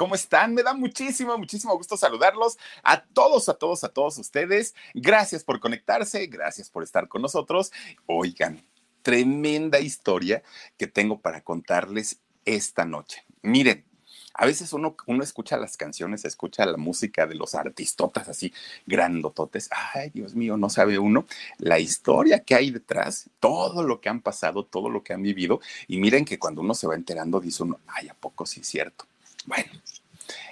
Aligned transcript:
¿Cómo 0.00 0.14
están? 0.14 0.54
Me 0.54 0.62
da 0.62 0.72
muchísimo, 0.72 1.36
muchísimo 1.36 1.76
gusto 1.76 1.94
saludarlos 1.94 2.56
a 2.82 3.04
todos, 3.04 3.50
a 3.50 3.54
todos, 3.58 3.84
a 3.84 3.90
todos 3.90 4.16
ustedes. 4.16 4.74
Gracias 4.94 5.44
por 5.44 5.60
conectarse, 5.60 6.26
gracias 6.26 6.70
por 6.70 6.82
estar 6.82 7.06
con 7.06 7.20
nosotros. 7.20 7.70
Oigan, 8.06 8.64
tremenda 9.02 9.78
historia 9.78 10.42
que 10.78 10.86
tengo 10.86 11.20
para 11.20 11.42
contarles 11.42 12.18
esta 12.46 12.86
noche. 12.86 13.26
Miren, 13.42 13.84
a 14.32 14.46
veces 14.46 14.72
uno, 14.72 14.96
uno 15.06 15.22
escucha 15.22 15.58
las 15.58 15.76
canciones, 15.76 16.24
escucha 16.24 16.64
la 16.64 16.78
música 16.78 17.26
de 17.26 17.34
los 17.34 17.54
artistotas 17.54 18.26
así 18.26 18.54
grandototes. 18.86 19.68
Ay, 19.92 20.08
Dios 20.14 20.34
mío, 20.34 20.56
no 20.56 20.70
sabe 20.70 20.98
uno 20.98 21.26
la 21.58 21.78
historia 21.78 22.42
que 22.42 22.54
hay 22.54 22.70
detrás, 22.70 23.28
todo 23.38 23.82
lo 23.82 24.00
que 24.00 24.08
han 24.08 24.22
pasado, 24.22 24.64
todo 24.64 24.88
lo 24.88 25.02
que 25.02 25.12
han 25.12 25.22
vivido. 25.22 25.60
Y 25.88 25.98
miren 25.98 26.24
que 26.24 26.38
cuando 26.38 26.62
uno 26.62 26.72
se 26.72 26.86
va 26.86 26.94
enterando, 26.94 27.38
dice 27.38 27.64
uno, 27.64 27.80
ay, 27.86 28.08
¿a 28.08 28.14
poco 28.14 28.46
sí 28.46 28.60
es 28.60 28.66
cierto? 28.66 29.04
Bueno, 29.46 29.70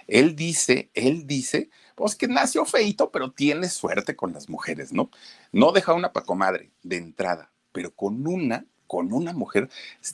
él 0.08 0.34
dice, 0.34 0.90
él 0.94 1.26
dice, 1.26 1.70
pues 1.94 2.16
que 2.16 2.26
nació 2.26 2.64
feito, 2.64 3.12
pero 3.12 3.30
tiene 3.30 3.68
suerte 3.68 4.16
con 4.16 4.32
las 4.32 4.48
mujeres, 4.48 4.92
¿no? 4.92 5.10
No 5.52 5.70
deja 5.70 5.92
una 5.92 6.12
pacomadre 6.12 6.72
de 6.82 6.96
entrada, 6.96 7.52
pero 7.72 7.94
con 7.94 8.26
una 8.26 8.66
con 8.88 9.12
una 9.12 9.34
mujer, 9.34 9.68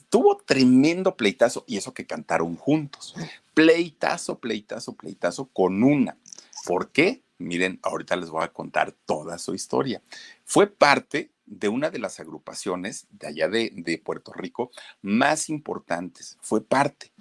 tuvo 0.09 0.37
tremendo 0.37 1.15
pleitazo 1.15 1.63
y 1.65 1.77
eso 1.77 1.93
que 1.93 2.05
cantaron 2.05 2.57
juntos. 2.57 3.15
Pleitazo, 3.53 4.37
pleitazo, 4.39 4.93
pleitazo 4.93 5.45
con 5.45 5.81
una. 5.81 6.17
¿Por 6.65 6.91
qué? 6.91 7.23
Miren, 7.37 7.79
ahorita 7.83 8.17
les 8.17 8.29
voy 8.29 8.43
a 8.43 8.51
contar 8.51 8.91
toda 9.05 9.37
su 9.37 9.55
historia. 9.55 10.01
Fue 10.43 10.67
parte 10.67 11.31
de 11.45 11.69
una 11.69 11.89
de 11.89 11.99
las 11.99 12.19
agrupaciones 12.19 13.07
de 13.11 13.27
allá 13.27 13.47
de, 13.47 13.71
de 13.73 13.97
Puerto 13.97 14.33
Rico 14.33 14.71
más 15.01 15.49
importantes. 15.49 16.37
Fue 16.41 16.61
parte 16.61 17.11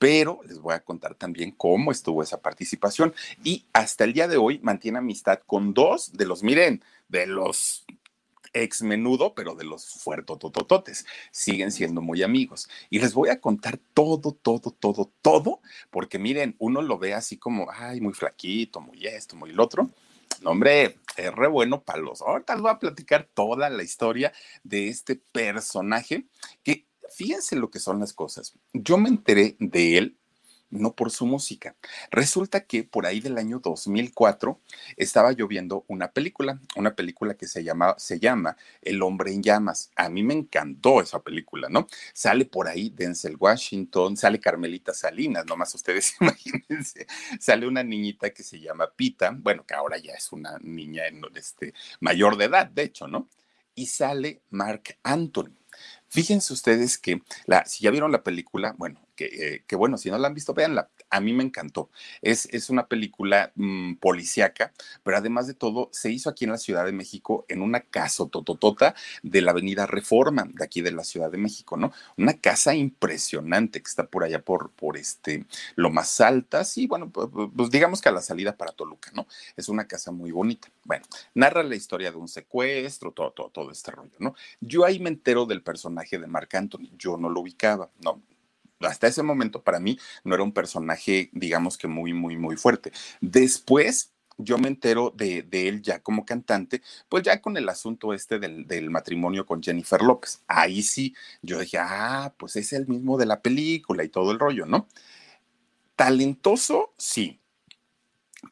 pero 0.00 0.40
les 0.48 0.58
voy 0.58 0.72
a 0.72 0.80
contar 0.80 1.14
también 1.14 1.50
cómo 1.50 1.92
estuvo 1.92 2.22
esa 2.22 2.40
participación 2.40 3.12
y 3.44 3.66
hasta 3.74 4.04
el 4.04 4.14
día 4.14 4.28
de 4.28 4.38
hoy 4.38 4.58
mantiene 4.62 4.96
amistad 4.96 5.40
con 5.46 5.74
dos 5.74 6.14
de 6.14 6.24
los, 6.24 6.42
miren, 6.42 6.82
de 7.08 7.26
los 7.26 7.84
ex 8.54 8.80
menudo, 8.80 9.34
pero 9.34 9.54
de 9.54 9.64
los 9.64 9.84
fuertotototes. 9.86 11.04
Siguen 11.30 11.70
siendo 11.70 12.00
muy 12.00 12.22
amigos. 12.22 12.66
Y 12.88 12.98
les 12.98 13.12
voy 13.12 13.28
a 13.28 13.42
contar 13.42 13.78
todo, 13.92 14.32
todo, 14.32 14.70
todo, 14.70 15.12
todo, 15.20 15.60
porque 15.90 16.18
miren, 16.18 16.56
uno 16.58 16.80
lo 16.80 16.98
ve 16.98 17.12
así 17.12 17.36
como, 17.36 17.70
ay, 17.70 18.00
muy 18.00 18.14
flaquito, 18.14 18.80
muy 18.80 19.06
esto, 19.06 19.36
muy 19.36 19.50
el 19.50 19.60
otro. 19.60 19.90
No, 20.40 20.52
hombre, 20.52 20.96
es 21.18 21.34
re 21.34 21.46
bueno 21.46 21.82
para 21.82 21.98
los. 21.98 22.22
Ahorita 22.22 22.54
les 22.54 22.62
voy 22.62 22.70
a 22.70 22.78
platicar 22.78 23.28
toda 23.34 23.68
la 23.68 23.82
historia 23.82 24.32
de 24.64 24.88
este 24.88 25.16
personaje 25.16 26.24
que 26.62 26.86
fíjense 27.14 27.56
lo 27.56 27.70
que 27.70 27.78
son 27.78 28.00
las 28.00 28.12
cosas. 28.12 28.54
Yo 28.72 28.98
me 28.98 29.08
enteré 29.08 29.56
de 29.58 29.98
él 29.98 30.20
no 30.70 30.94
por 30.94 31.10
su 31.10 31.26
música. 31.26 31.76
Resulta 32.10 32.64
que 32.64 32.84
por 32.84 33.06
ahí 33.06 33.20
del 33.20 33.38
año 33.38 33.58
2004 33.58 34.60
estaba 34.96 35.32
yo 35.32 35.48
viendo 35.48 35.84
una 35.88 36.12
película, 36.12 36.60
una 36.76 36.94
película 36.94 37.34
que 37.34 37.46
se 37.46 37.64
llama, 37.64 37.94
se 37.98 38.20
llama 38.20 38.56
El 38.80 39.02
hombre 39.02 39.32
en 39.32 39.42
llamas. 39.42 39.90
A 39.96 40.08
mí 40.08 40.22
me 40.22 40.34
encantó 40.34 41.00
esa 41.02 41.20
película, 41.20 41.68
¿no? 41.68 41.86
Sale 42.14 42.44
por 42.44 42.68
ahí 42.68 42.90
Denzel 42.90 43.36
Washington, 43.38 44.16
sale 44.16 44.40
Carmelita 44.40 44.94
Salinas, 44.94 45.44
nomás 45.46 45.74
ustedes 45.74 46.14
imagínense. 46.20 47.06
Sale 47.38 47.66
una 47.66 47.82
niñita 47.82 48.30
que 48.30 48.42
se 48.42 48.60
llama 48.60 48.90
Pita, 48.94 49.36
bueno, 49.36 49.64
que 49.66 49.74
ahora 49.74 49.98
ya 49.98 50.14
es 50.14 50.32
una 50.32 50.58
niña 50.60 51.02
este, 51.34 51.74
mayor 52.00 52.36
de 52.36 52.44
edad, 52.44 52.66
de 52.66 52.84
hecho, 52.84 53.08
¿no? 53.08 53.28
Y 53.74 53.86
sale 53.86 54.42
Mark 54.50 54.98
Anthony. 55.02 55.59
Fíjense 56.10 56.52
ustedes 56.52 56.98
que 56.98 57.22
la, 57.46 57.64
si 57.66 57.84
ya 57.84 57.90
vieron 57.90 58.10
la 58.10 58.24
película, 58.24 58.74
bueno, 58.76 59.00
eh, 59.24 59.64
que, 59.66 59.76
bueno, 59.76 59.96
si 59.96 60.10
no 60.10 60.18
la 60.18 60.28
han 60.28 60.34
visto, 60.34 60.54
véanla. 60.54 60.90
A 61.10 61.20
mí 61.20 61.32
me 61.32 61.42
encantó. 61.42 61.90
Es, 62.22 62.46
es 62.52 62.70
una 62.70 62.86
película 62.86 63.52
mmm, 63.54 63.94
policíaca, 63.94 64.72
pero 65.02 65.16
además 65.16 65.46
de 65.46 65.54
todo, 65.54 65.88
se 65.92 66.10
hizo 66.10 66.30
aquí 66.30 66.44
en 66.44 66.52
la 66.52 66.58
Ciudad 66.58 66.84
de 66.84 66.92
México 66.92 67.44
en 67.48 67.62
una 67.62 67.80
casa 67.80 68.26
tototota 68.28 68.94
de 69.22 69.40
la 69.40 69.52
Avenida 69.52 69.86
Reforma, 69.86 70.48
de 70.52 70.64
aquí 70.64 70.80
de 70.82 70.92
la 70.92 71.04
Ciudad 71.04 71.30
de 71.30 71.38
México, 71.38 71.76
¿no? 71.76 71.92
Una 72.16 72.34
casa 72.34 72.74
impresionante 72.74 73.82
que 73.82 73.88
está 73.88 74.06
por 74.06 74.24
allá 74.24 74.42
por, 74.42 74.70
por 74.70 74.96
este, 74.96 75.46
lo 75.76 75.90
más 75.90 76.20
alta, 76.20 76.64
sí, 76.64 76.86
bueno, 76.86 77.10
pues, 77.10 77.70
digamos 77.70 78.00
que 78.00 78.08
a 78.08 78.12
la 78.12 78.22
salida 78.22 78.56
para 78.56 78.72
Toluca, 78.72 79.10
¿no? 79.14 79.26
Es 79.56 79.68
una 79.68 79.86
casa 79.86 80.10
muy 80.10 80.30
bonita. 80.30 80.68
Bueno, 80.84 81.04
narra 81.34 81.62
la 81.62 81.76
historia 81.76 82.10
de 82.10 82.16
un 82.16 82.28
secuestro, 82.28 83.12
todo, 83.12 83.32
todo, 83.32 83.50
todo 83.50 83.70
este 83.70 83.90
rollo, 83.90 84.16
¿no? 84.18 84.34
Yo 84.60 84.84
ahí 84.84 84.98
me 84.98 85.10
entero 85.10 85.46
del 85.46 85.62
personaje 85.62 86.18
de 86.18 86.26
Marc 86.26 86.54
Anthony, 86.54 86.90
yo 86.96 87.16
no 87.16 87.28
lo 87.28 87.40
ubicaba, 87.40 87.90
no, 88.02 88.22
hasta 88.80 89.06
ese 89.06 89.22
momento 89.22 89.62
para 89.62 89.80
mí 89.80 89.98
no 90.24 90.34
era 90.34 90.44
un 90.44 90.52
personaje, 90.52 91.30
digamos 91.32 91.76
que 91.78 91.88
muy, 91.88 92.12
muy, 92.12 92.36
muy 92.36 92.56
fuerte. 92.56 92.92
Después 93.20 94.12
yo 94.38 94.58
me 94.58 94.68
entero 94.68 95.12
de, 95.14 95.46
él 95.52 95.82
ya 95.82 96.00
como 96.00 96.24
cantante, 96.24 96.82
pues 97.08 97.22
ya 97.22 97.40
con 97.42 97.56
el 97.56 97.68
asunto 97.68 98.14
este 98.14 98.38
del, 98.38 98.66
del, 98.66 98.90
matrimonio 98.90 99.44
con 99.46 99.62
Jennifer 99.62 100.00
López. 100.02 100.42
Ahí 100.46 100.82
sí, 100.82 101.14
yo 101.42 101.60
dije, 101.60 101.78
ah, 101.78 102.34
pues 102.38 102.56
es 102.56 102.72
el 102.72 102.86
mismo 102.86 103.18
de 103.18 103.26
la 103.26 103.42
película 103.42 104.02
y 104.04 104.08
todo 104.08 104.32
el 104.32 104.38
rollo, 104.38 104.66
¿no? 104.66 104.88
Talentoso, 105.96 106.94
sí 106.96 107.40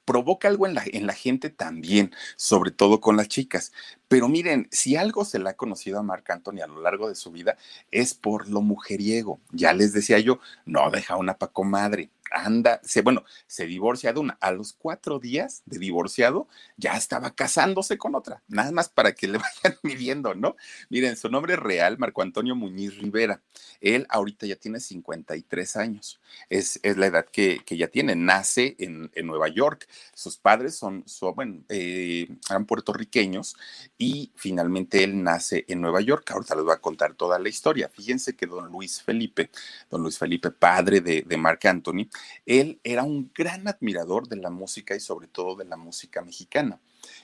provoca 0.04 0.48
algo 0.48 0.66
en 0.66 0.74
la, 0.74 0.82
en 0.86 1.06
la 1.06 1.14
gente 1.14 1.50
también, 1.50 2.12
sobre 2.36 2.70
todo 2.70 3.00
con 3.00 3.16
las 3.16 3.28
chicas. 3.28 3.72
Pero 4.08 4.28
miren, 4.28 4.68
si 4.70 4.96
algo 4.96 5.24
se 5.24 5.38
le 5.38 5.50
ha 5.50 5.56
conocido 5.56 5.98
a 5.98 6.02
Marc 6.02 6.28
Anthony 6.30 6.60
a 6.62 6.66
lo 6.66 6.80
largo 6.80 7.08
de 7.08 7.14
su 7.14 7.30
vida 7.30 7.56
es 7.90 8.14
por 8.14 8.48
lo 8.48 8.62
mujeriego. 8.62 9.40
Ya 9.50 9.72
les 9.72 9.92
decía 9.92 10.18
yo, 10.18 10.40
no 10.64 10.90
deja 10.90 11.16
una 11.16 11.38
pacomadre 11.38 12.10
anda, 12.30 12.80
se, 12.82 13.02
bueno, 13.02 13.24
se 13.46 13.66
divorcia 13.66 14.12
de 14.12 14.20
una. 14.20 14.38
A 14.40 14.52
los 14.52 14.72
cuatro 14.72 15.18
días 15.18 15.62
de 15.66 15.78
divorciado 15.78 16.48
ya 16.76 16.96
estaba 16.96 17.34
casándose 17.34 17.98
con 17.98 18.14
otra, 18.14 18.42
nada 18.48 18.72
más 18.72 18.88
para 18.88 19.12
que 19.12 19.28
le 19.28 19.38
vayan 19.38 19.78
midiendo, 19.82 20.34
¿no? 20.34 20.56
Miren, 20.88 21.16
su 21.16 21.28
nombre 21.28 21.56
real, 21.56 21.98
Marco 21.98 22.22
Antonio 22.22 22.54
Muñiz 22.54 22.96
Rivera. 22.96 23.42
Él 23.80 24.06
ahorita 24.08 24.46
ya 24.46 24.56
tiene 24.56 24.80
53 24.80 25.76
años, 25.76 26.20
es, 26.48 26.80
es 26.82 26.96
la 26.96 27.06
edad 27.06 27.26
que, 27.26 27.60
que, 27.64 27.76
ya 27.76 27.88
tiene, 27.88 28.16
nace 28.16 28.76
en, 28.78 29.10
en, 29.14 29.26
Nueva 29.26 29.48
York. 29.48 29.88
Sus 30.14 30.36
padres 30.36 30.76
son, 30.76 31.04
son 31.06 31.34
bueno, 31.34 31.62
eh, 31.68 32.28
eran 32.48 32.66
puertorriqueños 32.66 33.56
y 33.96 34.32
finalmente 34.34 35.04
él 35.04 35.22
nace 35.22 35.64
en 35.68 35.80
Nueva 35.80 36.00
York. 36.00 36.30
Ahorita 36.30 36.54
les 36.54 36.64
voy 36.64 36.74
a 36.74 36.80
contar 36.80 37.14
toda 37.14 37.38
la 37.38 37.48
historia. 37.48 37.88
Fíjense 37.88 38.34
que 38.34 38.46
don 38.46 38.68
Luis 38.70 39.02
Felipe, 39.02 39.50
don 39.90 40.02
Luis 40.02 40.18
Felipe, 40.18 40.50
padre 40.50 41.00
de, 41.00 41.22
de 41.22 41.36
Marc 41.36 41.64
Anthony, 41.66 42.08
él 42.46 42.80
era 42.84 43.02
un 43.02 43.30
gran 43.34 43.68
admirador 43.68 44.28
de 44.28 44.36
la 44.36 44.50
música 44.50 44.94
y 44.94 45.00
sobre 45.00 45.28
todo 45.28 45.56
de 45.56 45.64
la 45.64 45.76
música 45.76 46.22
mexicana. 46.22 46.80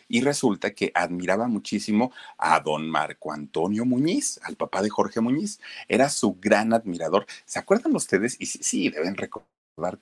Y 0.09 0.21
resulta 0.21 0.73
que 0.73 0.93
admiraba 0.95 1.49
muchísimo 1.49 2.13
a 2.39 2.61
don 2.61 2.89
Marco 2.89 3.33
Antonio 3.33 3.85
Muñiz, 3.85 4.39
al 4.43 4.57
papá 4.57 4.83
de 4.83 4.91
Jorge 4.91 5.21
Muñiz. 5.21 5.61
Era 5.89 6.09
su 6.09 6.37
gran 6.41 6.73
admirador. 6.73 7.27
¿Se 7.45 7.59
acuerdan 7.59 7.95
ustedes? 7.97 8.37
Y 8.39 8.47
sí, 8.47 8.91
deben 8.91 9.17
recordar 9.17 9.49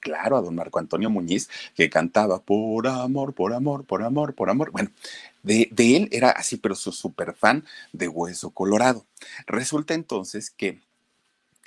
claro 0.00 0.36
a 0.36 0.42
don 0.42 0.54
Marco 0.54 0.78
Antonio 0.78 1.08
Muñiz, 1.08 1.48
que 1.74 1.88
cantaba 1.88 2.42
por 2.42 2.86
amor, 2.86 3.34
por 3.34 3.54
amor, 3.54 3.84
por 3.84 4.02
amor, 4.02 4.34
por 4.34 4.50
amor. 4.50 4.70
Bueno, 4.70 4.90
de, 5.42 5.68
de 5.72 5.96
él 5.96 6.08
era 6.12 6.30
así, 6.30 6.56
pero 6.56 6.74
su 6.74 6.92
super 6.92 7.34
fan 7.34 7.64
de 7.92 8.08
Hueso 8.08 8.50
Colorado. 8.50 9.06
Resulta 9.46 9.94
entonces 9.94 10.50
que 10.50 10.80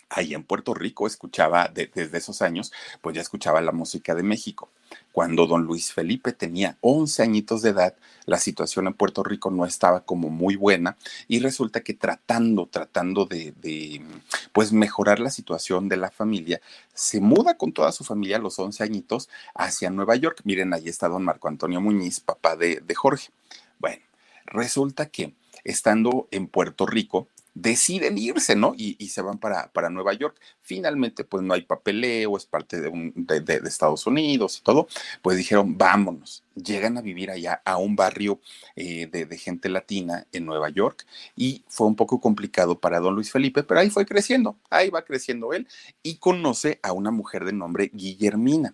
ahí 0.09 0.33
en 0.33 0.43
Puerto 0.43 0.73
Rico 0.73 1.07
escuchaba, 1.07 1.69
desde 1.73 2.17
esos 2.17 2.41
años, 2.41 2.71
pues 3.01 3.15
ya 3.15 3.21
escuchaba 3.21 3.61
la 3.61 3.71
música 3.71 4.15
de 4.15 4.23
México. 4.23 4.69
Cuando 5.11 5.47
don 5.47 5.63
Luis 5.63 5.93
Felipe 5.93 6.33
tenía 6.33 6.77
11 6.81 7.23
añitos 7.23 7.61
de 7.61 7.69
edad, 7.69 7.95
la 8.25 8.37
situación 8.37 8.87
en 8.87 8.93
Puerto 8.93 9.23
Rico 9.23 9.49
no 9.49 9.65
estaba 9.65 10.01
como 10.01 10.29
muy 10.29 10.55
buena 10.55 10.97
y 11.27 11.39
resulta 11.39 11.81
que 11.81 11.93
tratando, 11.93 12.67
tratando 12.67 13.25
de, 13.25 14.03
pues 14.51 14.71
mejorar 14.73 15.19
la 15.19 15.31
situación 15.31 15.89
de 15.89 15.97
la 15.97 16.11
familia, 16.11 16.61
se 16.93 17.21
muda 17.21 17.57
con 17.57 17.71
toda 17.71 17.91
su 17.91 18.03
familia 18.03 18.37
a 18.37 18.41
los 18.41 18.59
11 18.59 18.83
añitos 18.83 19.29
hacia 19.53 19.89
Nueva 19.89 20.15
York. 20.15 20.41
Miren, 20.43 20.73
ahí 20.73 20.89
está 20.89 21.07
don 21.07 21.23
Marco 21.23 21.47
Antonio 21.47 21.81
Muñiz, 21.81 22.19
papá 22.19 22.55
de, 22.55 22.81
de 22.81 22.95
Jorge. 22.95 23.29
Bueno, 23.79 24.03
resulta 24.45 25.07
que 25.07 25.33
estando 25.63 26.27
en 26.31 26.47
Puerto 26.47 26.85
Rico, 26.85 27.27
deciden 27.55 28.17
irse, 28.17 28.55
¿no? 28.55 28.73
Y, 28.77 28.95
se 29.07 29.21
van 29.21 29.39
para, 29.39 29.71
para, 29.71 29.89
Nueva 29.89 30.13
York. 30.13 30.37
Finalmente, 30.61 31.23
pues 31.23 31.41
no 31.41 31.53
hay 31.53 31.61
papeleo, 31.61 32.37
es 32.37 32.45
parte 32.45 32.81
de, 32.81 32.89
un, 32.89 33.13
de, 33.15 33.61
Estados 33.65 34.05
Unidos 34.05 34.59
y 34.59 34.63
todo. 34.63 34.87
Pues 35.21 35.37
dijeron, 35.37 35.77
vámonos. 35.77 36.43
Llegan 36.53 36.97
a 36.97 37.01
vivir 37.01 37.31
allá 37.31 37.61
a 37.65 37.77
un 37.77 37.95
barrio 37.95 38.39
eh, 38.75 39.07
de, 39.07 39.37
gente 39.37 39.69
latina 39.69 40.27
en 40.31 40.45
Nueva 40.45 40.69
York 40.69 41.05
y 41.35 41.63
fue 41.67 41.87
un 41.87 41.95
poco 41.95 42.21
complicado 42.21 42.79
para 42.79 42.99
don 42.99 43.15
Luis 43.15 43.31
Felipe, 43.31 43.63
pero 43.63 43.79
ahí 43.79 43.89
fue 43.89 44.05
creciendo, 44.05 44.57
ahí 44.69 44.89
va 44.89 45.03
creciendo 45.03 45.53
él 45.53 45.67
y 46.01 46.15
conoce 46.17 46.79
a 46.81 46.93
una 46.93 47.11
mujer 47.11 47.43
de 47.43 47.51
nombre 47.51 47.91
Guillermina 47.93 48.73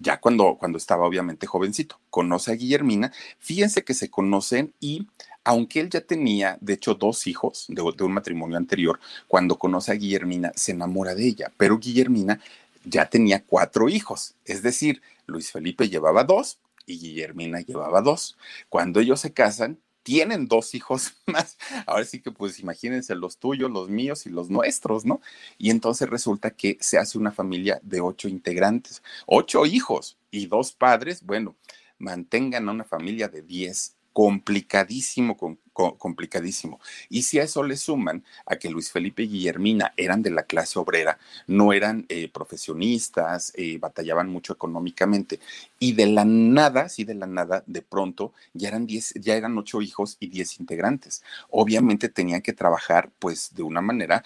ya 0.00 0.18
cuando, 0.18 0.56
cuando 0.58 0.78
estaba 0.78 1.06
obviamente 1.06 1.46
jovencito. 1.46 2.00
Conoce 2.10 2.50
a 2.50 2.54
Guillermina, 2.54 3.12
fíjense 3.38 3.84
que 3.84 3.94
se 3.94 4.10
conocen 4.10 4.74
y 4.80 5.06
aunque 5.50 5.80
él 5.80 5.90
ya 5.90 6.00
tenía, 6.00 6.56
de 6.60 6.74
hecho, 6.74 6.94
dos 6.94 7.26
hijos 7.26 7.66
de, 7.68 7.82
un 7.82 8.12
matrimonio 8.12 8.56
anterior, 8.56 9.00
cuando 9.26 9.58
conoce 9.58 9.90
a 9.90 9.96
Guillermina, 9.96 10.52
se 10.54 10.70
enamora 10.70 11.16
de 11.16 11.26
ella, 11.26 11.52
pero 11.56 11.76
Guillermina 11.76 12.40
ya 12.84 13.10
tenía 13.10 13.42
cuatro 13.42 13.88
hijos, 13.88 14.36
es 14.44 14.62
decir, 14.62 15.02
Luis 15.26 15.50
Felipe 15.50 15.88
llevaba 15.88 16.22
dos 16.22 16.60
y 16.86 17.00
Guillermina 17.00 17.62
llevaba 17.62 18.00
dos. 18.00 18.38
Cuando 18.68 19.00
ellos 19.00 19.18
se 19.18 19.32
casan, 19.32 19.80
tienen 20.04 20.46
dos 20.46 20.72
hijos 20.76 21.14
más. 21.26 21.58
Ahora 21.84 22.04
sí 22.04 22.20
que 22.20 22.30
pues 22.30 22.60
imagínense 22.60 23.16
los 23.16 23.36
tuyos, 23.36 23.72
los 23.72 23.88
míos 23.88 24.26
y 24.26 24.30
los 24.30 24.50
nuestros, 24.50 25.04
¿no? 25.04 25.20
Y 25.58 25.70
entonces 25.70 26.08
resulta 26.08 26.52
que 26.52 26.78
se 26.80 26.96
hace 26.96 27.18
una 27.18 27.32
familia 27.32 27.80
de 27.82 28.00
ocho 28.00 28.28
integrantes, 28.28 29.02
ocho 29.26 29.66
hijos 29.66 30.16
y 30.30 30.46
dos 30.46 30.70
padres. 30.70 31.24
Bueno, 31.24 31.56
mantengan 31.98 32.68
a 32.68 32.72
una 32.72 32.84
familia 32.84 33.26
de 33.26 33.42
diez 33.42 33.96
complicadísimo, 34.20 35.34
complicadísimo. 35.72 36.78
Y 37.08 37.22
si 37.22 37.38
a 37.38 37.44
eso 37.44 37.62
le 37.62 37.78
suman 37.78 38.22
a 38.44 38.56
que 38.56 38.68
Luis 38.68 38.92
Felipe 38.92 39.22
y 39.22 39.28
Guillermina 39.28 39.94
eran 39.96 40.20
de 40.20 40.28
la 40.28 40.42
clase 40.42 40.78
obrera, 40.78 41.18
no 41.46 41.72
eran 41.72 42.04
eh, 42.10 42.28
profesionistas, 42.28 43.50
eh, 43.56 43.78
batallaban 43.78 44.28
mucho 44.28 44.52
económicamente, 44.52 45.40
y 45.78 45.94
de 45.94 46.04
la 46.04 46.26
nada, 46.26 46.90
sí, 46.90 47.04
de 47.04 47.14
la 47.14 47.26
nada, 47.26 47.64
de 47.66 47.80
pronto 47.80 48.34
ya 48.52 48.68
eran 48.68 48.86
diez, 48.86 49.14
ya 49.14 49.36
eran 49.36 49.56
ocho 49.56 49.80
hijos 49.80 50.18
y 50.20 50.26
diez 50.28 50.60
integrantes. 50.60 51.22
Obviamente 51.48 52.10
tenían 52.10 52.42
que 52.42 52.52
trabajar, 52.52 53.10
pues, 53.20 53.54
de 53.54 53.62
una 53.62 53.80
manera 53.80 54.22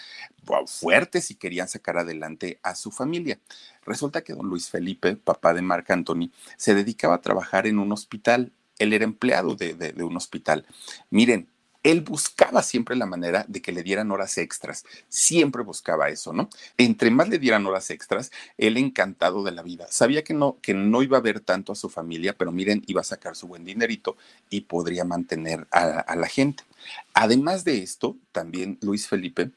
fuerte 0.67 1.21
si 1.21 1.37
querían 1.37 1.69
sacar 1.69 1.99
adelante 1.99 2.59
a 2.65 2.75
su 2.75 2.91
familia. 2.91 3.39
Resulta 3.87 4.25
que 4.25 4.35
don 4.35 4.49
Luis 4.49 4.69
Felipe, 4.71 5.15
papá 5.15 5.55
de 5.55 5.63
Marc 5.63 5.89
Anthony, 5.93 6.33
se 6.57 6.75
dedicaba 6.75 7.15
a 7.15 7.21
trabajar 7.21 7.69
en 7.69 7.79
un 7.79 7.93
hospital 7.93 8.51
él 8.79 8.93
era 8.93 9.05
empleado 9.05 9.55
de, 9.55 9.95
un 9.99 10.17
hospital. 10.17 10.67
Miren, 11.11 11.49
él 11.83 12.01
buscaba 12.01 12.63
siempre 12.63 12.97
la 12.97 13.05
manera 13.05 13.45
de 13.47 13.61
que 13.61 13.71
le 13.71 13.83
dieran 13.83 14.11
horas 14.11 14.39
extras, 14.39 14.85
siempre 15.09 15.63
buscaba 15.63 16.09
eso, 16.09 16.33
¿no? 16.33 16.49
Entre 16.79 17.11
más 17.11 17.29
le 17.29 17.39
dieran 17.39 17.67
horas 17.67 17.91
extras, 17.91 18.33
él 18.57 18.79
encantado 18.79 19.45
de 19.45 19.53
la 19.53 19.63
vida. 19.63 19.87
Sabía 19.91 20.25
que 20.25 20.33
no, 20.33 20.57
que 20.63 20.73
no 20.73 21.03
iba 21.03 21.19
a 21.19 21.21
ver 21.21 21.41
tanto 21.41 21.73
a 21.73 21.77
su 21.77 21.91
familia, 21.91 22.35
pero 22.39 22.53
miren, 22.53 22.83
iba 22.87 23.03
a 23.03 23.05
sacar 23.05 23.37
su 23.37 23.49
buen 23.49 23.67
dinerito 23.67 24.17
y 24.49 24.63
podría 24.63 25.05
mantener 25.05 25.67
a, 25.71 26.17
la 26.17 26.27
gente. 26.27 26.65
Además 27.13 27.65
de 27.65 27.83
esto, 27.83 28.17
también 28.33 28.79
Luis 28.81 29.07
Felipe 29.07 29.51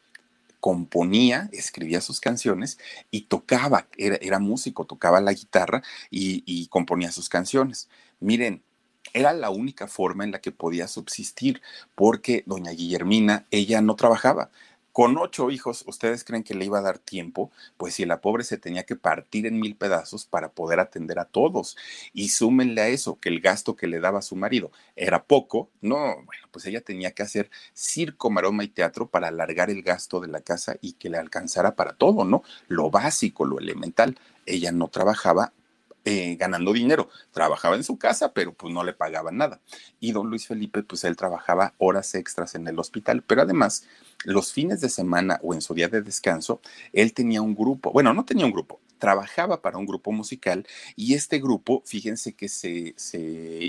componía, 0.59 1.49
escribía 1.53 2.01
sus 2.01 2.19
canciones 2.19 2.77
y 3.09 3.21
tocaba, 3.21 3.87
era, 3.95 4.39
músico, 4.39 4.83
tocaba 4.83 5.21
la 5.21 5.31
guitarra 5.31 5.81
y, 6.11 6.43
y 6.45 6.67
componía 6.67 7.13
sus 7.13 7.29
canciones. 7.29 7.87
Miren, 8.19 8.63
era 9.13 9.33
la 9.33 9.49
única 9.49 9.87
forma 9.87 10.23
en 10.23 10.31
la 10.31 10.41
que 10.41 10.51
podía 10.51 10.87
subsistir, 10.87 11.61
porque 11.95 12.43
doña 12.45 12.71
Guillermina, 12.71 13.45
ella 13.51 13.81
no 13.81 13.95
trabajaba. 13.95 14.49
Con 14.97 15.15
ocho 15.19 15.51
hijos, 15.51 15.83
¿ustedes 15.85 16.23
creen 16.23 16.41
que 16.41 16.55
le 16.55 16.65
iba 16.65 16.79
a 16.79 16.81
dar 16.81 16.97
tiempo? 16.97 17.51
Pues 17.77 17.93
si 17.93 18.05
la 18.05 18.19
pobre 18.19 18.43
se 18.43 18.57
tenía 18.57 18.83
que 18.83 18.95
partir 18.95 19.45
en 19.45 19.59
mil 19.59 19.75
pedazos 19.75 20.25
para 20.25 20.49
poder 20.49 20.79
atender 20.79 21.19
a 21.19 21.25
todos. 21.25 21.77
Y 22.13 22.29
súmenle 22.29 22.81
a 22.81 22.87
eso, 22.87 23.19
que 23.19 23.29
el 23.29 23.39
gasto 23.39 23.75
que 23.75 23.85
le 23.85 23.99
daba 23.99 24.23
su 24.23 24.35
marido 24.35 24.71
era 24.95 25.23
poco. 25.23 25.69
No, 25.81 26.15
bueno, 26.25 26.47
pues 26.49 26.65
ella 26.65 26.81
tenía 26.81 27.11
que 27.11 27.21
hacer 27.21 27.51
circo, 27.75 28.31
maroma 28.31 28.63
y 28.63 28.69
teatro 28.69 29.07
para 29.07 29.27
alargar 29.27 29.69
el 29.69 29.83
gasto 29.83 30.19
de 30.19 30.29
la 30.29 30.41
casa 30.41 30.77
y 30.81 30.93
que 30.93 31.11
le 31.11 31.19
alcanzara 31.19 31.75
para 31.75 31.93
todo, 31.93 32.25
¿no? 32.25 32.41
Lo 32.67 32.89
básico, 32.89 33.45
lo 33.45 33.59
elemental. 33.59 34.17
Ella 34.47 34.71
no 34.71 34.87
trabajaba 34.87 35.53
eh, 36.05 36.35
ganando 36.37 36.73
dinero. 36.73 37.09
Trabajaba 37.31 37.75
en 37.75 37.83
su 37.83 37.97
casa, 37.97 38.33
pero 38.33 38.53
pues 38.53 38.73
no 38.73 38.83
le 38.83 38.93
pagaban 38.93 39.37
nada. 39.37 39.59
Y 39.99 40.11
don 40.11 40.29
Luis 40.29 40.47
Felipe, 40.47 40.83
pues 40.83 41.03
él 41.03 41.15
trabajaba 41.15 41.73
horas 41.77 42.15
extras 42.15 42.55
en 42.55 42.67
el 42.67 42.79
hospital, 42.79 43.23
pero 43.23 43.41
además 43.41 43.85
los 44.23 44.53
fines 44.53 44.81
de 44.81 44.89
semana 44.89 45.39
o 45.43 45.53
en 45.53 45.61
su 45.61 45.73
día 45.73 45.87
de 45.87 46.01
descanso, 46.01 46.61
él 46.93 47.13
tenía 47.13 47.41
un 47.41 47.55
grupo, 47.55 47.91
bueno, 47.91 48.13
no 48.13 48.25
tenía 48.25 48.45
un 48.45 48.51
grupo, 48.51 48.79
trabajaba 48.97 49.61
para 49.61 49.77
un 49.77 49.85
grupo 49.85 50.11
musical 50.11 50.65
y 50.95 51.13
este 51.13 51.39
grupo, 51.39 51.83
fíjense 51.85 52.33
que 52.33 52.49
se, 52.49 52.95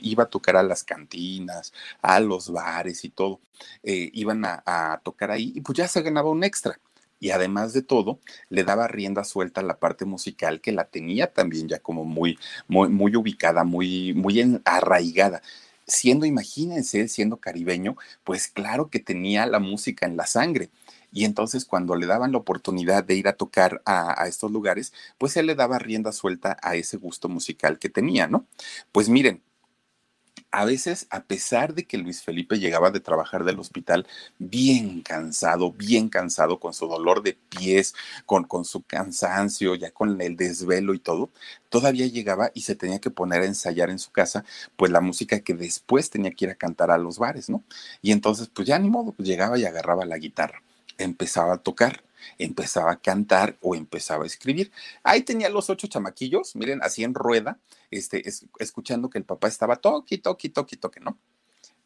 iba 0.03 0.25
a 0.25 0.31
tocar 0.31 0.57
a 0.57 0.63
las 0.63 0.85
cantinas, 0.85 1.73
a 2.03 2.21
los 2.21 2.51
bares 2.51 3.05
y 3.05 3.11
todo, 3.11 3.41
eh, 3.83 4.11
iban 4.15 4.45
a, 4.45 4.63
a, 4.65 5.01
tocar 5.03 5.31
ahí 5.31 5.53
y 5.55 5.61
pues 5.61 5.77
ya 5.77 5.89
se 5.89 6.03
ganaba 6.03 6.31
un 6.31 6.45
extra 6.45 6.81
y 7.21 7.31
además 7.31 7.73
de 7.73 7.83
todo, 7.83 8.21
le 8.49 8.65
daba 8.65 8.89
rienda 8.89 9.25
suelta 9.25 9.61
a 9.61 9.65
la 9.65 9.79
parte 9.79 10.05
musical 10.05 10.61
que 10.61 10.73
la 10.73 10.85
tenía 10.85 11.33
también 11.33 11.69
ya 11.69 11.79
como 11.79 12.05
muy, 12.05 12.39
muy, 12.69 12.89
muy 12.89 13.17
ubicada, 13.17 13.65
muy, 13.65 14.15
muy 14.15 14.61
arraigada. 14.65 15.43
Siendo, 15.87 16.27
imagínense, 16.27 17.09
siendo 17.09 17.39
caribeño, 17.39 17.97
pues 18.25 18.49
claro 18.49 18.91
que 18.91 19.01
tenía 19.01 19.47
la 19.47 19.59
música 19.59 20.07
en 20.07 20.17
la 20.17 20.27
sangre. 20.27 20.71
Y 21.13 21.25
entonces 21.25 21.65
cuando 21.65 21.97
le 21.97 22.07
daban 22.07 22.33
la 22.33 22.39
oportunidad 22.39 23.03
de 23.05 23.15
ir 23.15 23.29
a 23.29 23.33
tocar 23.33 23.81
a, 23.87 24.27
estos 24.29 24.51
lugares, 24.53 24.93
pues 25.17 25.37
él 25.37 25.47
le 25.47 25.55
daba 25.55 25.79
rienda 25.79 26.13
suelta 26.13 26.59
a 26.63 26.77
ese 26.77 26.99
gusto 26.99 27.29
musical 27.29 27.79
que 27.79 27.89
tenía, 27.89 28.29
¿no? 28.29 28.47
Pues 28.93 29.09
miren, 29.09 29.43
a 30.51 30.65
veces, 30.65 31.07
a 31.11 31.25
pesar 31.25 31.75
de 31.75 31.85
que 31.85 31.99
Luis 31.99 32.23
Felipe 32.23 32.59
llegaba 32.59 32.91
de 32.91 33.01
trabajar 33.01 33.45
del 33.45 33.59
hospital 33.59 34.07
bien 34.39 35.03
cansado, 35.03 35.73
bien 35.73 36.09
cansado, 36.09 36.59
con 36.59 36.73
su 36.73 36.87
dolor 36.87 37.23
de 37.23 37.35
pies, 37.35 37.95
con, 38.25 38.45
con 38.45 38.65
su 38.65 38.83
cansancio, 38.83 39.75
ya 39.75 39.91
con 39.91 40.21
el 40.21 40.37
desvelo 40.37 40.95
y 40.95 40.99
todo, 40.99 41.31
todavía 41.69 42.07
llegaba 42.07 42.51
y 42.55 42.63
se 42.63 42.75
tenía 42.77 42.99
que 42.99 43.11
poner 43.11 43.43
a 43.43 43.47
ensayar 43.47 43.91
en 43.91 43.99
su 43.99 44.11
casa, 44.11 44.45
pues 44.77 44.91
la 44.91 45.01
música 45.01 45.41
que 45.41 45.55
después 45.55 46.11
tenía 46.11 46.31
que 46.31 46.47
ir 46.47 46.51
a 46.51 46.55
cantar 46.55 46.91
a 46.91 46.99
los 46.99 47.19
bares, 47.19 47.51
¿no? 47.51 47.63
Y 48.01 48.13
entonces, 48.13 48.49
pues 48.53 48.67
ya 48.67 48.79
ni 48.79 48.89
modo, 48.89 49.13
pues 49.13 49.29
llegaba 49.29 49.59
y 49.59 49.65
agarraba 49.67 50.07
la 50.07 50.19
guitarra, 50.19 50.63
empezaba 50.97 51.55
a 51.55 51.59
tocar 51.59 52.03
empezaba 52.39 52.93
a 52.93 53.01
cantar 53.01 53.59
o 53.61 53.75
empezaba 53.75 54.25
a 54.25 54.27
escribir. 54.27 54.71
Ahí 55.03 55.23
tenía 55.23 55.49
los 55.49 55.71
ocho 55.71 55.87
chamaquillos, 55.87 56.57
miren, 56.57 56.81
así 56.83 57.05
en 57.05 57.15
rueda, 57.15 57.59
este, 57.91 58.23
escuchando 58.59 59.11
que 59.11 59.19
el 59.19 59.25
papá 59.25 59.49
estaba 59.49 59.77
toqui, 59.77 60.19
toqui, 60.19 60.49
toqui, 60.49 60.77
toqui, 60.77 61.01
¿no? 61.01 61.19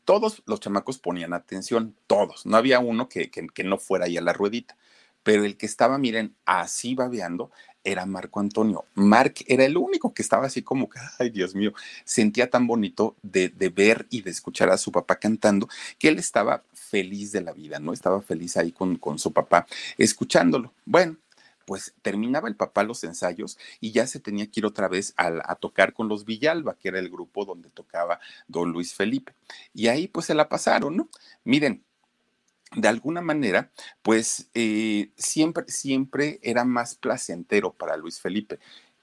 Todos 0.04 0.42
los 0.46 0.60
chamacos 0.60 0.98
ponían 0.98 1.32
atención, 1.32 1.96
todos. 2.06 2.44
No 2.44 2.56
había 2.56 2.80
uno 2.80 3.08
que, 3.08 3.30
que 3.30 3.64
no 3.64 3.78
fuera 3.78 4.06
ahí 4.06 4.16
a 4.16 4.20
la 4.20 4.32
ruedita. 4.32 4.76
Pero 5.22 5.44
el 5.44 5.56
que 5.56 5.66
estaba, 5.66 5.98
miren, 5.98 6.34
así 6.44 6.96
babeando, 6.96 7.52
era 7.84 8.06
Marco 8.06 8.40
Antonio. 8.40 8.84
Marc 8.94 9.44
era 9.46 9.64
el 9.64 9.76
único 9.76 10.14
que 10.14 10.22
estaba 10.22 10.46
así 10.46 10.62
como 10.62 10.88
que, 10.88 11.00
ay 11.18 11.30
Dios 11.30 11.54
mío, 11.54 11.72
sentía 12.04 12.50
tan 12.50 12.66
bonito 12.66 13.16
de, 13.22 13.48
de, 13.48 13.68
ver 13.68 14.06
y 14.10 14.22
de 14.22 14.30
escuchar 14.30 14.70
a 14.70 14.78
su 14.78 14.92
papá 14.92 15.16
cantando 15.16 15.68
que 15.98 16.08
él 16.08 16.18
estaba 16.18 16.62
feliz 16.72 17.32
de 17.32 17.40
la 17.40 17.52
vida, 17.52 17.78
¿no? 17.78 17.92
Estaba 17.92 18.20
feliz 18.22 18.56
ahí 18.56 18.72
con, 18.72 18.96
con 18.96 19.18
su 19.18 19.32
papá 19.32 19.66
escuchándolo. 19.98 20.72
Bueno, 20.84 21.16
pues 21.64 21.94
terminaba 22.02 22.48
el 22.48 22.56
papá 22.56 22.82
los 22.82 23.04
ensayos 23.04 23.58
y 23.80 23.92
ya 23.92 24.06
se 24.06 24.20
tenía 24.20 24.46
que 24.46 24.60
ir 24.60 24.66
otra 24.66 24.88
vez 24.88 25.14
a, 25.16 25.30
a, 25.44 25.54
tocar 25.54 25.92
con 25.92 26.08
los 26.08 26.24
Villalba, 26.24 26.76
que 26.76 26.88
era 26.88 26.98
el 26.98 27.08
grupo 27.08 27.44
donde 27.44 27.70
tocaba 27.70 28.20
don 28.48 28.72
Luis 28.72 28.94
Felipe. 28.94 29.34
Y 29.72 29.88
ahí 29.88 30.08
pues 30.08 30.26
se 30.26 30.34
la 30.34 30.48
pasaron, 30.48 30.96
¿no? 30.96 31.08
Miren, 31.44 31.84
de 32.74 32.88
alguna 32.88 33.20
manera, 33.20 33.70
pues 34.02 34.48
eh, 34.54 35.10
siempre, 35.16 35.64
siempre 35.68 36.40
era 36.42 36.64
más 36.64 36.94
placentero 36.94 37.72
para 37.72 37.96
Luis 37.96 38.20
Felipe 38.20 38.58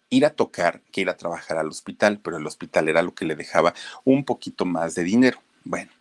ir 0.09 0.25
a 0.25 0.31
tocar 0.31 0.81
que 0.91 1.01
ir 1.01 1.09
a 1.09 1.17
trabajar 1.17 1.57
al 1.57 1.67
hospital, 1.67 2.19
pero 2.19 2.37
el 2.37 2.47
hospital 2.47 2.89
era 2.89 3.01
lo 3.01 3.13
que 3.13 3.25
le 3.25 3.35
dejaba 3.35 3.73
un 4.03 4.25
poquito 4.25 4.65
más 4.65 4.95
de 4.95 5.03
dinero. 5.03 5.41
Bueno, 5.63 5.91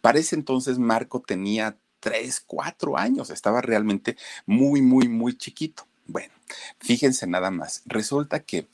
para 0.00 0.18
ese 0.18 0.36
entonces 0.36 0.78
Marco 0.78 1.20
tenía 1.20 1.76
tres, 1.98 2.42
cuatro 2.46 2.96
años, 2.96 3.30
estaba 3.30 3.60
realmente 3.60 4.16
muy, 4.46 4.82
muy, 4.82 5.08
muy 5.08 5.36
chiquito. 5.36 5.86
Bueno, 6.06 6.32
fíjense 6.78 7.26
nada 7.26 7.50
más, 7.50 7.82
resulta 7.86 8.40
que 8.40 8.66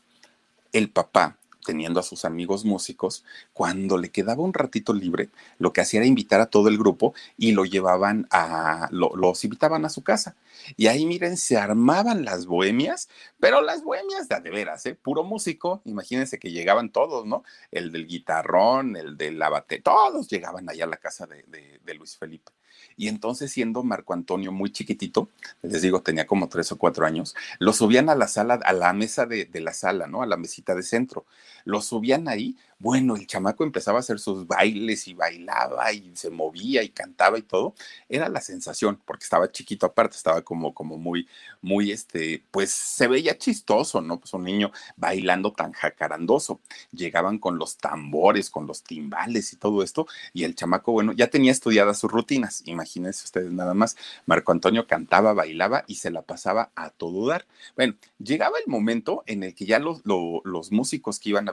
el 0.73 0.91
papá 0.91 1.39
teniendo 1.67 2.01
a 2.01 2.05
sus 2.05 2.25
amigos 2.25 2.65
músicos, 2.65 3.25
cuando 3.53 3.99
le 3.99 4.11
quedaba 4.11 4.43
un 4.43 4.55
ratito 4.55 4.95
libre, 4.95 5.29
lo 5.59 5.73
que 5.73 5.83
hacía 5.83 6.01
era 6.01 6.07
invitar 6.07 6.41
a 6.41 6.47
todo 6.47 6.69
el 6.69 6.79
grupo 6.79 7.13
y 7.37 7.53
lo 7.53 7.65
llevaban 7.65 8.27
a, 8.31 8.89
los 8.93 9.45
invitaban 9.45 9.85
a 9.85 9.91
su 9.91 10.03
casa. 10.03 10.37
Y 10.77 10.87
ahí, 10.87 11.05
miren, 11.05 11.37
se 11.37 11.59
armaban 11.59 12.25
las 12.25 12.47
bohemias, 12.47 13.09
pero 13.41 13.61
las 13.61 13.83
bohemias 13.83 14.29
de, 14.29 14.41
de 14.41 14.51
veras, 14.51 14.87
¿eh? 14.87 14.95
Puro 14.95 15.25
músico, 15.25 15.83
imagínense 15.85 16.39
que 16.39 16.53
llegaban 16.53 16.91
todos, 16.91 17.27
¿no? 17.27 17.43
El 17.71 17.93
del 17.93 18.07
guitarrón, 18.07 18.97
el 18.97 19.17
del 19.17 19.43
abate, 19.43 19.81
todos 19.81 20.29
llegaban 20.29 20.71
allá 20.71 20.85
a 20.85 20.89
la 20.89 20.97
casa 20.97 21.27
de, 21.27 21.45
de 21.85 21.95
Luis 21.95 22.17
Felipe. 22.17 22.53
Y 22.97 23.09
entonces, 23.09 23.53
siendo 23.53 23.83
Marco 23.83 24.15
Antonio 24.15 24.53
muy 24.53 24.71
chiquitito, 24.71 25.29
les 25.63 25.83
digo, 25.83 26.01
tenía 26.03 26.27
como 26.27 26.49
tres 26.49 26.73
o 26.73 26.79
cuatro 26.79 27.05
años, 27.07 27.35
lo 27.59 27.73
subían 27.73 28.09
a 28.09 28.15
la 28.15 28.29
sala, 28.29 28.55
a 28.65 28.73
la 28.73 28.93
mesa 28.93 29.27
de 29.27 29.61
la 29.61 29.73
sala, 29.73 30.07
¿no? 30.07 30.23
A 30.23 30.27
la 30.27 30.37
mesita 30.37 30.75
de 30.75 30.83
centro. 30.83 31.27
Lo 31.67 31.83
subían 31.83 32.29
ahí 32.29 32.57
Bueno, 32.79 33.17
el 33.17 33.27
chamaco 33.27 33.65
empezaba 33.65 33.99
a 33.99 34.01
hacer 34.01 34.19
sus 34.19 34.47
bailes 34.47 35.09
y 35.09 35.15
bailaba 35.15 35.93
y 35.93 36.15
se 36.15 36.31
movía 36.31 36.83
y 36.83 36.91
cantaba 36.91 37.39
y 37.39 37.43
todo. 37.43 37.75
Era 38.09 38.29
la 38.29 38.43
sensación, 38.43 39.01
porque 39.07 39.25
estaba 39.25 39.51
chiquito 39.51 39.87
aparte, 39.87 40.17
estaba 40.17 40.43
como, 40.43 40.75
como 40.75 40.99
muy, 40.99 41.27
muy, 41.63 41.91
este, 41.91 42.45
pues 42.51 42.71
se 42.73 43.09
veía 43.09 43.39
chistoso, 43.39 44.03
¿no? 44.03 44.21
Pues 44.21 44.35
un 44.35 44.45
niño 44.45 44.73
bailando 44.97 45.53
tan 45.53 45.73
jacarandoso. 45.73 46.61
Llegaban 46.93 47.39
con 47.39 47.59
los 47.59 47.79
tambores, 47.79 48.51
con 48.51 48.67
los 48.67 48.83
timbales 48.83 49.53
y 49.55 49.57
todo 49.57 49.83
esto, 49.83 50.07
y 50.35 50.45
el 50.45 50.55
chamaco, 50.55 50.93
bueno, 50.93 51.13
ya 51.13 51.29
tenía 51.29 51.53
estudiadas 51.53 51.99
sus 51.99 52.13
rutinas. 52.13 52.63
Imagínense 52.67 53.25
ustedes 53.25 53.53
nada 53.53 53.75
más. 53.75 53.97
Marco 54.27 54.53
Antonio 54.53 54.87
cantaba, 54.87 55.33
bailaba 55.33 55.85
y 55.87 55.97
se 55.97 56.11
la 56.11 56.23
pasaba 56.23 56.71
a 56.75 56.91
todo 56.91 57.27
dar. 57.27 57.47
Bueno, 57.75 57.95
llegaba 58.19 58.59
el 58.59 58.71
momento 58.71 59.23
en 59.27 59.43
el 59.43 59.55
que 59.55 59.67
ya 59.67 59.79
los, 59.79 60.03
los 60.05 60.73
músicos 60.73 61.19
que 61.19 61.31
iban 61.31 61.49
a 61.49 61.53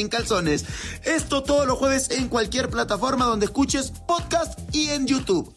calzones. 0.09 0.65
Esto 1.03 1.43
todos 1.43 1.67
los 1.67 1.77
jueves 1.77 2.11
en 2.11 2.29
cualquier 2.29 2.69
plataforma 2.69 3.25
donde 3.25 3.45
escuches 3.45 3.91
podcast 4.07 4.59
y 4.73 4.89
en 4.89 5.07
YouTube. 5.07 5.55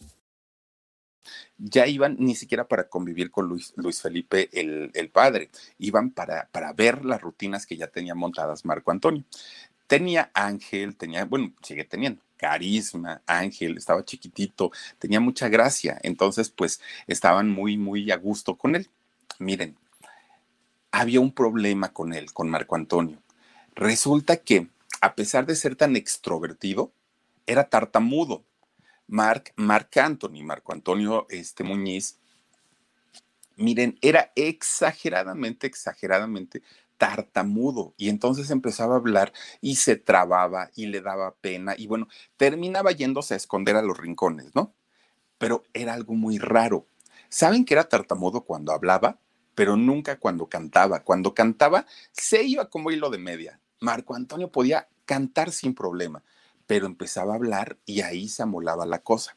Ya 1.56 1.86
iban 1.86 2.16
ni 2.18 2.34
siquiera 2.34 2.66
para 2.66 2.88
convivir 2.88 3.30
con 3.30 3.48
Luis, 3.48 3.72
Luis 3.76 4.02
Felipe 4.02 4.48
el, 4.52 4.90
el, 4.94 5.10
padre, 5.10 5.50
iban 5.78 6.10
para, 6.10 6.48
para 6.50 6.72
ver 6.72 7.04
las 7.04 7.20
rutinas 7.20 7.64
que 7.64 7.76
ya 7.76 7.86
tenía 7.86 8.14
montadas 8.14 8.64
Marco 8.64 8.90
Antonio. 8.90 9.24
Tenía 9.86 10.30
Ángel, 10.34 10.96
tenía, 10.96 11.24
bueno, 11.24 11.52
sigue 11.62 11.84
teniendo 11.84 12.20
carisma, 12.36 13.22
Ángel, 13.26 13.78
estaba 13.78 14.04
chiquitito, 14.04 14.70
tenía 14.98 15.20
mucha 15.20 15.48
gracia, 15.48 15.98
entonces 16.02 16.50
pues 16.50 16.80
estaban 17.06 17.48
muy, 17.48 17.78
muy 17.78 18.10
a 18.10 18.16
gusto 18.16 18.56
con 18.56 18.74
él. 18.74 18.90
Miren, 19.38 19.76
había 20.90 21.20
un 21.20 21.32
problema 21.32 21.92
con 21.92 22.12
él, 22.12 22.32
con 22.32 22.50
Marco 22.50 22.76
Antonio. 22.76 23.23
Resulta 23.74 24.36
que 24.36 24.68
a 25.04 25.14
pesar 25.14 25.44
de 25.44 25.54
ser 25.54 25.76
tan 25.76 25.96
extrovertido, 25.96 26.90
era 27.46 27.68
tartamudo. 27.68 28.42
Mark, 29.06 29.52
Mark 29.56 29.90
Anthony, 29.96 30.42
Marco 30.42 30.72
Antonio 30.72 31.26
este, 31.28 31.62
Muñiz, 31.62 32.18
miren, 33.56 33.98
era 34.00 34.32
exageradamente, 34.34 35.66
exageradamente 35.66 36.62
tartamudo 36.96 37.92
y 37.98 38.08
entonces 38.08 38.50
empezaba 38.50 38.94
a 38.94 38.98
hablar 38.98 39.34
y 39.60 39.76
se 39.76 39.96
trababa 39.96 40.70
y 40.74 40.86
le 40.86 41.02
daba 41.02 41.34
pena 41.34 41.74
y 41.76 41.86
bueno, 41.86 42.08
terminaba 42.38 42.92
yéndose 42.92 43.34
a 43.34 43.36
esconder 43.36 43.76
a 43.76 43.82
los 43.82 43.98
rincones, 43.98 44.54
¿no? 44.54 44.72
Pero 45.36 45.64
era 45.74 45.92
algo 45.92 46.14
muy 46.14 46.38
raro. 46.38 46.86
¿Saben 47.28 47.66
que 47.66 47.74
era 47.74 47.90
tartamudo 47.90 48.40
cuando 48.46 48.72
hablaba? 48.72 49.18
Pero 49.54 49.76
nunca 49.76 50.18
cuando 50.18 50.48
cantaba. 50.48 51.00
Cuando 51.00 51.34
cantaba 51.34 51.84
se 52.12 52.42
iba 52.44 52.70
como 52.70 52.90
hilo 52.90 53.10
de 53.10 53.18
media. 53.18 53.60
Marco 53.84 54.14
Antonio 54.14 54.50
podía 54.50 54.88
cantar 55.04 55.52
sin 55.52 55.74
problema, 55.74 56.22
pero 56.66 56.86
empezaba 56.86 57.34
a 57.34 57.36
hablar 57.36 57.76
y 57.84 58.00
ahí 58.00 58.28
se 58.28 58.42
amolaba 58.42 58.86
la 58.86 59.00
cosa. 59.00 59.36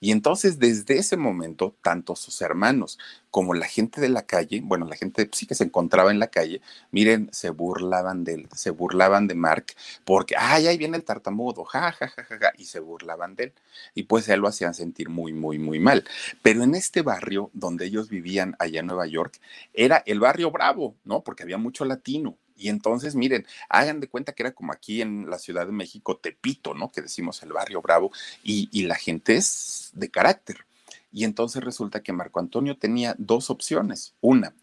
Y 0.00 0.12
entonces 0.12 0.58
desde 0.58 0.98
ese 0.98 1.16
momento, 1.16 1.74
tanto 1.82 2.16
sus 2.16 2.40
hermanos 2.42 2.98
como 3.30 3.54
la 3.54 3.66
gente 3.66 4.00
de 4.00 4.08
la 4.08 4.22
calle, 4.22 4.60
bueno, 4.62 4.86
la 4.86 4.96
gente 4.96 5.28
sí 5.32 5.46
que 5.46 5.54
se 5.54 5.64
encontraba 5.64 6.10
en 6.10 6.18
la 6.18 6.28
calle, 6.28 6.60
miren, 6.92 7.28
se 7.32 7.50
burlaban 7.50 8.22
de 8.24 8.34
él, 8.34 8.48
se 8.54 8.70
burlaban 8.70 9.26
de 9.26 9.34
Mark, 9.34 9.66
porque, 10.04 10.36
ay, 10.38 10.68
ahí 10.68 10.78
viene 10.78 10.96
el 10.96 11.04
tartamudo, 11.04 11.64
ja, 11.64 11.92
ja, 11.92 12.08
ja, 12.08 12.24
ja, 12.24 12.38
ja, 12.38 12.52
y 12.56 12.66
se 12.66 12.78
burlaban 12.80 13.34
de 13.34 13.44
él. 13.44 13.52
Y 13.94 14.04
pues 14.04 14.28
él 14.28 14.40
lo 14.40 14.48
hacían 14.48 14.74
sentir 14.74 15.08
muy, 15.08 15.32
muy, 15.32 15.58
muy 15.58 15.80
mal. 15.80 16.04
Pero 16.42 16.62
en 16.62 16.74
este 16.74 17.02
barrio 17.02 17.50
donde 17.52 17.86
ellos 17.86 18.08
vivían 18.08 18.54
allá 18.58 18.80
en 18.80 18.86
Nueva 18.86 19.06
York, 19.06 19.40
era 19.72 20.02
el 20.06 20.20
barrio 20.20 20.50
bravo, 20.52 20.94
¿no? 21.04 21.22
Porque 21.22 21.42
había 21.42 21.58
mucho 21.58 21.84
latino, 21.84 22.36
y 22.56 22.68
entonces, 22.68 23.14
miren, 23.14 23.46
hagan 23.68 24.00
de 24.00 24.08
cuenta 24.08 24.32
que 24.32 24.42
era 24.42 24.52
como 24.52 24.72
aquí 24.72 25.02
en 25.02 25.28
la 25.28 25.38
Ciudad 25.38 25.66
de 25.66 25.72
México, 25.72 26.16
Tepito, 26.16 26.74
¿no? 26.74 26.90
Que 26.90 27.02
decimos 27.02 27.42
el 27.42 27.52
barrio 27.52 27.82
bravo, 27.82 28.12
y, 28.42 28.68
y 28.72 28.84
la 28.84 28.94
gente 28.94 29.36
es 29.36 29.90
de 29.94 30.10
carácter. 30.10 30.66
Y 31.12 31.24
entonces 31.24 31.62
resulta 31.62 32.02
que 32.02 32.12
Marco 32.12 32.40
Antonio 32.40 32.76
tenía 32.76 33.14
dos 33.18 33.50
opciones. 33.50 34.14
Una, 34.20 34.54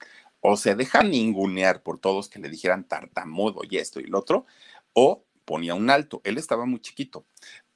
o 0.41 0.57
se 0.57 0.75
deja 0.75 1.03
ningunear 1.03 1.81
por 1.83 1.99
todos 1.99 2.27
que 2.27 2.39
le 2.39 2.49
dijeran 2.49 2.83
tartamudo 2.83 3.61
y 3.69 3.77
esto 3.77 3.99
y 3.99 4.05
lo 4.05 4.19
otro, 4.19 4.45
o 4.93 5.23
ponía 5.45 5.75
un 5.75 5.89
alto. 5.89 6.21
Él 6.23 6.37
estaba 6.37 6.65
muy 6.65 6.81
chiquito. 6.81 7.25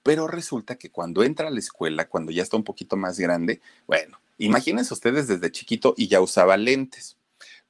Pero 0.03 0.27
resulta 0.27 0.75
que 0.75 0.91
cuando 0.91 1.23
entra 1.23 1.47
a 1.47 1.51
la 1.51 1.59
escuela, 1.59 2.07
cuando 2.07 2.31
ya 2.31 2.43
está 2.43 2.57
un 2.57 2.63
poquito 2.63 2.95
más 2.95 3.17
grande, 3.17 3.61
bueno, 3.87 4.19
imagínense 4.37 4.93
ustedes 4.93 5.27
desde 5.27 5.51
chiquito 5.51 5.95
y 5.97 6.07
ya 6.07 6.21
usaba 6.21 6.57
lentes. 6.57 7.17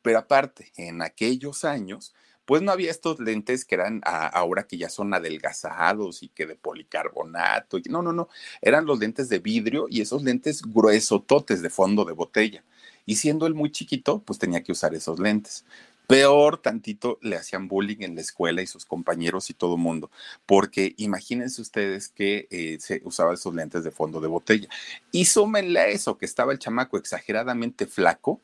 Pero 0.01 0.19
aparte, 0.19 0.71
en 0.75 1.01
aquellos 1.01 1.63
años, 1.63 2.13
pues 2.45 2.61
no 2.61 2.71
había 2.71 2.91
estos 2.91 3.19
lentes 3.19 3.65
que 3.65 3.75
eran 3.75 4.01
ahora 4.03 4.67
que 4.67 4.77
ya 4.77 4.89
son 4.89 5.13
adelgazados 5.13 6.23
y 6.23 6.29
que 6.29 6.45
de 6.45 6.55
policarbonato. 6.55 7.77
Y, 7.77 7.83
no, 7.89 8.01
no, 8.01 8.13
no. 8.13 8.29
Eran 8.61 8.85
los 8.85 8.99
lentes 8.99 9.29
de 9.29 9.39
vidrio 9.39 9.87
y 9.89 10.01
esos 10.01 10.23
lentes 10.23 10.61
gruesototes 10.61 11.61
de 11.61 11.69
fondo 11.69 12.05
de 12.05 12.13
botella. 12.13 12.63
Y 13.05 13.15
siendo 13.17 13.47
él 13.47 13.53
muy 13.53 13.71
chiquito, 13.71 14.19
pues 14.19 14.39
tenía 14.39 14.63
que 14.63 14.71
usar 14.71 14.93
esos 14.93 15.19
lentes. 15.19 15.65
Peor 16.07 16.59
tantito 16.61 17.17
le 17.21 17.35
hacían 17.35 17.67
bullying 17.67 18.01
en 18.01 18.15
la 18.15 18.21
escuela 18.21 18.61
y 18.61 18.67
sus 18.67 18.85
compañeros 18.85 19.49
y 19.49 19.55
todo 19.55 19.75
mundo, 19.75 20.11
porque 20.45 20.93
imagínense 20.97 21.61
ustedes 21.63 22.09
que 22.09 22.47
eh, 22.51 22.77
se 22.79 23.01
usaba 23.05 23.33
esos 23.33 23.55
lentes 23.55 23.83
de 23.83 23.89
fondo 23.89 24.21
de 24.21 24.27
botella. 24.27 24.69
Y 25.11 25.25
súmenle 25.25 25.79
a 25.79 25.87
eso, 25.87 26.17
que 26.19 26.25
estaba 26.25 26.51
el 26.51 26.59
chamaco 26.59 26.97
exageradamente 26.97 27.87
flaco, 27.87 28.39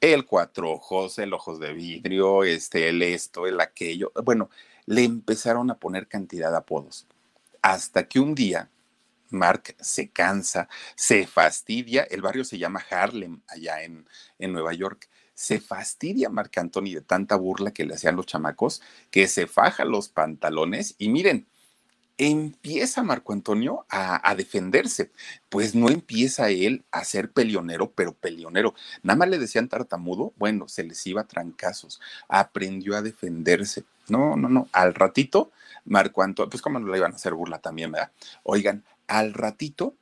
el 0.00 0.26
cuatro 0.26 0.72
ojos, 0.72 1.18
el 1.18 1.32
ojos 1.32 1.58
de 1.60 1.72
vidrio, 1.72 2.44
este, 2.44 2.88
el 2.88 3.02
esto, 3.02 3.46
el 3.46 3.60
aquello. 3.60 4.12
Bueno, 4.24 4.50
le 4.86 5.04
empezaron 5.04 5.70
a 5.70 5.78
poner 5.78 6.06
cantidad 6.08 6.50
de 6.50 6.58
apodos. 6.58 7.06
Hasta 7.62 8.08
que 8.08 8.20
un 8.20 8.34
día 8.34 8.70
Mark 9.30 9.74
se 9.80 10.10
cansa, 10.10 10.68
se 10.94 11.26
fastidia, 11.26 12.04
el 12.04 12.22
barrio 12.22 12.44
se 12.44 12.58
llama 12.58 12.84
Harlem, 12.90 13.42
allá 13.48 13.82
en, 13.82 14.06
en 14.38 14.52
Nueva 14.52 14.72
York. 14.72 15.08
Se 15.34 15.60
fastidia 15.60 16.30
Mark 16.30 16.52
Anthony 16.56 16.94
de 16.94 17.02
tanta 17.02 17.36
burla 17.36 17.72
que 17.72 17.84
le 17.84 17.94
hacían 17.94 18.16
los 18.16 18.26
chamacos, 18.26 18.82
que 19.10 19.28
se 19.28 19.46
faja 19.46 19.84
los 19.84 20.08
pantalones 20.08 20.94
y 20.98 21.08
miren, 21.10 21.46
empieza 22.18 23.02
Marco 23.02 23.32
Antonio 23.32 23.86
a, 23.88 24.34
defenderse. 24.34 25.10
Pues 25.48 25.74
no 25.74 25.88
empieza 25.88 26.50
él 26.50 26.84
a 26.90 27.04
ser 27.04 27.30
pelionero, 27.30 27.92
pero 27.92 28.12
pelionero. 28.12 28.74
Nada 29.02 29.16
más 29.16 29.28
le 29.28 29.38
decían 29.38 29.68
tartamudo, 29.68 30.32
bueno, 30.36 30.68
se 30.68 30.84
les 30.84 31.06
iba 31.06 31.22
a 31.22 31.28
trancazos. 31.28 32.00
Aprendió 32.28 32.96
a 32.96 33.02
defenderse. 33.02 33.84
No, 34.08 34.36
no, 34.36 34.48
no. 34.48 34.68
Al 34.72 34.94
ratito, 34.94 35.52
Marco 35.84 36.22
Antonio, 36.22 36.50
pues 36.50 36.62
como 36.62 36.78
no 36.80 36.90
le 36.90 36.98
iban 36.98 37.12
a 37.12 37.16
hacer 37.16 37.34
burla 37.34 37.58
también, 37.58 37.92
¿verdad? 37.92 38.10
Oigan, 38.42 38.84
al 39.06 39.32
ratito, 39.32 39.94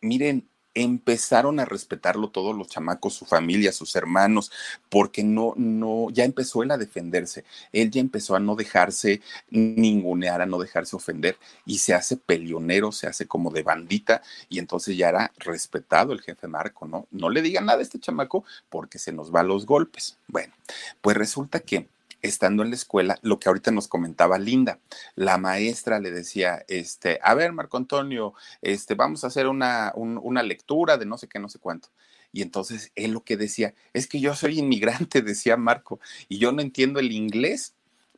miren, 0.00 0.48
empezaron 0.74 1.60
a 1.60 1.64
respetarlo 1.64 2.30
todos 2.30 2.56
los 2.56 2.68
chamacos, 2.68 3.14
su 3.14 3.24
familia, 3.24 3.72
sus 3.72 3.94
hermanos, 3.96 4.50
porque 4.88 5.22
no, 5.22 5.54
no, 5.56 6.08
ya 6.10 6.24
empezó 6.24 6.62
él 6.62 6.70
a 6.70 6.78
defenderse, 6.78 7.44
él 7.72 7.90
ya 7.90 8.00
empezó 8.00 8.34
a 8.34 8.40
no 8.40 8.56
dejarse 8.56 9.22
ningunear, 9.50 10.42
a 10.42 10.46
no 10.46 10.58
dejarse 10.58 10.96
ofender 10.96 11.38
y 11.64 11.78
se 11.78 11.94
hace 11.94 12.16
pelionero, 12.16 12.92
se 12.92 13.06
hace 13.06 13.26
como 13.26 13.50
de 13.50 13.62
bandita 13.62 14.22
y 14.48 14.58
entonces 14.58 14.96
ya 14.96 15.08
era 15.08 15.32
respetado 15.38 16.12
el 16.12 16.20
jefe 16.20 16.48
Marco, 16.48 16.86
¿no? 16.86 17.06
No 17.10 17.30
le 17.30 17.42
digan 17.42 17.66
nada 17.66 17.78
a 17.78 17.82
este 17.82 18.00
chamaco 18.00 18.44
porque 18.68 18.98
se 18.98 19.12
nos 19.12 19.34
va 19.34 19.40
a 19.40 19.44
los 19.44 19.66
golpes. 19.66 20.18
Bueno, 20.28 20.52
pues 21.00 21.16
resulta 21.16 21.60
que 21.60 21.88
estando 22.24 22.62
en 22.62 22.70
la 22.70 22.76
escuela, 22.76 23.18
lo 23.22 23.38
que 23.38 23.48
ahorita 23.48 23.70
nos 23.70 23.86
comentaba 23.86 24.38
Linda, 24.38 24.80
la 25.14 25.36
maestra 25.38 26.00
le 26.00 26.10
decía, 26.10 26.64
este, 26.68 27.20
a 27.22 27.34
ver, 27.34 27.52
Marco 27.52 27.76
Antonio, 27.76 28.34
este, 28.62 28.94
vamos 28.94 29.24
a 29.24 29.26
hacer 29.26 29.46
una, 29.46 29.92
una 29.94 30.42
lectura 30.42 30.96
de 30.96 31.06
no 31.06 31.18
sé 31.18 31.28
qué, 31.28 31.38
no 31.38 31.48
sé 31.48 31.58
cuánto. 31.58 31.90
Y 32.32 32.42
entonces 32.42 32.90
él 32.96 33.12
lo 33.12 33.22
que 33.24 33.36
decía, 33.36 33.74
es 33.92 34.06
que 34.06 34.20
yo 34.20 34.34
soy 34.34 34.58
inmigrante, 34.58 35.22
decía 35.22 35.56
Marco, 35.56 36.00
y 36.28 36.38
yo 36.38 36.50
no 36.50 36.62
entiendo 36.62 36.98
el 36.98 37.12
inglés, 37.12 37.74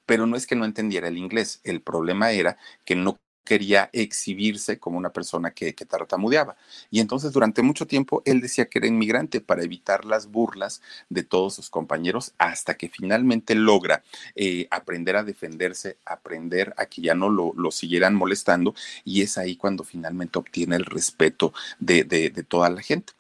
pero 0.07 0.27
no 0.27 0.37
es 0.37 0.47
que 0.47 0.55
no 0.55 0.65
entendiera 0.65 1.09
el 1.09 1.19
inglés, 1.19 1.61
el 1.65 1.83
problema 1.83 2.31
era 2.31 2.57
que 2.85 2.95
no 2.95 3.19
quería 3.47 3.89
exhibirse 3.95 4.79
como 4.79 4.99
una 4.99 5.11
persona 5.11 5.53
que, 5.53 5.73
tartamudeaba. 5.73 6.57
Y 6.91 7.01
entonces 7.01 7.33
durante 7.33 7.63
mucho 7.63 7.87
tiempo 7.87 8.21
él 8.27 8.43
decía 8.43 8.67
que 8.67 8.79
era 8.79 8.89
inmigrante 8.89 9.41
para 9.41 9.63
evitar 9.63 10.05
las 10.05 10.27
burlas 10.27 10.83
de 11.09 11.23
todos 11.23 11.55
sus 11.55 11.71
compañeros 11.71 12.35
hasta 12.37 12.75
que 12.75 12.91
finalmente 12.91 13.55
logra 13.55 14.03
eh, 14.35 14.67
aprender 14.71 15.17
a 15.17 15.25
defenderse, 15.25 15.97
aprender 16.05 16.75
a 16.77 16.87
que 16.87 17.01
ya 17.01 17.15
no 17.15 17.31
lo, 17.31 17.53
lo, 17.57 17.71
siguieran 17.71 18.15
molestando 18.15 18.75
y 19.05 19.23
es 19.23 19.39
ahí 19.39 19.57
cuando 19.57 19.85
finalmente 19.85 20.39
obtiene 20.39 20.77
el 20.77 20.85
respeto 20.85 21.55
de, 21.79 22.05
de, 22.05 22.31
toda 22.43 22.69
la 22.69 22.83
gente 22.83 23.13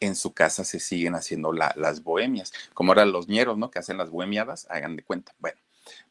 en 0.00 0.14
su 0.16 0.32
casa 0.32 0.64
se 0.64 0.80
siguen 0.80 1.14
haciendo 1.14 1.52
la, 1.52 1.72
las 1.76 2.02
bohemias, 2.02 2.52
como 2.74 2.92
eran 2.92 3.12
los 3.12 3.28
ñeros, 3.28 3.56
¿no? 3.56 3.70
Que 3.70 3.78
hacen 3.78 3.98
las 3.98 4.10
bohemiadas, 4.10 4.66
hagan 4.68 4.96
de 4.96 5.02
cuenta. 5.02 5.32
Bueno, 5.38 5.58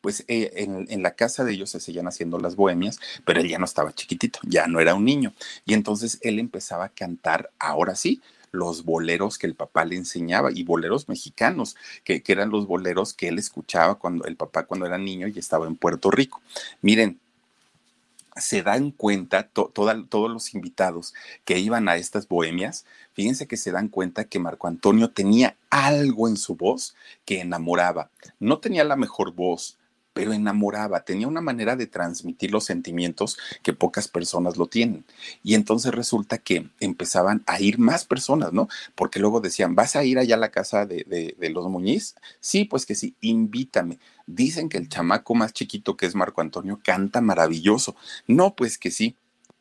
pues 0.02 0.24
eh, 0.28 0.52
en, 0.56 0.88
en, 0.90 1.04
la 1.04 1.16
casa 1.16 1.44
de 1.44 1.54
ellos 1.54 1.70
se 1.70 1.80
seguían 1.80 2.08
haciendo 2.08 2.38
las 2.40 2.56
bohemias, 2.56 3.00
pero 3.26 3.40
él 3.40 3.50
ya 3.50 3.60
no 3.60 3.66
estaba 3.66 3.94
chiquitito, 3.94 4.40
ya 4.44 4.68
no 4.68 4.80
era 4.80 4.96
un 4.96 5.06
niño. 5.06 5.34
Y 5.66 5.74
entonces 5.74 6.20
él 6.22 6.40
empezaba 6.40 6.86
a 6.86 6.90
cantar, 6.90 7.52
ahora 7.60 7.96
sí, 7.96 8.22
los 8.52 8.84
boleros 8.84 9.38
que 9.38 9.48
el 9.48 9.56
papá 9.56 9.86
le 9.86 9.96
enseñaba 9.96 10.52
y 10.52 10.64
boleros 10.64 11.08
mexicanos, 11.08 11.78
que, 12.04 12.22
que 12.22 12.32
eran 12.34 12.50
los 12.50 12.68
boleros 12.68 13.14
que 13.14 13.30
él 13.30 13.40
escuchaba 13.40 13.96
cuando 13.96 14.26
el 14.26 14.36
papá 14.36 14.66
cuando 14.66 14.86
era 14.86 14.98
niño 14.98 15.28
y 15.28 15.40
estaba 15.40 15.68
en 15.68 15.76
Puerto 15.76 16.12
Rico. 16.12 16.42
Miren, 16.82 17.21
se 18.36 18.64
dan 18.64 18.92
cuenta, 18.92 19.48
todos 19.50 20.32
los 20.32 20.54
invitados 20.54 21.14
que 21.44 21.60
iban 21.60 21.90
a 21.90 21.98
estas 21.98 22.28
bohemias, 22.28 22.86
fíjense 23.14 23.48
que 23.48 23.58
se 23.58 23.72
dan 23.72 23.90
cuenta 23.90 24.26
que 24.26 24.40
Marco 24.40 24.68
Antonio 24.68 25.10
tenía 25.12 25.58
algo 25.70 26.28
en 26.28 26.38
su 26.38 26.56
voz 26.56 26.96
que 27.26 27.42
enamoraba. 27.42 28.10
No 28.40 28.60
tenía 28.60 28.84
la 28.84 28.96
mejor 28.96 29.34
voz, 29.34 29.78
pero 30.14 30.34
enamoraba, 30.34 31.04
tenía 31.04 31.28
una 31.28 31.42
manera 31.42 31.76
de 31.76 31.88
transmitir 31.88 32.52
los 32.52 32.66
sentimientos 32.66 33.38
que 33.64 33.74
pocas 33.74 34.08
personas 34.08 34.58
lo 34.58 34.68
tienen. 34.68 35.06
Y 35.44 35.56
entonces 35.56 35.94
resulta 35.94 36.38
que 36.38 36.68
empezaban 36.80 37.44
a 37.46 37.62
ir 37.62 37.80
más 37.80 38.06
personas, 38.06 38.52
¿no? 38.54 38.68
Porque 38.96 39.20
luego 39.20 39.40
decían, 39.40 39.76
¿vas 39.76 39.96
a 39.96 40.04
ir 40.04 40.20
allá 40.20 40.36
a 40.36 40.40
la 40.40 40.52
casa 40.52 40.86
de, 40.86 41.06
de, 41.38 41.50
los 41.50 41.68
Muñiz? 41.70 42.16
Sí, 42.40 42.66
pues 42.66 42.86
que 42.86 42.96
sí, 42.96 43.16
invítame. 43.22 44.00
Dicen 44.28 44.70
que 44.70 44.78
el 44.78 44.90
chamaco 44.90 45.36
más 45.36 45.54
chiquito 45.54 45.96
que 45.96 46.06
es 46.06 46.16
Marco 46.16 46.42
Antonio 46.42 46.80
canta 46.84 47.22
maravilloso. 47.22 47.96
No, 48.28 48.56
pues 48.56 48.78
que 48.78 48.92
sí. 48.92 49.16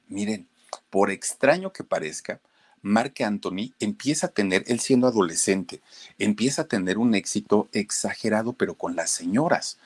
Miren, 0.08 0.48
por 0.90 1.10
extraño 1.10 1.72
que 1.72 1.84
parezca, 1.84 2.40
Mark 2.82 3.14
Anthony 3.22 3.72
empieza 3.78 4.28
a 4.28 4.30
tener, 4.30 4.64
él 4.66 4.80
siendo 4.80 5.06
adolescente, 5.06 5.80
empieza 6.18 6.62
a 6.62 6.68
tener 6.68 6.98
un 6.98 7.14
éxito 7.14 7.68
exagerado, 7.72 8.54
pero 8.54 8.74
con 8.74 8.96
las 8.96 9.10
señoras. 9.10 9.78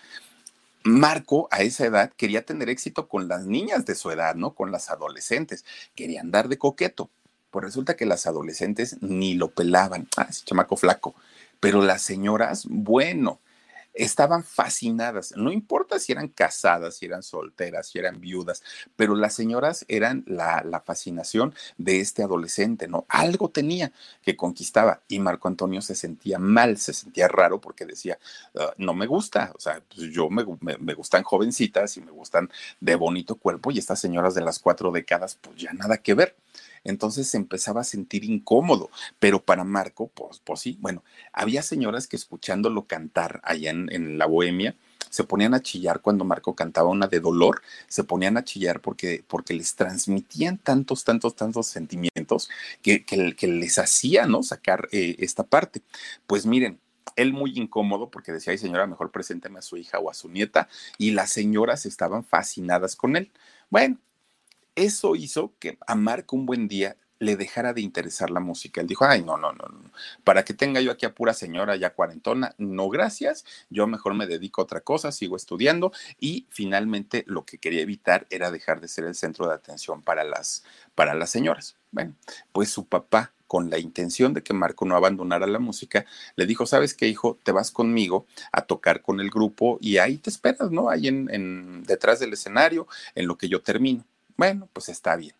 Marco 0.84 1.48
a 1.50 1.62
esa 1.62 1.86
edad 1.86 2.12
quería 2.14 2.44
tener 2.44 2.68
éxito 2.68 3.08
con 3.08 3.26
las 3.26 3.46
niñas 3.46 3.86
de 3.86 3.94
su 3.94 4.10
edad, 4.10 4.34
¿no? 4.34 4.54
Con 4.54 4.70
las 4.70 4.90
adolescentes. 4.90 5.64
Quería 5.94 6.20
andar 6.20 6.48
de 6.48 6.58
coqueto. 6.58 7.10
Pues 7.50 7.64
resulta 7.64 7.96
que 7.96 8.04
las 8.04 8.26
adolescentes 8.26 8.98
ni 9.00 9.34
lo 9.34 9.50
pelaban. 9.50 10.08
Ah, 10.16 10.26
ese 10.28 10.44
chamaco 10.44 10.76
flaco. 10.76 11.14
Pero 11.58 11.80
las 11.80 12.02
señoras, 12.02 12.66
bueno, 12.68 13.40
estaban 13.94 14.44
fascinadas. 14.44 15.34
No 15.36 15.52
importa 15.52 15.98
si 15.98 16.12
eran 16.12 16.28
casadas, 16.28 16.96
si 16.96 17.06
eran 17.06 17.22
solteras, 17.22 17.88
si 17.88 17.98
eran 17.98 18.20
viudas, 18.20 18.62
pero 18.96 19.14
las 19.14 19.34
señoras 19.34 19.84
eran 19.88 20.24
la, 20.26 20.62
la, 20.64 20.80
fascinación 20.80 21.54
de 21.78 22.00
este 22.00 22.22
adolescente, 22.22 22.88
¿no? 22.88 23.06
Algo 23.08 23.48
tenía 23.48 23.92
que 24.22 24.36
conquistaba 24.36 25.00
y 25.08 25.18
Marco 25.20 25.48
Antonio 25.48 25.80
se 25.80 25.94
sentía 25.94 26.38
mal, 26.38 26.76
se 26.76 26.92
sentía 26.92 27.28
raro 27.28 27.60
porque 27.60 27.86
decía, 27.86 28.18
uh, 28.54 28.72
no 28.76 28.94
me 28.94 29.06
gusta, 29.06 29.52
o 29.54 29.60
sea, 29.60 29.82
pues 29.94 30.10
yo 30.10 30.28
me, 30.28 30.44
me, 30.60 30.76
me, 30.78 30.94
gustan 30.94 31.22
jovencitas 31.22 31.96
y 31.96 32.00
me 32.00 32.10
gustan 32.10 32.50
de 32.80 32.96
bonito 32.96 33.36
cuerpo 33.36 33.70
y 33.70 33.78
estas 33.78 34.00
señoras 34.00 34.34
de 34.34 34.42
las 34.42 34.58
cuatro 34.58 34.90
décadas, 34.90 35.38
pues 35.40 35.56
ya 35.56 35.72
nada 35.72 35.98
que 35.98 36.14
ver 36.14 36.36
entonces 36.84 37.26
se 37.28 37.36
empezaba 37.36 37.80
a 37.80 37.84
sentir 37.84 38.24
incómodo, 38.24 38.90
pero 39.18 39.42
para 39.42 39.64
Marco, 39.64 40.08
pues, 40.14 40.40
pues 40.44 40.60
sí, 40.60 40.78
bueno, 40.80 41.02
había 41.32 41.62
señoras 41.62 42.06
que 42.06 42.16
escuchándolo 42.16 42.86
cantar 42.86 43.40
allá 43.44 43.70
en, 43.70 44.18
la 44.18 44.26
bohemia, 44.26 44.76
se 45.10 45.24
ponían 45.24 45.54
a 45.54 45.62
chillar 45.62 46.00
cuando 46.00 46.24
Marco 46.24 46.54
cantaba 46.54 46.88
una 46.90 47.06
de 47.06 47.20
dolor, 47.20 47.62
se 47.88 48.04
ponían 48.04 48.36
a 48.36 48.44
chillar 48.44 48.80
porque, 48.80 49.24
porque 49.26 49.54
les 49.54 49.74
transmitían 49.74 50.58
tantos, 50.58 51.04
tantos, 51.04 51.36
tantos 51.36 51.66
sentimientos 51.68 52.50
que, 52.82 53.04
que, 53.04 53.34
que 53.34 53.46
les 53.46 53.78
hacía, 53.78 54.26
¿no? 54.26 54.42
Sacar 54.42 54.88
eh, 54.92 55.16
esta 55.18 55.44
parte. 55.44 55.82
Pues 56.26 56.46
miren, 56.46 56.80
él 57.16 57.32
muy 57.32 57.52
incómodo 57.56 58.10
porque 58.10 58.32
decía, 58.32 58.52
ay 58.52 58.58
señora, 58.58 58.86
mejor 58.86 59.10
presénteme 59.10 59.58
a 59.58 59.62
su 59.62 59.76
hija 59.76 59.98
o 59.98 60.10
a 60.10 60.14
su 60.14 60.28
nieta, 60.28 60.68
y 60.98 61.12
las 61.12 61.30
señoras 61.30 61.86
estaban 61.86 62.24
fascinadas 62.24 62.96
con 62.96 63.16
él. 63.16 63.30
Bueno, 63.70 63.98
eso 64.74 65.16
hizo 65.16 65.54
que 65.58 65.78
a 65.86 65.94
Marco 65.94 66.36
un 66.36 66.46
buen 66.46 66.68
día 66.68 66.96
le 67.18 67.36
dejara 67.36 67.72
de 67.72 67.80
interesar 67.80 68.30
la 68.30 68.40
música. 68.40 68.80
Él 68.80 68.86
dijo, 68.86 69.04
ay, 69.04 69.22
no, 69.22 69.36
no, 69.36 69.52
no, 69.52 69.66
no, 69.68 69.90
para 70.24 70.44
que 70.44 70.54
tenga 70.54 70.80
yo 70.80 70.90
aquí 70.90 71.06
a 71.06 71.14
pura 71.14 71.32
señora 71.32 71.76
ya 71.76 71.94
cuarentona, 71.94 72.54
no, 72.58 72.88
gracias, 72.88 73.44
yo 73.70 73.86
mejor 73.86 74.14
me 74.14 74.26
dedico 74.26 74.60
a 74.60 74.64
otra 74.64 74.80
cosa, 74.80 75.12
sigo 75.12 75.36
estudiando 75.36 75.92
y 76.20 76.46
finalmente 76.50 77.24
lo 77.26 77.44
que 77.44 77.58
quería 77.58 77.82
evitar 77.82 78.26
era 78.30 78.50
dejar 78.50 78.80
de 78.80 78.88
ser 78.88 79.04
el 79.04 79.14
centro 79.14 79.48
de 79.48 79.54
atención 79.54 80.02
para 80.02 80.24
las, 80.24 80.64
para 80.94 81.14
las 81.14 81.30
señoras. 81.30 81.76
Bueno, 81.90 82.14
pues 82.52 82.70
su 82.70 82.86
papá 82.86 83.32
con 83.46 83.70
la 83.70 83.78
intención 83.78 84.34
de 84.34 84.42
que 84.42 84.52
Marco 84.52 84.84
no 84.84 84.96
abandonara 84.96 85.46
la 85.46 85.60
música, 85.60 86.06
le 86.34 86.46
dijo, 86.46 86.66
¿sabes 86.66 86.94
qué, 86.94 87.06
hijo? 87.06 87.38
Te 87.44 87.52
vas 87.52 87.70
conmigo 87.70 88.26
a 88.50 88.62
tocar 88.62 89.00
con 89.00 89.20
el 89.20 89.30
grupo 89.30 89.78
y 89.80 89.98
ahí 89.98 90.16
te 90.16 90.30
esperas, 90.30 90.72
¿no? 90.72 90.90
Ahí 90.90 91.06
en, 91.06 91.32
en 91.32 91.84
detrás 91.84 92.18
del 92.18 92.32
escenario, 92.32 92.88
en 93.14 93.28
lo 93.28 93.38
que 93.38 93.48
yo 93.48 93.62
termino. 93.62 94.04
Bueno, 94.36 94.68
pues 94.72 94.88
está 94.88 95.16
bien. 95.16 95.34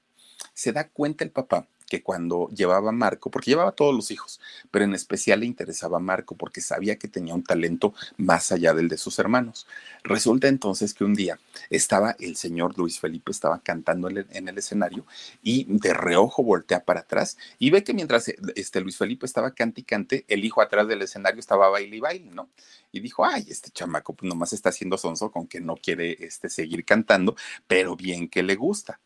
Se 0.52 0.72
da 0.72 0.88
cuenta 0.88 1.24
el 1.24 1.30
papá 1.30 1.66
que 1.86 2.02
cuando 2.02 2.48
llevaba 2.48 2.90
a 2.90 2.92
Marco, 2.92 3.30
porque 3.30 3.50
llevaba 3.50 3.70
a 3.70 3.74
todos 3.74 3.94
los 3.94 4.10
hijos, 4.10 4.40
pero 4.70 4.84
en 4.84 4.94
especial 4.94 5.40
le 5.40 5.46
interesaba 5.46 5.98
a 5.98 6.00
Marco 6.00 6.34
porque 6.34 6.60
sabía 6.60 6.96
que 6.96 7.08
tenía 7.08 7.34
un 7.34 7.44
talento 7.44 7.94
más 8.16 8.52
allá 8.52 8.74
del 8.74 8.88
de 8.88 8.96
sus 8.96 9.18
hermanos. 9.18 9.66
Resulta 10.02 10.48
entonces 10.48 10.94
que 10.94 11.04
un 11.04 11.14
día 11.14 11.38
estaba 11.70 12.16
el 12.18 12.36
señor 12.36 12.76
Luis 12.78 13.00
Felipe, 13.00 13.30
estaba 13.30 13.60
cantando 13.60 14.08
en 14.08 14.48
el 14.48 14.58
escenario 14.58 15.06
y 15.42 15.66
de 15.68 15.94
reojo 15.94 16.42
voltea 16.42 16.84
para 16.84 17.00
atrás 17.00 17.36
y 17.58 17.70
ve 17.70 17.84
que 17.84 17.94
mientras 17.94 18.28
este 18.54 18.80
Luis 18.80 18.96
Felipe 18.96 19.26
estaba 19.26 19.52
cante 19.52 19.80
y 19.80 19.84
cante, 19.84 20.24
el 20.28 20.44
hijo 20.44 20.60
atrás 20.60 20.88
del 20.88 21.02
escenario 21.02 21.40
estaba 21.40 21.68
baile 21.68 21.96
y 21.96 22.00
baile, 22.00 22.30
¿no? 22.32 22.48
Y 22.92 23.00
dijo, 23.00 23.24
ay, 23.24 23.44
este 23.48 23.70
chamaco 23.70 24.14
pues 24.14 24.28
nomás 24.28 24.52
está 24.52 24.68
haciendo 24.68 24.96
sonso 24.98 25.30
con 25.30 25.46
que 25.46 25.60
no 25.60 25.76
quiere 25.76 26.16
este, 26.20 26.48
seguir 26.48 26.84
cantando, 26.84 27.34
pero 27.66 27.96
bien 27.96 28.28
que 28.28 28.42
le 28.42 28.54
gusta 28.54 29.00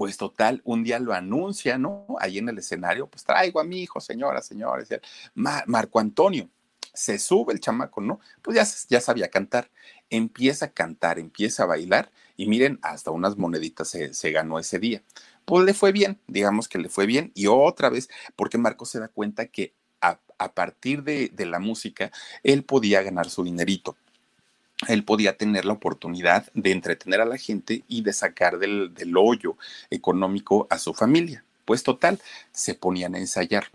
pues 0.00 0.16
total, 0.16 0.62
un 0.64 0.82
día 0.82 0.98
lo 0.98 1.12
anuncia, 1.12 1.76
¿no? 1.76 2.06
Ahí 2.20 2.38
en 2.38 2.48
el 2.48 2.56
escenario, 2.56 3.06
pues 3.06 3.22
traigo 3.22 3.60
a 3.60 3.64
mi 3.64 3.82
hijo, 3.82 4.00
señora, 4.00 4.40
señores, 4.40 4.88
Mar 5.34 5.64
Marco 5.66 6.00
Antonio. 6.00 6.48
Se 6.94 7.18
sube 7.18 7.52
el 7.52 7.60
chamaco, 7.60 8.00
¿no? 8.00 8.18
Pues 8.40 8.56
ya, 8.56 8.66
ya 8.88 9.02
sabía 9.02 9.28
cantar. 9.28 9.70
Empieza 10.08 10.64
a 10.64 10.72
cantar, 10.72 11.18
empieza 11.18 11.64
a 11.64 11.66
bailar 11.66 12.10
y 12.38 12.46
miren, 12.46 12.78
hasta 12.80 13.10
unas 13.10 13.36
moneditas 13.36 13.88
se, 13.88 14.14
se 14.14 14.30
ganó 14.30 14.58
ese 14.58 14.78
día. 14.78 15.02
Pues 15.44 15.66
le 15.66 15.74
fue 15.74 15.92
bien, 15.92 16.18
digamos 16.26 16.66
que 16.66 16.78
le 16.78 16.88
fue 16.88 17.04
bien. 17.04 17.30
Y 17.34 17.48
otra 17.48 17.90
vez, 17.90 18.08
porque 18.36 18.56
Marco 18.56 18.86
se 18.86 19.00
da 19.00 19.08
cuenta 19.08 19.48
que 19.48 19.74
a, 20.00 20.18
a 20.38 20.54
partir 20.54 21.02
de, 21.02 21.28
de 21.28 21.44
la 21.44 21.58
música, 21.58 22.10
él 22.42 22.64
podía 22.64 23.02
ganar 23.02 23.28
su 23.28 23.44
dinerito 23.44 23.98
él 24.88 25.04
podía 25.04 25.36
tener 25.36 25.64
la 25.64 25.74
oportunidad 25.74 26.46
de 26.54 26.72
entretener 26.72 27.20
a 27.20 27.26
la 27.26 27.36
gente 27.36 27.84
y 27.88 28.02
de 28.02 28.12
sacar 28.12 28.58
del, 28.58 28.94
del, 28.94 29.16
hoyo 29.16 29.56
económico 29.90 30.66
a 30.70 30.78
su 30.78 30.94
familia. 30.94 31.44
Pues 31.64 31.82
total, 31.82 32.18
se 32.52 32.74
ponían 32.74 33.14
a 33.14 33.18
ensayar. 33.18 33.66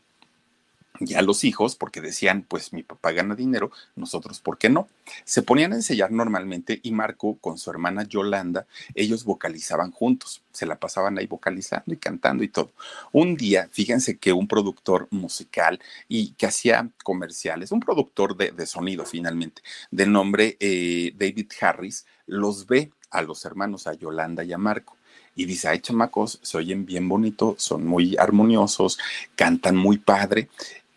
Ya 0.99 1.21
los 1.21 1.43
hijos, 1.43 1.75
porque 1.75 2.01
decían, 2.01 2.45
pues 2.47 2.71
mi 2.71 2.83
papá 2.83 3.11
gana 3.11 3.35
dinero, 3.35 3.71
nosotros, 3.95 4.39
¿por 4.39 4.57
qué 4.57 4.69
no? 4.69 4.87
Se 5.23 5.41
ponían 5.41 5.73
a 5.73 5.75
ensayar 5.75 6.11
normalmente 6.11 6.79
y 6.83 6.91
Marco 6.91 7.37
con 7.39 7.57
su 7.57 7.69
hermana 7.69 8.03
Yolanda, 8.03 8.65
ellos 8.93 9.25
vocalizaban 9.25 9.91
juntos, 9.91 10.41
se 10.51 10.65
la 10.65 10.75
pasaban 10.75 11.17
ahí 11.17 11.27
vocalizando 11.27 11.93
y 11.93 11.97
cantando 11.97 12.43
y 12.43 12.47
todo. 12.47 12.71
Un 13.11 13.35
día, 13.35 13.67
fíjense 13.71 14.17
que 14.17 14.31
un 14.31 14.47
productor 14.47 15.07
musical 15.11 15.79
y 16.07 16.31
que 16.33 16.45
hacía 16.45 16.89
comerciales, 17.03 17.71
un 17.71 17.79
productor 17.81 18.37
de, 18.37 18.51
de 18.51 18.65
sonido 18.65 19.05
finalmente, 19.05 19.61
de 19.91 20.05
nombre 20.05 20.57
eh, 20.59 21.13
David 21.17 21.51
Harris, 21.59 22.05
los 22.25 22.67
ve 22.67 22.91
a 23.11 23.21
los 23.21 23.45
hermanos, 23.45 23.87
a 23.87 23.93
Yolanda 23.93 24.43
y 24.43 24.53
a 24.53 24.57
Marco 24.57 24.95
y 25.35 25.45
dice, 25.45 25.67
ay 25.67 25.79
chamacos, 25.79 26.39
se 26.41 26.57
oyen 26.57 26.85
bien 26.85 27.09
bonitos, 27.09 27.61
son 27.61 27.85
muy 27.85 28.15
armoniosos, 28.17 28.97
cantan 29.35 29.75
muy 29.75 29.97
padre 29.97 30.49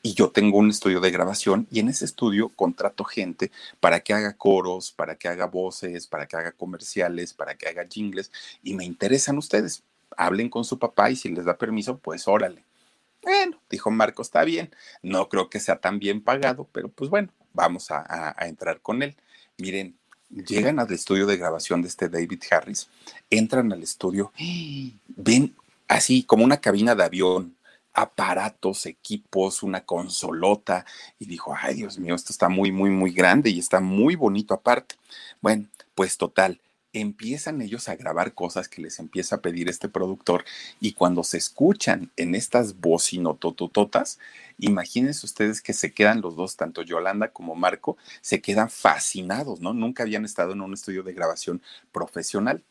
y 0.08 0.14
yo 0.14 0.30
tengo 0.30 0.56
un 0.56 0.70
estudio 0.70 1.00
de 1.00 1.10
grabación 1.10 1.66
y 1.70 1.80
en 1.80 1.90
ese 1.90 2.06
estudio 2.06 2.48
contrato 2.48 3.04
gente 3.04 3.52
para 3.78 4.00
que 4.00 4.14
haga 4.14 4.32
coros, 4.38 4.90
para 4.90 5.16
que 5.16 5.28
haga 5.28 5.44
voces, 5.44 6.06
para 6.06 6.26
que 6.26 6.34
haga 6.34 6.52
comerciales, 6.52 7.34
para 7.34 7.56
que 7.56 7.68
haga 7.68 7.86
jingles 7.86 8.32
y 8.62 8.72
me 8.72 8.86
interesan 8.86 9.36
ustedes. 9.36 9.82
Hablen 10.16 10.48
con 10.48 10.64
su 10.64 10.78
papá 10.78 11.10
y 11.10 11.16
si 11.16 11.28
les 11.28 11.44
da 11.44 11.58
permiso, 11.58 11.98
pues 11.98 12.26
órale. 12.26 12.64
Bueno, 13.22 13.60
dijo 13.68 13.90
Marco, 13.90 14.22
está 14.22 14.44
bien. 14.44 14.74
No 15.02 15.28
creo 15.28 15.50
que 15.50 15.60
sea 15.60 15.76
tan 15.78 15.98
bien 15.98 16.22
pagado, 16.22 16.66
pero 16.72 16.88
pues 16.88 17.10
bueno, 17.10 17.28
vamos 17.52 17.90
a, 17.90 17.98
a, 17.98 18.34
a 18.34 18.48
entrar 18.48 18.80
con 18.80 19.02
él. 19.02 19.14
Miren, 19.58 19.94
llegan 20.30 20.78
al 20.78 20.90
estudio 20.90 21.26
de 21.26 21.36
grabación 21.36 21.82
de 21.82 21.88
este 21.88 22.08
David 22.08 22.42
Harris, 22.50 22.88
entran 23.28 23.70
al 23.74 23.82
estudio, 23.82 24.32
ven 25.08 25.54
así 25.86 26.22
como 26.22 26.44
una 26.44 26.62
cabina 26.62 26.94
de 26.94 27.04
avión, 27.04 27.57
aparatos, 27.98 28.86
equipos, 28.86 29.62
una 29.62 29.84
consolota, 29.84 30.86
y 31.18 31.26
dijo, 31.26 31.54
ay 31.58 31.74
Dios 31.74 31.98
mío, 31.98 32.14
esto 32.14 32.32
está 32.32 32.48
muy, 32.48 32.70
muy, 32.70 32.90
muy 32.90 33.10
grande 33.12 33.50
y 33.50 33.58
está 33.58 33.80
muy 33.80 34.14
bonito 34.14 34.54
aparte. 34.54 34.94
Bueno, 35.40 35.66
pues 35.94 36.16
total, 36.16 36.60
empiezan 36.92 37.60
ellos 37.60 37.88
a 37.88 37.96
grabar 37.96 38.34
cosas 38.34 38.68
que 38.68 38.82
les 38.82 38.98
empieza 39.00 39.36
a 39.36 39.40
pedir 39.40 39.68
este 39.68 39.88
productor 39.88 40.44
y 40.80 40.92
cuando 40.92 41.24
se 41.24 41.38
escuchan 41.38 42.12
en 42.16 42.34
estas 42.34 42.78
bocinototototas, 42.78 44.18
imagínense 44.58 45.26
ustedes 45.26 45.60
que 45.60 45.72
se 45.72 45.92
quedan 45.92 46.20
los 46.20 46.36
dos, 46.36 46.56
tanto 46.56 46.82
Yolanda 46.82 47.32
como 47.32 47.56
Marco, 47.56 47.96
se 48.20 48.40
quedan 48.40 48.70
fascinados, 48.70 49.60
¿no? 49.60 49.74
Nunca 49.74 50.04
habían 50.04 50.24
estado 50.24 50.52
en 50.52 50.60
un 50.60 50.74
estudio 50.74 51.02
de 51.02 51.14
grabación 51.14 51.62
profesional. 51.92 52.62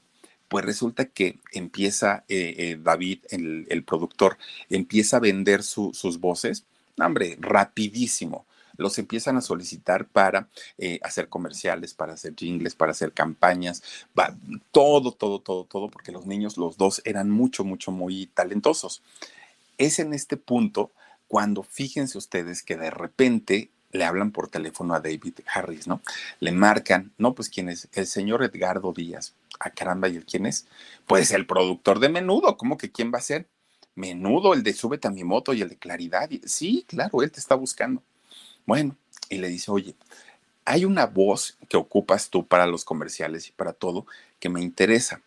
Pues 0.48 0.66
resulta 0.66 1.06
que 1.06 1.40
empieza 1.52 2.24
eh, 2.28 2.56
eh, 2.58 2.80
David, 2.82 3.20
el, 3.30 3.84
productor, 3.84 4.38
empieza 4.70 5.18
a 5.18 5.22
vender 5.22 5.64
sus 5.64 6.20
voces, 6.20 6.66
hombre, 6.98 7.38
rapidísimo 7.40 8.46
los 8.78 8.98
empiezan 9.00 9.38
a 9.38 9.42
solicitar 9.42 10.06
para 10.06 10.48
eh, 10.78 11.00
hacer 11.04 11.30
comerciales, 11.30 11.94
para 11.94 12.14
hacer 12.14 12.36
jingles, 12.36 12.76
para 12.76 12.92
hacer 12.92 13.12
campañas, 13.12 13.84
todo, 14.72 15.12
todo, 15.12 15.40
todo, 15.40 15.66
todo, 15.66 15.90
porque 15.90 16.12
los 16.12 16.26
niños, 16.26 16.58
los 16.58 16.78
dos, 16.78 17.02
eran 17.04 17.30
mucho, 17.30 17.64
mucho, 17.64 17.92
muy 17.92 18.28
talentosos. 18.28 19.02
Es 19.78 20.00
en 20.00 20.14
este 20.14 20.38
punto 20.38 20.92
cuando 21.28 21.64
fíjense 21.64 22.18
ustedes 22.18 22.64
que 22.64 22.78
de 22.78 22.90
repente 22.90 23.70
le 23.92 24.06
hablan 24.06 24.32
por 24.32 24.50
teléfono 24.50 24.94
a 24.94 25.00
David 25.00 25.40
Harris, 25.52 25.88
¿no? 25.88 26.02
Le 26.40 26.52
marcan, 26.52 27.12
no, 27.18 27.34
pues 27.34 27.50
quién 27.50 27.70
es, 27.70 27.88
el 27.94 28.06
señor 28.06 28.44
Edgardo 28.44 28.94
Díaz. 28.94 29.34
Ah, 29.60 29.72
caramba, 29.72 30.08
¿y 30.08 30.18
el 30.18 30.26
quién 30.26 30.46
es? 30.46 30.68
Pues 31.06 31.32
el 31.32 31.46
productor 31.46 32.00
de 32.00 32.10
Menudo, 32.10 32.58
¿cómo 32.58 32.78
que 32.78 32.92
quién 32.92 33.12
va 33.14 33.20
a 33.20 33.22
ser? 33.22 33.48
Menudo, 33.96 34.54
el 34.54 34.64
de 34.64 34.74
Súbete 34.74 35.08
a 35.08 35.12
mi 35.12 35.24
moto 35.24 35.54
y 35.54 35.62
el 35.62 35.70
de 35.70 35.78
Claridad. 35.78 36.30
Sí, 36.46 36.86
claro, 36.88 37.24
él 37.24 37.32
te 37.32 37.40
está 37.40 37.56
buscando. 37.56 38.04
Bueno, 38.66 38.96
y 39.30 39.38
le 39.38 39.48
dice, 39.50 39.72
oye, 39.72 39.96
hay 40.66 40.86
una 40.86 41.06
voz 41.06 41.58
que 41.70 41.78
ocupas 41.78 42.30
tú 42.30 42.46
para 42.46 42.68
los 42.68 42.86
comerciales 42.86 43.48
y 43.48 43.52
para 43.52 43.74
todo 43.74 44.06
que 44.40 44.50
me 44.50 44.62
interesa 44.62 45.22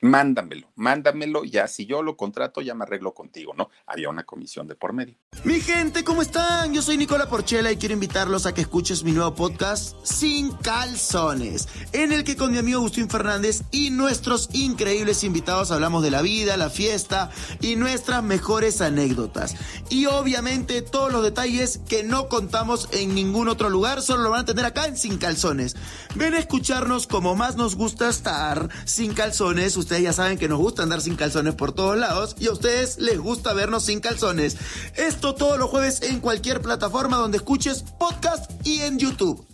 mándamelo, 0.00 0.68
mándamelo, 0.76 1.44
ya 1.44 1.68
si 1.68 1.86
yo 1.86 2.02
lo 2.02 2.16
contrato 2.16 2.60
ya 2.60 2.74
me 2.74 2.84
arreglo 2.84 3.14
contigo, 3.14 3.54
¿no? 3.56 3.70
Había 3.86 4.08
una 4.08 4.24
comisión 4.24 4.66
de 4.66 4.74
por 4.74 4.92
medio. 4.92 5.16
Mi 5.44 5.60
gente, 5.60 6.04
¿cómo 6.04 6.22
están? 6.22 6.72
Yo 6.74 6.82
soy 6.82 6.96
Nicola 6.96 7.28
Porchela 7.28 7.70
y 7.70 7.76
quiero 7.76 7.94
invitarlos 7.94 8.46
a 8.46 8.54
que 8.54 8.62
escuches 8.62 9.04
mi 9.04 9.12
nuevo 9.12 9.34
podcast 9.34 9.96
Sin 10.04 10.50
Calzones, 10.52 11.68
en 11.92 12.12
el 12.12 12.24
que 12.24 12.36
con 12.36 12.52
mi 12.52 12.58
amigo 12.58 12.78
Agustín 12.78 13.08
Fernández 13.08 13.62
y 13.70 13.90
nuestros 13.90 14.48
increíbles 14.52 15.24
invitados 15.24 15.70
hablamos 15.70 16.02
de 16.02 16.10
la 16.10 16.22
vida, 16.22 16.56
la 16.56 16.70
fiesta 16.70 17.30
y 17.60 17.76
nuestras 17.76 18.22
mejores 18.22 18.80
anécdotas. 18.80 19.56
Y 19.88 20.06
obviamente 20.06 20.82
todos 20.82 21.12
los 21.12 21.22
detalles 21.22 21.80
que 21.88 22.02
no 22.02 22.28
contamos 22.28 22.88
en 22.92 23.14
ningún 23.14 23.48
otro 23.48 23.70
lugar, 23.70 24.02
solo 24.02 24.22
lo 24.22 24.30
van 24.30 24.40
a 24.40 24.46
tener 24.46 24.64
acá 24.64 24.86
en 24.86 24.96
Sin 24.96 25.18
Calzones. 25.18 25.76
Ven 26.14 26.34
a 26.34 26.38
escucharnos 26.38 27.06
como 27.06 27.34
más 27.34 27.56
nos 27.56 27.76
gusta 27.76 28.08
estar 28.08 28.68
sin 28.84 29.14
calzones 29.14 29.76
Ustedes 29.86 30.02
ya 30.02 30.12
saben 30.12 30.36
que 30.36 30.48
nos 30.48 30.58
gusta 30.58 30.82
andar 30.82 31.00
sin 31.00 31.14
calzones 31.14 31.54
por 31.54 31.70
todos 31.70 31.96
lados 31.96 32.34
y 32.40 32.48
a 32.48 32.50
ustedes 32.50 32.98
les 32.98 33.20
gusta 33.20 33.54
vernos 33.54 33.84
sin 33.84 34.00
calzones. 34.00 34.56
Esto 34.96 35.36
todos 35.36 35.60
los 35.60 35.70
jueves 35.70 36.02
en 36.02 36.18
cualquier 36.18 36.60
plataforma 36.60 37.18
donde 37.18 37.36
escuches 37.36 37.84
podcast 37.96 38.50
y 38.66 38.80
en 38.80 38.98
YouTube 38.98 39.46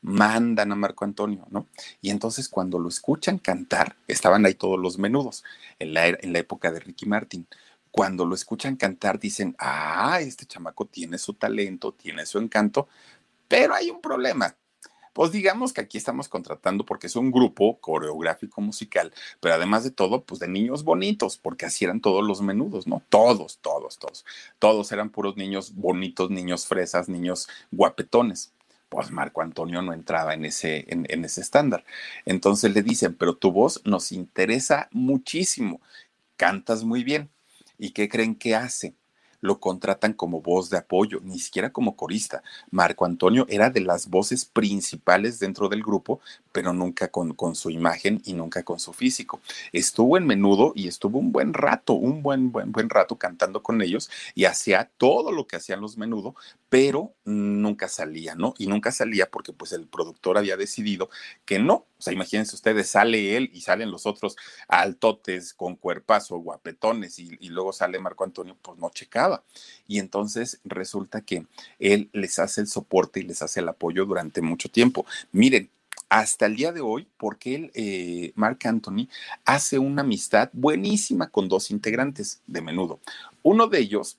mandan 0.00 0.72
a 0.72 0.74
Marco 0.74 1.04
Antonio, 1.04 1.46
¿no? 1.50 1.68
Y 2.00 2.08
entonces 2.08 2.48
cuando 2.48 2.78
lo 2.78 2.88
escuchan 2.88 3.36
cantar, 3.36 3.94
estaban 4.08 4.46
ahí 4.46 4.54
todos 4.54 4.80
los 4.80 4.96
menudos 4.96 5.44
en 5.78 5.92
la, 5.92 6.06
en 6.06 6.32
la, 6.32 6.38
época 6.38 6.72
de 6.72 6.80
Ricky 6.80 7.04
Martin. 7.04 7.46
Cuando 7.90 8.24
lo 8.24 8.34
escuchan 8.34 8.76
cantar, 8.76 9.18
dicen, 9.18 9.54
ah, 9.58 10.18
este 10.22 10.46
chamaco 10.46 10.86
tiene 10.86 11.18
su 11.18 11.34
talento, 11.34 11.92
tiene 11.92 12.24
su 12.24 12.38
encanto, 12.38 12.88
pero 13.48 13.74
hay 13.74 13.90
un 13.90 14.00
problema. 14.00 14.56
Pues 15.12 15.32
digamos 15.32 15.72
que 15.72 15.80
aquí 15.82 15.98
estamos 15.98 16.28
contratando 16.28 16.84
porque 16.86 17.06
es 17.06 17.16
un 17.16 17.30
grupo 17.30 17.78
coreográfico 17.78 18.60
musical, 18.60 19.12
pero 19.40 19.54
además 19.54 19.84
de 19.84 19.90
todo, 19.90 20.22
pues 20.24 20.40
de 20.40 20.48
niños 20.48 20.84
bonitos, 20.84 21.36
porque 21.38 21.66
así 21.66 21.84
eran 21.84 22.00
todos 22.00 22.24
los 22.24 22.40
menudos, 22.40 22.86
¿no? 22.86 23.02
Todos, 23.08 23.58
todos, 23.58 23.98
todos. 23.98 24.24
Todos 24.58 24.90
eran 24.92 25.10
puros 25.10 25.36
niños 25.36 25.74
bonitos, 25.74 26.30
niños 26.30 26.66
fresas, 26.66 27.08
niños 27.08 27.48
guapetones 27.70 28.52
pues 28.88 29.10
Marco 29.10 29.40
Antonio 29.40 29.80
no 29.80 29.94
entraba 29.94 30.34
en 30.34 30.44
ese, 30.44 30.84
en, 30.86 31.06
en, 31.08 31.24
ese 31.24 31.40
estándar. 31.40 31.82
Entonces 32.26 32.74
le 32.74 32.82
dicen, 32.82 33.14
pero 33.14 33.34
tu 33.34 33.50
voz 33.50 33.80
nos 33.86 34.12
interesa 34.12 34.88
muchísimo, 34.92 35.80
cantas 36.36 36.84
muy 36.84 37.02
bien. 37.02 37.30
¿Y 37.78 37.92
qué 37.92 38.10
creen 38.10 38.34
que 38.34 38.54
hace? 38.54 38.94
Lo 39.42 39.60
contratan 39.60 40.14
como 40.14 40.40
voz 40.40 40.70
de 40.70 40.78
apoyo, 40.78 41.20
ni 41.22 41.38
siquiera 41.38 41.70
como 41.70 41.96
corista. 41.96 42.42
Marco 42.70 43.04
Antonio 43.04 43.44
era 43.50 43.68
de 43.68 43.80
las 43.80 44.08
voces 44.08 44.46
principales 44.46 45.38
dentro 45.38 45.68
del 45.68 45.82
grupo, 45.82 46.20
pero 46.52 46.72
nunca 46.72 47.08
con, 47.08 47.34
con 47.34 47.54
su 47.54 47.68
imagen 47.68 48.22
y 48.24 48.32
nunca 48.32 48.62
con 48.62 48.78
su 48.78 48.94
físico. 48.94 49.40
Estuvo 49.72 50.16
en 50.16 50.26
menudo 50.26 50.72
y 50.74 50.88
estuvo 50.88 51.18
un 51.18 51.32
buen 51.32 51.52
rato, 51.52 51.92
un 51.92 52.22
buen, 52.22 52.52
buen, 52.52 52.72
buen 52.72 52.88
rato 52.88 53.16
cantando 53.16 53.62
con 53.62 53.82
ellos 53.82 54.10
y 54.34 54.44
hacía 54.44 54.90
todo 54.96 55.32
lo 55.32 55.46
que 55.46 55.56
hacían 55.56 55.80
los 55.80 55.98
menudo, 55.98 56.34
pero 56.68 57.12
nunca 57.24 57.88
salía, 57.88 58.34
¿no? 58.34 58.54
Y 58.58 58.66
nunca 58.66 58.92
salía 58.92 59.30
porque 59.30 59.52
pues 59.52 59.72
el 59.72 59.86
productor 59.86 60.38
había 60.38 60.56
decidido 60.56 61.10
que 61.44 61.58
no. 61.58 61.84
O 62.02 62.04
sea, 62.04 62.12
imagínense 62.12 62.56
ustedes, 62.56 62.88
sale 62.88 63.36
él 63.36 63.48
y 63.52 63.60
salen 63.60 63.92
los 63.92 64.06
otros 64.06 64.36
altotes 64.66 65.54
con 65.54 65.76
cuerpazo, 65.76 66.36
guapetones 66.38 67.16
y, 67.20 67.48
luego 67.48 67.72
sale 67.72 68.00
Marco 68.00 68.24
Antonio, 68.24 68.56
pues 68.60 68.76
no 68.80 68.90
checaba. 68.90 69.44
Y 69.86 70.00
entonces 70.00 70.58
resulta 70.64 71.20
que 71.20 71.46
él 71.78 72.10
les 72.12 72.40
hace 72.40 72.62
el 72.62 72.66
soporte 72.66 73.20
y 73.20 73.22
les 73.22 73.40
hace 73.40 73.60
el 73.60 73.68
apoyo 73.68 74.04
durante 74.04 74.42
mucho 74.42 74.68
tiempo. 74.68 75.06
Miren, 75.30 75.70
hasta 76.08 76.46
el 76.46 76.56
día 76.56 76.72
de 76.72 76.80
hoy, 76.80 77.06
porque 77.18 77.54
él, 77.54 77.70
eh, 77.74 78.32
Mark 78.34 78.58
Anthony, 78.64 79.06
hace 79.44 79.78
una 79.78 80.02
amistad 80.02 80.50
buenísima 80.52 81.30
con 81.30 81.48
dos 81.48 81.70
integrantes 81.70 82.42
de 82.48 82.62
menudo. 82.62 82.98
Uno 83.44 83.68
de 83.68 83.78
ellos 83.78 84.18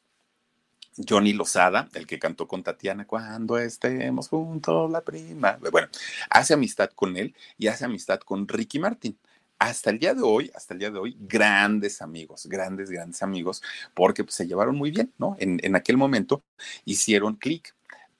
Johnny 1.08 1.34
Lozada, 1.34 1.90
el 1.94 2.08
que 2.08 2.20
cantó 2.20 2.48
con 2.48 2.64
Tatiana, 2.64 3.06
cuando 3.06 3.58
estemos 3.58 4.30
juntos 4.30 4.92
la 4.92 5.02
prima. 5.02 5.58
Bueno, 5.72 5.88
hace 6.30 6.54
amistad 6.54 6.90
con 6.96 7.18
él 7.18 7.36
y 7.58 7.68
hace 7.68 7.86
amistad 7.86 8.20
con 8.20 8.48
Ricky 8.48 8.80
Martin. 8.80 9.18
Hasta 9.60 9.92
el 9.92 10.00
día 10.00 10.14
de 10.14 10.22
hoy, 10.22 10.52
hasta 10.56 10.74
el 10.74 10.80
día 10.80 10.92
de 10.92 11.00
hoy, 11.00 11.16
grandes 11.20 12.02
amigos, 12.02 12.48
grandes, 12.48 12.90
grandes 12.90 13.24
amigos, 13.24 13.62
porque 13.94 14.24
pues, 14.24 14.36
se 14.36 14.46
llevaron 14.46 14.76
muy 14.76 14.92
bien, 14.92 15.14
¿no? 15.18 15.38
En, 15.40 15.60
en 15.64 15.76
aquel 15.76 15.96
momento 15.98 16.44
hicieron 16.86 17.36
clic 17.36 17.74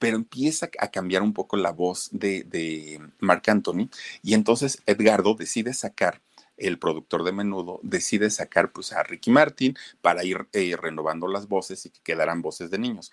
pero 0.04 0.18
empieza 0.18 0.70
a 0.80 0.90
cambiar 0.90 1.22
un 1.22 1.32
poco 1.32 1.56
la 1.56 1.72
voz 1.72 2.10
de, 2.12 2.44
de 2.44 3.00
Marc 3.20 3.48
Anthony 3.48 3.88
y 4.22 4.34
entonces 4.34 4.84
Edgardo 4.86 5.34
decide 5.34 5.74
sacar 5.74 6.20
el 6.68 6.80
productor 6.80 7.24
de 7.24 7.32
menudo 7.32 7.80
decide 7.84 8.30
sacar 8.30 8.72
pues, 8.72 8.94
a 8.94 9.04
Ricky 9.04 9.32
Martin 9.32 9.76
para 10.02 10.24
ir 10.24 10.48
eh, 10.54 10.76
renovando 10.80 11.28
las 11.28 11.48
voces 11.48 11.86
y 11.86 11.90
que 11.90 12.00
quedaran 12.04 12.42
voces 12.42 12.72
de 12.72 12.80
niños. 12.80 13.12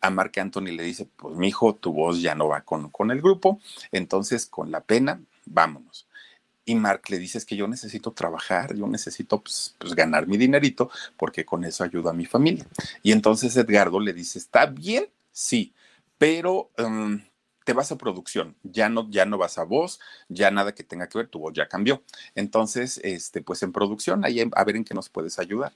A 0.00 0.10
Mark 0.10 0.32
Anthony 0.38 0.72
le 0.72 0.82
dice, 0.82 1.08
pues 1.16 1.36
mi 1.36 1.48
hijo, 1.48 1.74
tu 1.74 1.92
voz 1.92 2.20
ya 2.20 2.34
no 2.34 2.48
va 2.48 2.62
con, 2.62 2.90
con 2.90 3.10
el 3.10 3.20
grupo, 3.20 3.60
entonces 3.92 4.46
con 4.46 4.70
la 4.70 4.80
pena, 4.80 5.20
vámonos. 5.46 6.06
Y 6.64 6.74
Mark 6.76 7.02
le 7.08 7.18
dice, 7.18 7.38
es 7.38 7.44
que 7.44 7.56
yo 7.56 7.66
necesito 7.66 8.12
trabajar, 8.12 8.74
yo 8.74 8.86
necesito 8.86 9.40
pues, 9.40 9.74
pues, 9.78 9.94
ganar 9.94 10.26
mi 10.28 10.36
dinerito 10.36 10.90
porque 11.16 11.44
con 11.44 11.64
eso 11.64 11.82
ayudo 11.82 12.10
a 12.10 12.12
mi 12.12 12.24
familia. 12.24 12.66
Y 13.02 13.12
entonces 13.12 13.56
Edgardo 13.56 13.98
le 13.98 14.12
dice, 14.12 14.38
está 14.38 14.66
bien, 14.66 15.08
sí, 15.32 15.72
pero 16.18 16.70
um, 16.78 17.20
te 17.64 17.72
vas 17.72 17.92
a 17.92 17.98
producción, 17.98 18.56
ya 18.62 18.88
no, 18.88 19.08
ya 19.10 19.26
no 19.26 19.38
vas 19.38 19.58
a 19.58 19.64
voz, 19.64 20.00
ya 20.28 20.50
nada 20.50 20.74
que 20.74 20.84
tenga 20.84 21.08
que 21.08 21.18
ver, 21.18 21.28
tu 21.28 21.38
voz 21.38 21.52
ya 21.54 21.68
cambió. 21.68 22.02
Entonces, 22.34 23.00
este, 23.04 23.42
pues 23.42 23.62
en 23.62 23.72
producción, 23.72 24.24
ahí 24.24 24.44
a 24.54 24.64
ver 24.64 24.76
en 24.76 24.84
qué 24.84 24.94
nos 24.94 25.08
puedes 25.08 25.38
ayudar. 25.38 25.72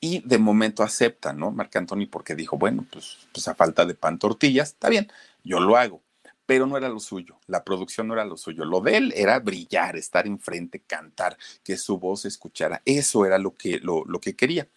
Y 0.00 0.20
de 0.26 0.38
momento 0.38 0.82
acepta, 0.82 1.32
¿no? 1.32 1.52
Marc 1.52 1.76
Anthony, 1.76 2.06
porque 2.10 2.34
dijo, 2.34 2.58
bueno, 2.58 2.84
pues, 2.90 3.18
pues 3.32 3.46
a 3.46 3.54
falta 3.54 3.84
de 3.86 3.94
pan 3.94 4.18
tortillas, 4.18 4.70
está 4.70 4.88
bien, 4.88 5.10
yo 5.44 5.60
lo 5.60 5.76
hago. 5.76 6.02
Pero 6.44 6.66
no 6.66 6.76
era 6.76 6.88
lo 6.88 6.98
suyo, 6.98 7.38
la 7.46 7.62
producción 7.62 8.08
no 8.08 8.14
era 8.14 8.24
lo 8.24 8.36
suyo. 8.36 8.64
Lo 8.64 8.80
de 8.80 8.96
él 8.96 9.12
era 9.16 9.38
brillar, 9.38 9.96
estar 9.96 10.26
enfrente, 10.26 10.80
cantar, 10.80 11.38
que 11.62 11.76
su 11.76 11.98
voz 11.98 12.24
escuchara. 12.24 12.82
Eso 12.84 13.24
era 13.24 13.38
lo 13.38 13.54
que, 13.54 13.78
lo, 13.78 14.04
lo 14.04 14.20
que 14.20 14.34
quería. 14.34 14.68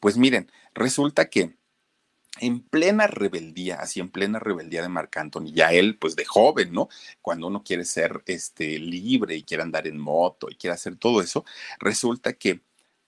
Pues 0.00 0.16
miren, 0.16 0.50
resulta 0.74 1.28
que 1.28 1.59
en 2.38 2.60
plena 2.60 3.06
rebeldía, 3.06 3.76
así 3.76 4.00
en 4.00 4.10
plena 4.10 4.38
rebeldía 4.38 4.82
de 4.82 4.88
Marc 4.88 5.16
Anthony, 5.16 5.52
ya 5.52 5.72
él, 5.72 5.98
pues 5.98 6.16
de 6.16 6.24
joven, 6.24 6.72
¿no? 6.72 6.88
Cuando 7.20 7.48
uno 7.48 7.62
quiere 7.64 7.84
ser 7.84 8.22
este, 8.26 8.78
libre 8.78 9.36
y 9.36 9.42
quiere 9.42 9.62
andar 9.62 9.86
en 9.86 9.98
moto 9.98 10.48
y 10.50 10.54
quiere 10.54 10.74
hacer 10.74 10.96
todo 10.96 11.20
eso, 11.20 11.44
resulta 11.80 12.34
que 12.34 12.60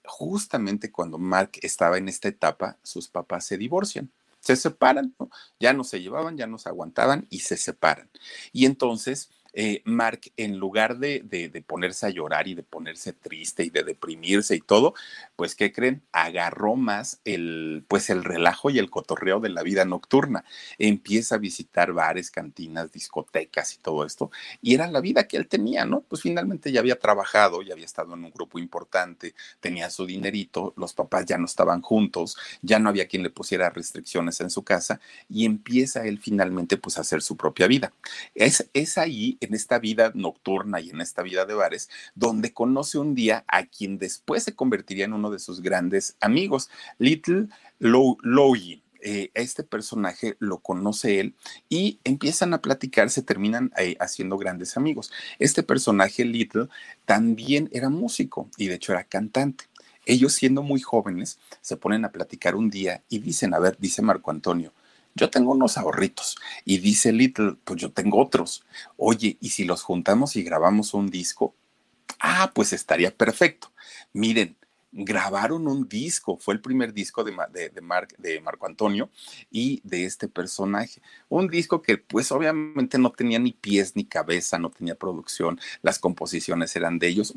justamente 0.04 0.90
cuando 0.90 1.18
Mark 1.18 1.52
estaba 1.62 1.98
en 1.98 2.08
esta 2.08 2.28
etapa, 2.28 2.78
sus 2.82 3.08
papás 3.08 3.46
se 3.46 3.56
divorcian, 3.56 4.10
se 4.40 4.56
separan, 4.56 5.14
¿no? 5.18 5.30
Ya 5.60 5.72
no 5.72 5.84
se 5.84 6.00
llevaban, 6.00 6.36
ya 6.36 6.48
no 6.48 6.58
se 6.58 6.68
aguantaban 6.68 7.26
y 7.30 7.40
se 7.40 7.56
separan. 7.56 8.10
Y 8.52 8.66
entonces 8.66 9.30
eh, 9.52 9.82
Mark, 9.84 10.32
en 10.36 10.58
lugar 10.58 10.98
de, 10.98 11.20
de, 11.20 11.62
ponerse 11.62 12.06
a 12.06 12.10
llorar 12.10 12.48
y 12.48 12.54
de 12.54 12.62
ponerse 12.62 13.12
triste 13.12 13.64
y 13.64 13.70
de 13.70 13.84
deprimirse 13.84 14.56
y 14.56 14.60
todo, 14.60 14.94
pues, 15.36 15.54
¿qué 15.54 15.72
creen? 15.72 16.02
Agarró 16.12 16.76
más 16.76 17.20
el, 17.24 17.84
pues, 17.88 18.10
el 18.10 18.24
relajo 18.24 18.70
y 18.70 18.78
el 18.78 18.90
cotorreo 18.90 19.40
de 19.40 19.50
la 19.50 19.62
vida 19.62 19.84
nocturna. 19.84 20.44
Empieza 20.78 21.36
a 21.36 21.38
visitar 21.38 21.92
bares, 21.92 22.30
cantinas, 22.30 22.92
discotecas 22.92 23.74
y 23.74 23.78
todo 23.78 24.04
esto. 24.04 24.30
Y 24.60 24.74
era 24.74 24.86
la 24.88 25.00
vida 25.00 25.28
que 25.28 25.36
él 25.36 25.48
tenía, 25.48 25.84
¿no? 25.84 26.00
Pues 26.02 26.22
finalmente 26.22 26.72
ya 26.72 26.80
había 26.80 26.98
trabajado, 26.98 27.62
ya 27.62 27.74
había 27.74 27.84
estado 27.84 28.14
en 28.14 28.24
un 28.24 28.30
grupo 28.30 28.58
importante, 28.58 29.34
tenía 29.60 29.90
su 29.90 30.06
dinerito, 30.06 30.72
los 30.76 30.94
papás 30.94 31.26
ya 31.26 31.38
no 31.38 31.44
estaban 31.46 31.82
juntos, 31.82 32.36
ya 32.62 32.78
no 32.78 32.88
había 32.88 33.06
quien 33.06 33.22
le 33.22 33.30
pusiera 33.30 33.70
restricciones 33.70 34.40
en 34.40 34.50
su 34.50 34.62
casa 34.64 35.00
y 35.28 35.44
empieza 35.44 36.06
él 36.06 36.18
finalmente 36.18 36.76
pues 36.76 36.98
a 36.98 37.02
hacer 37.02 37.22
su 37.22 37.36
propia 37.36 37.66
vida. 37.66 37.92
Es, 38.34 38.68
es 38.72 38.98
ahí 38.98 39.38
en 39.44 39.54
esta 39.54 39.78
vida 39.78 40.12
nocturna 40.14 40.80
y 40.80 40.90
en 40.90 41.00
esta 41.00 41.22
vida 41.22 41.44
de 41.44 41.54
bares, 41.54 41.88
donde 42.14 42.52
conoce 42.52 42.98
un 42.98 43.14
día 43.14 43.44
a 43.48 43.66
quien 43.66 43.98
después 43.98 44.42
se 44.44 44.54
convertiría 44.54 45.04
en 45.04 45.12
uno 45.12 45.30
de 45.30 45.38
sus 45.38 45.60
grandes 45.60 46.16
amigos, 46.20 46.70
Little 46.98 47.48
Louie. 47.78 48.82
Eh, 49.04 49.32
este 49.34 49.64
personaje 49.64 50.36
lo 50.38 50.58
conoce 50.58 51.18
él 51.18 51.34
y 51.68 51.98
empiezan 52.04 52.54
a 52.54 52.62
platicar, 52.62 53.10
se 53.10 53.22
terminan 53.22 53.72
eh, 53.76 53.96
haciendo 53.98 54.38
grandes 54.38 54.76
amigos. 54.76 55.10
Este 55.40 55.64
personaje, 55.64 56.24
Little, 56.24 56.68
también 57.04 57.68
era 57.72 57.88
músico 57.88 58.48
y 58.56 58.68
de 58.68 58.76
hecho 58.76 58.92
era 58.92 59.02
cantante. 59.02 59.64
Ellos 60.06 60.32
siendo 60.32 60.62
muy 60.62 60.80
jóvenes 60.80 61.38
se 61.60 61.76
ponen 61.76 62.04
a 62.04 62.12
platicar 62.12 62.54
un 62.54 62.70
día 62.70 63.02
y 63.08 63.18
dicen, 63.18 63.54
a 63.54 63.58
ver, 63.58 63.76
dice 63.80 64.02
Marco 64.02 64.30
Antonio, 64.30 64.72
yo 65.14 65.30
tengo 65.30 65.52
unos 65.52 65.78
ahorritos. 65.78 66.36
Y 66.64 66.78
dice 66.78 67.12
Little, 67.12 67.56
pues 67.64 67.80
yo 67.80 67.90
tengo 67.92 68.20
otros. 68.20 68.64
Oye, 68.96 69.36
¿y 69.40 69.50
si 69.50 69.64
los 69.64 69.82
juntamos 69.82 70.36
y 70.36 70.42
grabamos 70.42 70.94
un 70.94 71.10
disco? 71.10 71.54
Ah, 72.20 72.52
pues 72.54 72.72
estaría 72.72 73.14
perfecto. 73.14 73.72
Miren, 74.12 74.56
grabaron 74.92 75.66
un 75.66 75.88
disco, 75.88 76.36
fue 76.36 76.52
el 76.52 76.60
primer 76.60 76.92
disco 76.92 77.24
de, 77.24 77.34
de, 77.50 77.70
de, 78.18 78.40
Marco 78.40 78.66
Antonio 78.66 79.08
y 79.50 79.80
de 79.84 80.04
este 80.04 80.28
personaje. 80.28 81.00
Un 81.30 81.48
disco 81.48 81.80
que 81.80 81.96
pues 81.96 82.30
obviamente 82.30 82.98
no 82.98 83.10
tenía 83.10 83.38
ni 83.38 83.52
pies 83.52 83.96
ni 83.96 84.04
cabeza, 84.04 84.58
no 84.58 84.70
tenía 84.70 84.94
producción, 84.94 85.58
las 85.80 85.98
composiciones 85.98 86.76
eran 86.76 86.98
de 86.98 87.08
ellos. 87.08 87.32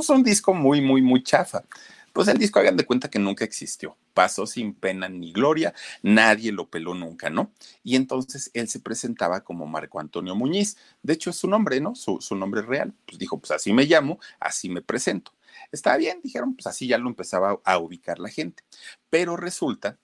Es 0.00 0.08
un 0.08 0.22
disco 0.22 0.54
muy, 0.54 0.80
muy, 0.80 1.02
muy 1.02 1.22
chafa. 1.24 1.64
Pues 2.12 2.28
el 2.28 2.38
disco, 2.38 2.58
hagan 2.58 2.76
de 2.76 2.84
cuenta 2.84 3.08
que 3.08 3.18
nunca 3.18 3.44
existió. 3.44 3.96
Pasó 4.12 4.46
sin 4.46 4.74
pena 4.74 5.08
ni 5.08 5.32
gloria, 5.32 5.72
nadie 6.02 6.52
lo 6.52 6.68
peló 6.68 6.94
nunca, 6.94 7.30
¿no? 7.30 7.52
Y 7.82 7.96
entonces 7.96 8.50
él 8.52 8.68
se 8.68 8.80
presentaba 8.80 9.42
como 9.44 9.66
Marco 9.66 9.98
Antonio 9.98 10.34
Muñiz. 10.34 10.76
De 11.02 11.14
hecho, 11.14 11.30
es 11.30 11.36
su 11.36 11.48
nombre, 11.48 11.80
¿no? 11.80 11.94
Su, 11.94 12.20
nombre 12.36 12.62
real. 12.62 12.92
Pues 13.06 13.18
dijo, 13.18 13.38
pues 13.38 13.50
así 13.52 13.72
me 13.72 13.86
llamo, 13.86 14.18
así 14.40 14.68
me 14.68 14.82
presento. 14.82 15.32
Está 15.70 15.96
bien, 15.96 16.20
dijeron, 16.22 16.54
pues 16.54 16.66
así 16.66 16.86
ya 16.86 16.98
lo 16.98 17.08
empezaba 17.08 17.60
a 17.64 17.78
ubicar 17.78 18.18
la 18.18 18.28
gente. 18.28 18.62
Pero 19.08 19.36
resulta 19.36 19.98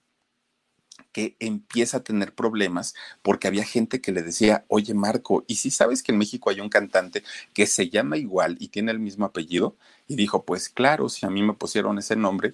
que 1.11 1.35
empieza 1.39 1.97
a 1.97 2.03
tener 2.03 2.33
problemas 2.33 2.95
porque 3.21 3.47
había 3.47 3.63
gente 3.63 4.01
que 4.01 4.11
le 4.11 4.21
decía, 4.21 4.65
oye 4.67 4.93
Marco, 4.93 5.43
¿y 5.47 5.55
si 5.55 5.71
sabes 5.71 6.03
que 6.03 6.11
en 6.11 6.17
México 6.17 6.49
hay 6.49 6.61
un 6.61 6.69
cantante 6.69 7.23
que 7.53 7.67
se 7.67 7.89
llama 7.89 8.17
igual 8.17 8.57
y 8.59 8.69
tiene 8.69 8.91
el 8.91 8.99
mismo 8.99 9.25
apellido? 9.25 9.75
Y 10.07 10.15
dijo, 10.15 10.43
pues 10.45 10.69
claro, 10.69 11.09
si 11.09 11.25
a 11.25 11.29
mí 11.29 11.41
me 11.43 11.53
pusieron 11.53 11.97
ese 11.97 12.15
nombre, 12.15 12.53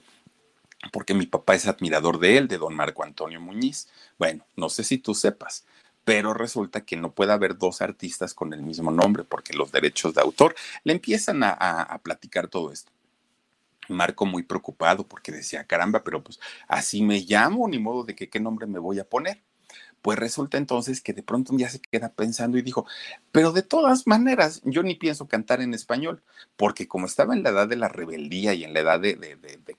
porque 0.91 1.13
mi 1.13 1.25
papá 1.25 1.55
es 1.55 1.67
admirador 1.67 2.19
de 2.19 2.37
él, 2.37 2.47
de 2.47 2.57
don 2.57 2.75
Marco 2.75 3.03
Antonio 3.03 3.41
Muñiz. 3.41 3.87
Bueno, 4.17 4.45
no 4.55 4.69
sé 4.69 4.83
si 4.83 4.97
tú 4.97 5.15
sepas, 5.15 5.65
pero 6.03 6.33
resulta 6.33 6.85
que 6.85 6.97
no 6.97 7.11
puede 7.11 7.33
haber 7.33 7.57
dos 7.57 7.81
artistas 7.81 8.33
con 8.33 8.53
el 8.53 8.61
mismo 8.61 8.91
nombre 8.91 9.23
porque 9.23 9.53
los 9.53 9.71
derechos 9.71 10.13
de 10.13 10.21
autor 10.21 10.55
le 10.83 10.93
empiezan 10.93 11.43
a, 11.43 11.51
a 11.51 11.97
platicar 11.99 12.47
todo 12.47 12.71
esto. 12.71 12.94
Marco 13.89 14.25
muy 14.25 14.43
preocupado 14.43 15.07
porque 15.07 15.31
decía, 15.31 15.65
caramba, 15.65 16.03
pero 16.03 16.23
pues 16.23 16.39
así 16.67 17.01
me 17.03 17.19
llamo, 17.21 17.67
ni 17.67 17.79
modo 17.79 18.03
de 18.03 18.15
que 18.15 18.29
qué 18.29 18.39
nombre 18.39 18.67
me 18.67 18.79
voy 18.79 18.99
a 18.99 19.09
poner. 19.09 19.43
Pues 20.05 20.19
resulta 20.19 20.59
entonces 20.59 21.01
que 21.01 21.13
de 21.13 21.23
pronto 21.23 21.51
un 21.51 21.57
día 21.57 21.67
se 21.67 21.79
queda 21.79 22.09
pensando 22.09 22.59
y 22.59 22.61
dijo, 22.61 22.85
pero 23.31 23.51
de 23.51 23.63
todas 23.63 24.05
maneras, 24.05 24.61
yo 24.63 24.83
ni 24.83 24.93
pienso 24.93 25.27
cantar 25.27 25.61
en 25.61 25.73
español, 25.73 26.21
porque 26.57 26.87
como 26.87 27.07
estaba 27.07 27.33
en 27.33 27.41
la 27.41 27.49
edad 27.49 27.67
de 27.67 27.75
la 27.75 27.87
rebeldía 27.87 28.53
y 28.53 28.63
en 28.63 28.75
la 28.75 28.81
edad 28.81 28.99
de, 28.99 29.17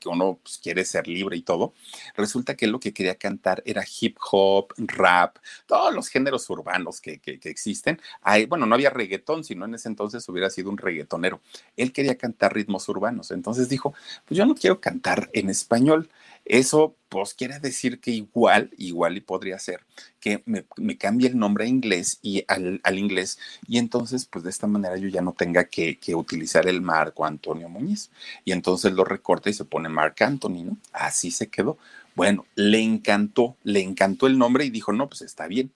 que 0.00 0.08
uno 0.08 0.40
pues, 0.42 0.58
quiere 0.58 0.84
ser 0.84 1.06
libre 1.06 1.36
y 1.36 1.42
todo, 1.42 1.74
resulta 2.16 2.56
que 2.56 2.66
lo 2.66 2.80
que 2.80 2.92
quería 2.92 3.14
cantar 3.14 3.62
era 3.64 3.84
hip 4.00 4.16
hop, 4.32 4.74
rap, 4.78 5.36
todos 5.66 5.94
los 5.94 6.08
géneros 6.08 6.50
urbanos 6.50 7.00
que, 7.00 7.20
existen. 7.44 8.00
bueno, 8.48 8.66
no 8.66 8.74
había 8.74 8.90
reggaetón, 8.90 9.44
sino 9.44 9.64
en 9.66 9.76
ese 9.76 9.88
entonces 9.88 10.28
hubiera 10.28 10.50
sido 10.50 10.70
un 10.70 10.78
reggaetonero. 10.78 11.40
Él 11.76 11.92
quería 11.92 12.18
cantar 12.18 12.52
ritmos 12.52 12.88
urbanos, 12.88 13.30
entonces 13.30 13.68
dijo, 13.68 13.94
pues 14.24 14.36
yo 14.36 14.44
no 14.44 14.56
quiero 14.56 14.80
cantar 14.80 15.30
en 15.34 15.50
español. 15.50 16.10
Eso, 16.46 16.96
pues, 17.08 17.34
quiere 17.34 17.58
decir 17.58 18.00
que 18.00 18.12
igual, 18.12 18.70
igual 18.78 19.16
y 19.16 19.20
podría 19.20 19.58
ser 19.58 19.80
que 20.20 20.44
me, 20.46 20.64
cambie 20.96 21.28
el 21.28 21.36
nombre 21.38 21.64
a 21.64 21.68
inglés 21.68 22.20
y 22.22 22.44
al, 22.46 22.80
inglés, 22.98 23.38
y 23.66 23.78
entonces, 23.78 24.26
pues, 24.26 24.44
de 24.44 24.50
esta 24.50 24.68
manera 24.68 24.96
yo 24.96 25.08
ya 25.08 25.22
no 25.22 25.32
tenga 25.32 25.64
que, 25.64 25.98
utilizar 26.14 26.68
el 26.68 26.80
Marco 26.80 27.24
Antonio 27.26 27.68
Muñiz. 27.68 28.10
Y 28.44 28.52
entonces 28.52 28.92
lo 28.92 29.04
recorta 29.04 29.50
y 29.50 29.54
se 29.54 29.64
pone 29.64 29.88
Marc 29.88 30.22
Anthony, 30.22 30.64
¿no? 30.64 30.78
Así 30.92 31.30
se 31.32 31.48
quedó. 31.48 31.78
Bueno, 32.14 32.46
le 32.54 32.80
encantó, 32.80 33.56
le 33.64 33.80
encantó 33.80 34.26
el 34.26 34.38
nombre 34.38 34.64
y 34.64 34.70
dijo, 34.70 34.92
no, 34.92 35.08
pues 35.08 35.22
está 35.22 35.48
bien 35.48 35.72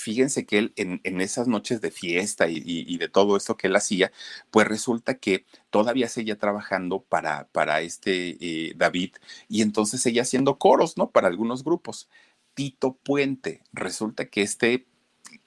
fíjense 0.00 0.46
que 0.46 0.58
él 0.58 0.72
en, 0.76 1.20
esas 1.20 1.48
noches 1.48 1.80
de 1.80 1.90
fiesta 1.90 2.48
y, 2.48 2.96
de 2.96 3.08
todo 3.08 3.36
esto 3.36 3.56
que 3.56 3.68
él 3.68 3.76
hacía, 3.76 4.12
pues 4.50 4.66
resulta 4.66 5.18
que 5.18 5.44
todavía 5.70 6.08
seguía 6.08 6.38
trabajando 6.38 7.02
para, 7.02 7.48
para 7.48 7.80
este 7.82 8.36
eh, 8.40 8.74
David 8.76 9.14
y 9.48 9.62
entonces 9.62 10.00
seguía 10.02 10.22
haciendo 10.22 10.58
coros, 10.58 10.96
¿no? 10.96 11.10
Para 11.10 11.28
algunos 11.28 11.64
grupos. 11.64 12.08
Tito 12.54 12.94
Puente, 12.94 13.62
resulta 13.72 14.26
que 14.26 14.42
este 14.42 14.86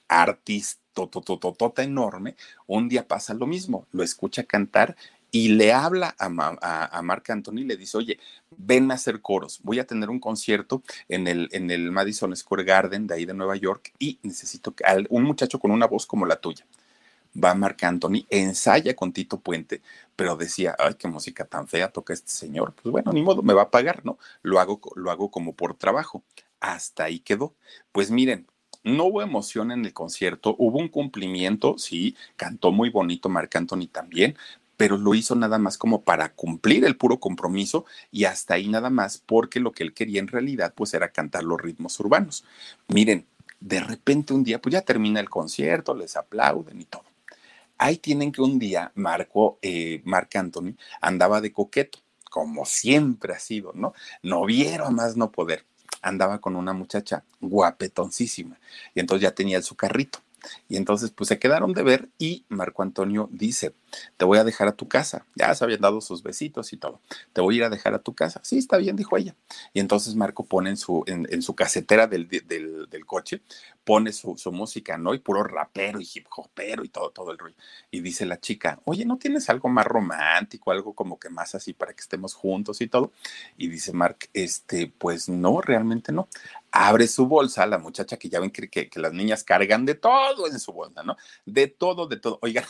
artista 0.08 0.84
enorme, 1.82 2.36
un 2.66 2.88
día 2.88 3.08
pasa 3.08 3.34
lo 3.34 3.46
mismo, 3.46 3.86
lo 3.90 4.02
escucha 4.02 4.44
cantar 4.44 4.96
y 5.34 5.48
le 5.48 5.72
habla 5.72 6.14
a, 6.16 6.28
a, 6.96 7.02
Marc 7.02 7.28
Anthony 7.28 7.58
y 7.58 7.64
le 7.64 7.76
dice, 7.76 7.98
oye, 7.98 8.20
ven 8.56 8.88
a 8.92 8.94
hacer 8.94 9.20
coros, 9.20 9.58
voy 9.64 9.80
a 9.80 9.84
tener 9.84 10.08
un 10.08 10.20
concierto 10.20 10.84
en 11.08 11.26
el, 11.26 11.90
Madison 11.90 12.36
Square 12.36 12.62
Garden 12.62 13.08
de 13.08 13.14
ahí 13.14 13.24
de 13.24 13.34
Nueva 13.34 13.56
York 13.56 13.92
y 13.98 14.20
necesito 14.22 14.76
que, 14.76 14.84
un 15.08 15.24
muchacho 15.24 15.58
con 15.58 15.72
una 15.72 15.88
voz 15.88 16.06
como 16.06 16.24
la 16.24 16.36
tuya. 16.36 16.64
Va 17.36 17.52
Marc 17.56 17.82
Anthony, 17.82 18.24
ensaya 18.30 18.94
con 18.94 19.12
Tito 19.12 19.40
Puente, 19.40 19.82
pero 20.14 20.36
decía, 20.36 20.76
ay, 20.78 20.94
qué 20.94 21.08
música 21.08 21.44
tan 21.44 21.66
fea 21.66 21.90
toca 21.90 22.12
este 22.12 22.30
señor. 22.30 22.72
Pues 22.80 22.92
bueno, 22.92 23.12
ni 23.12 23.20
modo, 23.20 23.42
me 23.42 23.54
va 23.54 23.62
a 23.62 23.70
pagar, 23.72 24.04
¿no? 24.04 24.18
Lo 24.42 24.60
hago, 24.60 24.80
lo 24.94 25.10
hago 25.10 25.32
como 25.32 25.52
por 25.52 25.74
trabajo. 25.74 26.22
Hasta 26.60 27.02
ahí 27.02 27.18
quedó. 27.18 27.56
Pues 27.90 28.12
miren, 28.12 28.46
no 28.84 29.06
hubo 29.06 29.22
emoción 29.22 29.72
en 29.72 29.84
el 29.84 29.92
concierto, 29.92 30.54
hubo 30.58 30.78
un 30.78 30.88
cumplimiento, 30.88 31.76
sí, 31.76 32.14
cantó 32.36 32.70
muy 32.70 32.90
bonito 32.90 33.28
Marc 33.28 33.56
Anthony 33.56 33.88
también, 33.90 34.36
pero 34.76 34.96
lo 34.96 35.14
hizo 35.14 35.34
nada 35.34 35.58
más 35.58 35.78
como 35.78 36.02
para 36.02 36.32
cumplir 36.32 36.84
el 36.84 36.96
puro 36.96 37.20
compromiso 37.20 37.84
y 38.10 38.24
hasta 38.24 38.54
ahí 38.54 38.68
nada 38.68 38.90
más 38.90 39.18
porque 39.18 39.60
lo 39.60 39.72
que 39.72 39.82
él 39.82 39.94
quería 39.94 40.20
en 40.20 40.28
realidad 40.28 40.72
pues 40.74 40.94
era 40.94 41.10
cantar 41.10 41.44
los 41.44 41.60
ritmos 41.60 41.98
urbanos. 42.00 42.44
Miren, 42.88 43.26
de 43.60 43.80
repente 43.80 44.34
un 44.34 44.44
día 44.44 44.60
pues 44.60 44.72
ya 44.72 44.82
termina 44.82 45.20
el 45.20 45.30
concierto, 45.30 45.94
les 45.94 46.16
aplauden 46.16 46.80
y 46.80 46.84
todo. 46.84 47.04
Ahí 47.78 47.96
tienen 47.96 48.32
que 48.32 48.42
un 48.42 48.58
día 48.58 48.92
Marco, 48.94 49.58
eh, 49.62 50.00
Marc 50.04 50.36
Anthony 50.36 50.74
andaba 51.00 51.40
de 51.40 51.52
coqueto, 51.52 51.98
como 52.30 52.64
siempre 52.64 53.32
ha 53.34 53.38
sido, 53.38 53.72
¿no? 53.74 53.94
No 54.22 54.44
vieron 54.44 54.94
más 54.94 55.16
no 55.16 55.30
poder. 55.30 55.64
Andaba 56.02 56.40
con 56.40 56.56
una 56.56 56.72
muchacha 56.72 57.24
guapetoncísima 57.40 58.58
y 58.94 59.00
entonces 59.00 59.22
ya 59.22 59.34
tenía 59.34 59.62
su 59.62 59.74
carrito. 59.76 60.20
Y 60.68 60.76
entonces, 60.76 61.10
pues 61.10 61.28
se 61.28 61.38
quedaron 61.38 61.72
de 61.72 61.82
ver 61.82 62.08
y 62.18 62.44
Marco 62.48 62.82
Antonio 62.82 63.28
dice, 63.32 63.74
te 64.16 64.24
voy 64.24 64.38
a 64.38 64.44
dejar 64.44 64.68
a 64.68 64.72
tu 64.72 64.88
casa. 64.88 65.26
Ya 65.34 65.54
se 65.54 65.64
habían 65.64 65.80
dado 65.80 66.00
sus 66.00 66.22
besitos 66.22 66.72
y 66.72 66.76
todo. 66.76 67.00
Te 67.32 67.40
voy 67.40 67.54
a 67.54 67.58
ir 67.58 67.64
a 67.64 67.70
dejar 67.70 67.94
a 67.94 67.98
tu 67.98 68.14
casa. 68.14 68.40
Sí, 68.42 68.58
está 68.58 68.76
bien, 68.76 68.96
dijo 68.96 69.16
ella. 69.16 69.34
Y 69.72 69.80
entonces 69.80 70.14
Marco 70.14 70.44
pone 70.44 70.70
en 70.70 70.76
su, 70.76 71.04
en, 71.06 71.42
su 71.42 71.54
casetera 71.54 72.06
del, 72.06 72.28
del, 72.28 73.06
coche, 73.06 73.42
pone 73.84 74.12
su, 74.12 74.36
música, 74.52 74.96
¿no? 74.96 75.14
Y 75.14 75.18
puro 75.18 75.42
rapero 75.44 76.00
y 76.00 76.08
hip 76.12 76.26
hopero 76.36 76.84
y 76.84 76.88
todo, 76.88 77.10
todo 77.10 77.30
el 77.30 77.38
rollo. 77.38 77.56
Y 77.90 78.00
dice 78.00 78.26
la 78.26 78.40
chica, 78.40 78.80
oye, 78.84 79.04
¿no 79.04 79.18
tienes 79.18 79.48
algo 79.50 79.68
más 79.68 79.86
romántico, 79.86 80.70
algo 80.70 80.94
como 80.94 81.18
que 81.18 81.28
más 81.28 81.54
así 81.54 81.72
para 81.72 81.92
que 81.92 82.00
estemos 82.00 82.34
juntos 82.34 82.80
y 82.80 82.86
todo? 82.86 83.12
Y 83.56 83.68
dice 83.68 83.92
Mark, 83.92 84.28
este, 84.32 84.92
pues 84.98 85.28
no, 85.28 85.60
realmente 85.60 86.12
no 86.12 86.28
abre 86.74 87.06
su 87.06 87.26
bolsa, 87.26 87.66
la 87.66 87.78
muchacha 87.78 88.16
que 88.16 88.28
ya 88.28 88.40
ven 88.40 88.50
que, 88.50 88.68
que, 88.68 88.90
las 88.98 89.12
niñas 89.12 89.44
cargan 89.44 89.86
de 89.86 89.94
todo 89.94 90.48
en 90.48 90.58
su 90.58 90.72
bolsa, 90.72 91.04
¿no? 91.04 91.16
De 91.46 91.68
todo, 91.68 92.08
de 92.08 92.16
todo. 92.16 92.40
Oigan, 92.42 92.64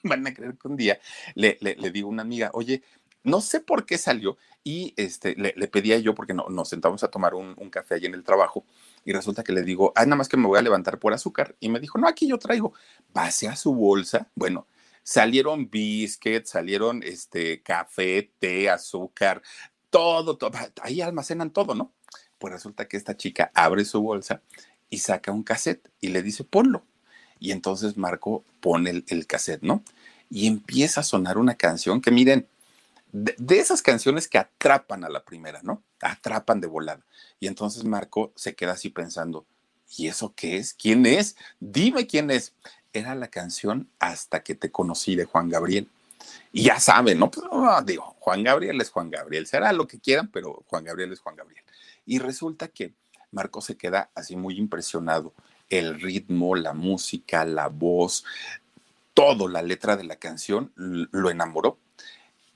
van 0.04 0.26
a 0.26 0.34
creer 0.34 0.56
que 0.56 0.68
un 0.68 0.76
día 0.76 1.00
le, 1.34 1.58
le, 1.60 1.90
digo 1.90 2.08
a 2.08 2.12
una 2.12 2.22
amiga, 2.22 2.50
oye, 2.54 2.82
no 3.22 3.40
sé 3.40 3.60
por 3.60 3.84
qué 3.84 3.98
salió 3.98 4.38
y 4.64 4.94
este, 4.96 5.34
le, 5.36 5.52
pedía 5.68 5.98
yo, 5.98 6.14
porque 6.14 6.34
no, 6.34 6.48
nos 6.48 6.68
sentamos 6.68 7.02
a 7.04 7.08
tomar 7.08 7.34
un, 7.34 7.54
café 7.70 7.96
allí 7.96 8.06
en 8.06 8.14
el 8.14 8.24
trabajo, 8.24 8.64
y 9.04 9.12
resulta 9.12 9.42
que 9.42 9.52
le 9.52 9.62
digo, 9.62 9.92
ah, 9.96 10.04
nada 10.04 10.16
más 10.16 10.28
que 10.28 10.36
me 10.36 10.46
voy 10.46 10.58
a 10.58 10.62
levantar 10.62 10.98
por 10.98 11.14
azúcar. 11.14 11.56
Y 11.60 11.70
me 11.70 11.80
dijo, 11.80 11.98
no, 11.98 12.06
aquí 12.06 12.28
yo 12.28 12.38
traigo. 12.38 12.74
Pase 13.12 13.48
a 13.48 13.56
su 13.56 13.74
bolsa. 13.74 14.30
Bueno, 14.34 14.66
salieron 15.02 15.70
biscuits, 15.70 16.50
salieron 16.50 17.02
este, 17.02 17.62
café, 17.62 18.30
té, 18.38 18.68
azúcar, 18.68 19.42
todo, 19.88 20.36
todo, 20.36 20.50
ahí 20.82 21.00
almacenan 21.00 21.50
todo, 21.50 21.74
¿no? 21.74 21.94
Pues 22.38 22.52
resulta 22.52 22.86
que 22.88 22.96
esta 22.96 23.16
chica 23.16 23.50
abre 23.54 23.84
su 23.84 24.00
bolsa 24.00 24.42
y 24.88 24.98
saca 24.98 25.32
un 25.32 25.42
cassette 25.42 25.90
y 26.00 26.08
le 26.08 26.22
dice, 26.22 26.44
ponlo. 26.44 26.84
Y 27.40 27.52
entonces 27.52 27.96
Marco 27.96 28.44
pone 28.60 28.90
el, 28.90 29.04
el 29.08 29.26
cassette, 29.26 29.62
¿no? 29.62 29.82
Y 30.28 30.46
empieza 30.46 31.00
a 31.00 31.04
sonar 31.04 31.38
una 31.38 31.56
canción 31.56 32.00
que 32.00 32.12
miren, 32.12 32.46
de, 33.12 33.58
esas 33.58 33.82
canciones 33.82 34.28
que 34.28 34.38
atrapan 34.38 35.04
a 35.04 35.08
la 35.08 35.24
primera, 35.24 35.60
¿no? 35.62 35.82
Atrapan 36.00 36.60
de 36.60 36.66
volada. 36.66 37.04
Y 37.38 37.46
entonces 37.46 37.84
Marco 37.84 38.32
se 38.36 38.54
queda 38.54 38.72
así 38.72 38.90
pensando, 38.90 39.46
¿y 39.96 40.06
eso 40.06 40.32
qué 40.36 40.56
es? 40.56 40.74
¿Quién 40.74 41.06
es? 41.06 41.36
Dime 41.58 42.06
quién 42.06 42.30
es. 42.30 42.54
Era 42.92 43.14
la 43.14 43.28
canción 43.28 43.88
Hasta 43.98 44.42
que 44.42 44.54
te 44.54 44.70
conocí 44.70 45.16
de 45.16 45.24
Juan 45.24 45.48
Gabriel. 45.48 45.88
Y 46.52 46.64
ya 46.64 46.78
saben, 46.78 47.18
¿no? 47.18 47.30
Pues, 47.30 47.46
digo, 47.84 48.16
Juan 48.20 48.42
Gabriel 48.42 48.80
es 48.80 48.90
Juan 48.90 49.10
Gabriel, 49.10 49.46
será 49.46 49.72
lo 49.72 49.86
que 49.86 49.98
quieran, 49.98 50.28
pero 50.28 50.64
Juan 50.66 50.84
Gabriel 50.84 51.12
es 51.12 51.20
Juan 51.20 51.36
Gabriel. 51.36 51.64
Y 52.04 52.18
resulta 52.18 52.68
que 52.68 52.92
Marco 53.30 53.60
se 53.60 53.76
queda 53.76 54.10
así 54.14 54.36
muy 54.36 54.58
impresionado. 54.58 55.32
El 55.70 56.00
ritmo, 56.00 56.54
la 56.54 56.74
música, 56.74 57.44
la 57.44 57.68
voz, 57.68 58.24
todo, 59.14 59.48
la 59.48 59.62
letra 59.62 59.96
de 59.96 60.04
la 60.04 60.16
canción 60.16 60.72
lo 60.76 61.30
enamoró 61.30 61.78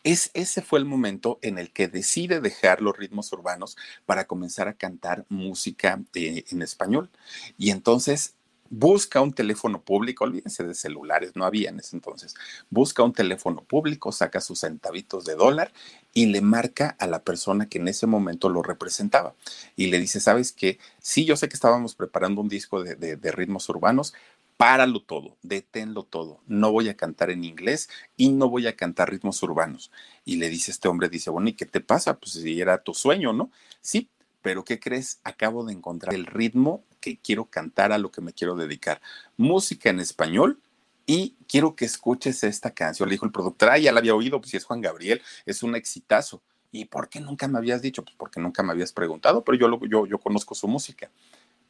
es, 0.04 0.30
ese 0.34 0.60
fue 0.62 0.78
el 0.78 0.84
momento 0.84 1.38
en 1.42 1.58
el 1.58 1.72
que 1.72 1.88
decide 1.88 2.40
dejar 2.40 2.82
los 2.82 2.96
ritmos 2.96 3.32
urbanos 3.32 3.76
para 4.04 4.26
comenzar 4.26 4.68
a 4.68 4.74
cantar 4.74 5.24
música 5.30 6.00
eh, 6.14 6.44
en 6.50 6.62
español. 6.62 7.10
Y 7.58 7.70
entonces 7.70 8.34
busca 8.78 9.20
un 9.20 9.32
teléfono 9.32 9.82
público, 9.82 10.24
olvídense 10.24 10.64
de 10.64 10.74
celulares, 10.74 11.32
no 11.36 11.44
había 11.44 11.70
en 11.70 11.78
ese 11.78 11.96
entonces, 11.96 12.34
busca 12.70 13.02
un 13.02 13.12
teléfono 13.12 13.62
público, 13.62 14.10
saca 14.12 14.40
sus 14.40 14.60
centavitos 14.60 15.24
de 15.24 15.34
dólar 15.34 15.72
y 16.12 16.26
le 16.26 16.40
marca 16.40 16.96
a 16.98 17.06
la 17.06 17.22
persona 17.22 17.68
que 17.68 17.78
en 17.78 17.88
ese 17.88 18.06
momento 18.06 18.48
lo 18.48 18.62
representaba. 18.62 19.34
Y 19.76 19.86
le 19.86 19.98
dice, 19.98 20.20
¿sabes 20.20 20.52
qué? 20.52 20.78
Sí, 21.00 21.24
yo 21.24 21.36
sé 21.36 21.48
que 21.48 21.54
estábamos 21.54 21.94
preparando 21.94 22.40
un 22.40 22.48
disco 22.48 22.82
de 22.82 23.32
ritmos 23.32 23.68
urbanos, 23.68 24.14
páralo 24.56 25.02
todo, 25.02 25.36
deténlo 25.42 26.04
todo, 26.04 26.40
no 26.46 26.70
voy 26.72 26.88
a 26.88 26.96
cantar 26.96 27.30
en 27.30 27.44
inglés 27.44 27.88
y 28.16 28.30
no 28.30 28.48
voy 28.48 28.66
a 28.66 28.76
cantar 28.76 29.10
ritmos 29.10 29.42
urbanos. 29.42 29.90
Y 30.24 30.36
le 30.36 30.48
dice 30.48 30.70
este 30.70 30.88
hombre, 30.88 31.08
dice, 31.08 31.30
bueno, 31.30 31.48
¿y 31.48 31.54
qué 31.54 31.66
te 31.66 31.80
pasa? 31.80 32.18
Pues 32.18 32.32
si 32.32 32.60
era 32.60 32.82
tu 32.82 32.94
sueño, 32.94 33.32
¿no? 33.32 33.50
Sí, 33.80 34.08
pero 34.42 34.64
¿qué 34.64 34.78
crees? 34.78 35.20
Acabo 35.24 35.64
de 35.64 35.72
encontrar 35.72 36.14
el 36.14 36.26
ritmo 36.26 36.84
que 37.04 37.18
quiero 37.18 37.44
cantar, 37.44 37.92
a 37.92 37.98
lo 37.98 38.10
que 38.10 38.22
me 38.22 38.32
quiero 38.32 38.56
dedicar. 38.56 39.02
Música 39.36 39.90
en 39.90 40.00
español 40.00 40.58
y 41.04 41.34
quiero 41.46 41.76
que 41.76 41.84
escuches 41.84 42.44
esta 42.44 42.70
canción. 42.70 43.08
Le 43.08 43.14
dijo 43.14 43.26
el 43.26 43.32
productor, 43.32 43.70
ah, 43.70 43.78
ya 43.78 43.92
la 43.92 44.00
había 44.00 44.14
oído, 44.14 44.40
pues 44.40 44.52
si 44.52 44.56
es 44.56 44.64
Juan 44.64 44.80
Gabriel, 44.80 45.20
es 45.44 45.62
un 45.62 45.76
exitazo. 45.76 46.40
¿Y 46.72 46.86
por 46.86 47.08
qué 47.08 47.20
nunca 47.20 47.46
me 47.46 47.58
habías 47.58 47.82
dicho? 47.82 48.02
Pues 48.02 48.16
porque 48.16 48.40
nunca 48.40 48.62
me 48.62 48.72
habías 48.72 48.92
preguntado, 48.92 49.44
pero 49.44 49.58
yo, 49.58 49.80
yo, 49.86 50.06
yo 50.06 50.18
conozco 50.18 50.54
su 50.54 50.66
música 50.66 51.10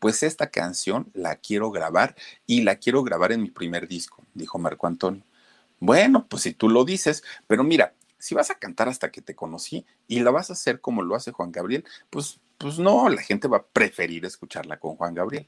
pues 0.04 0.22
esta 0.22 0.50
canción 0.50 1.10
la 1.14 1.36
quiero 1.36 1.70
grabar 1.70 2.14
y 2.46 2.60
la 2.60 2.76
quiero 2.76 3.02
grabar 3.02 3.32
en 3.32 3.40
mi 3.40 3.50
primer 3.50 3.88
disco, 3.88 4.22
dijo 4.34 4.58
Marco 4.58 4.86
Antonio. 4.86 5.22
Bueno, 5.80 6.26
pues 6.28 6.42
si 6.42 6.52
tú 6.52 6.68
lo 6.68 6.84
dices, 6.84 7.22
pero 7.46 7.64
mira, 7.64 7.94
si 8.18 8.34
vas 8.34 8.50
a 8.50 8.54
cantar 8.54 8.88
hasta 8.88 9.10
que 9.10 9.22
te 9.22 9.34
conocí 9.34 9.86
y 10.06 10.20
la 10.20 10.30
vas 10.30 10.50
a 10.50 10.54
hacer 10.54 10.80
como 10.80 11.02
lo 11.02 11.14
hace 11.14 11.32
Juan 11.32 11.52
Gabriel, 11.52 11.84
pues, 12.10 12.40
pues 12.58 12.78
no, 12.78 13.08
la 13.08 13.22
gente 13.22 13.48
va 13.48 13.58
a 13.58 13.66
preferir 13.66 14.24
escucharla 14.24 14.78
con 14.78 14.96
Juan 14.96 15.14
Gabriel. 15.14 15.46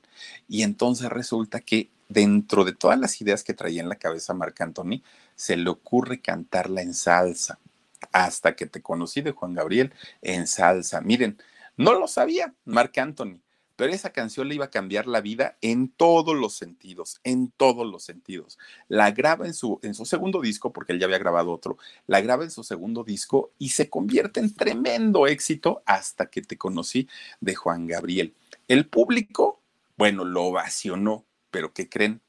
Y 0.49 0.63
entonces 0.63 1.09
resulta 1.09 1.61
que 1.61 1.91
dentro 2.09 2.65
de 2.65 2.73
todas 2.73 2.99
las 2.99 3.21
ideas 3.21 3.43
que 3.43 3.55
traía 3.55 3.83
en 3.83 3.89
la 3.89 3.97
cabeza 3.97 4.35
Marc 4.35 4.61
Anthony, 4.61 5.03
se 5.35 5.57
le 5.57 5.71
ocurre 5.71 6.21
cantarla 6.21 6.83
en 6.83 6.95
salsa. 6.95 7.59
Hasta 8.13 8.55
que 8.55 8.67
te 8.67 8.83
conocí 8.83 9.21
de 9.21 9.33
Juan 9.33 9.55
Gabriel 9.55 9.93
en 10.23 10.47
salsa. 10.47 11.01
Miren, 11.01 11.39
no 11.77 11.95
lo 11.95 12.09
sabía 12.09 12.55
Marc 12.65 12.97
Anthony 12.99 13.41
pero 13.77 13.93
esa 13.93 14.11
canción 14.11 14.49
le 14.49 14.55
iba 14.57 14.65
a 14.65 14.71
cambiar 14.71 15.07
la 15.07 15.21
vida 15.21 15.57
en 15.61 15.89
todos 15.89 16.35
los 16.35 16.55
sentidos, 16.55 17.21
en 17.25 17.51
todos 17.51 17.87
los 17.87 18.03
sentidos. 18.03 18.59
La 18.89 19.11
graba 19.11 19.47
en 19.47 19.55
su, 19.55 19.79
en 19.83 19.95
su 19.95 20.07
segundo 20.07 20.41
disco, 20.41 20.73
porque 20.73 20.93
él 20.93 20.99
ya 20.99 21.07
había 21.07 21.19
grabado 21.19 21.53
otro, 21.53 21.77
la 22.07 22.21
graba 22.21 22.45
en 22.45 22.51
su 22.51 22.65
segundo 22.65 23.05
disco 23.05 23.53
y 23.59 23.69
se 23.69 23.89
convierte 23.91 24.41
en 24.41 24.55
tremendo 24.55 25.27
éxito 25.27 25.83
hasta 25.87 26.27
que 26.27 26.43
te 26.43 26.57
conocí 26.57 27.09
de 27.41 27.55
Juan 27.55 27.87
Gabriel. 27.87 28.35
El 28.67 28.89
público, 28.89 29.61
bueno, 29.97 30.25
lo 30.25 30.45
ovacionó, 30.45 31.25
pero 31.51 31.73
¿qué 31.73 31.89
creen? 31.89 32.21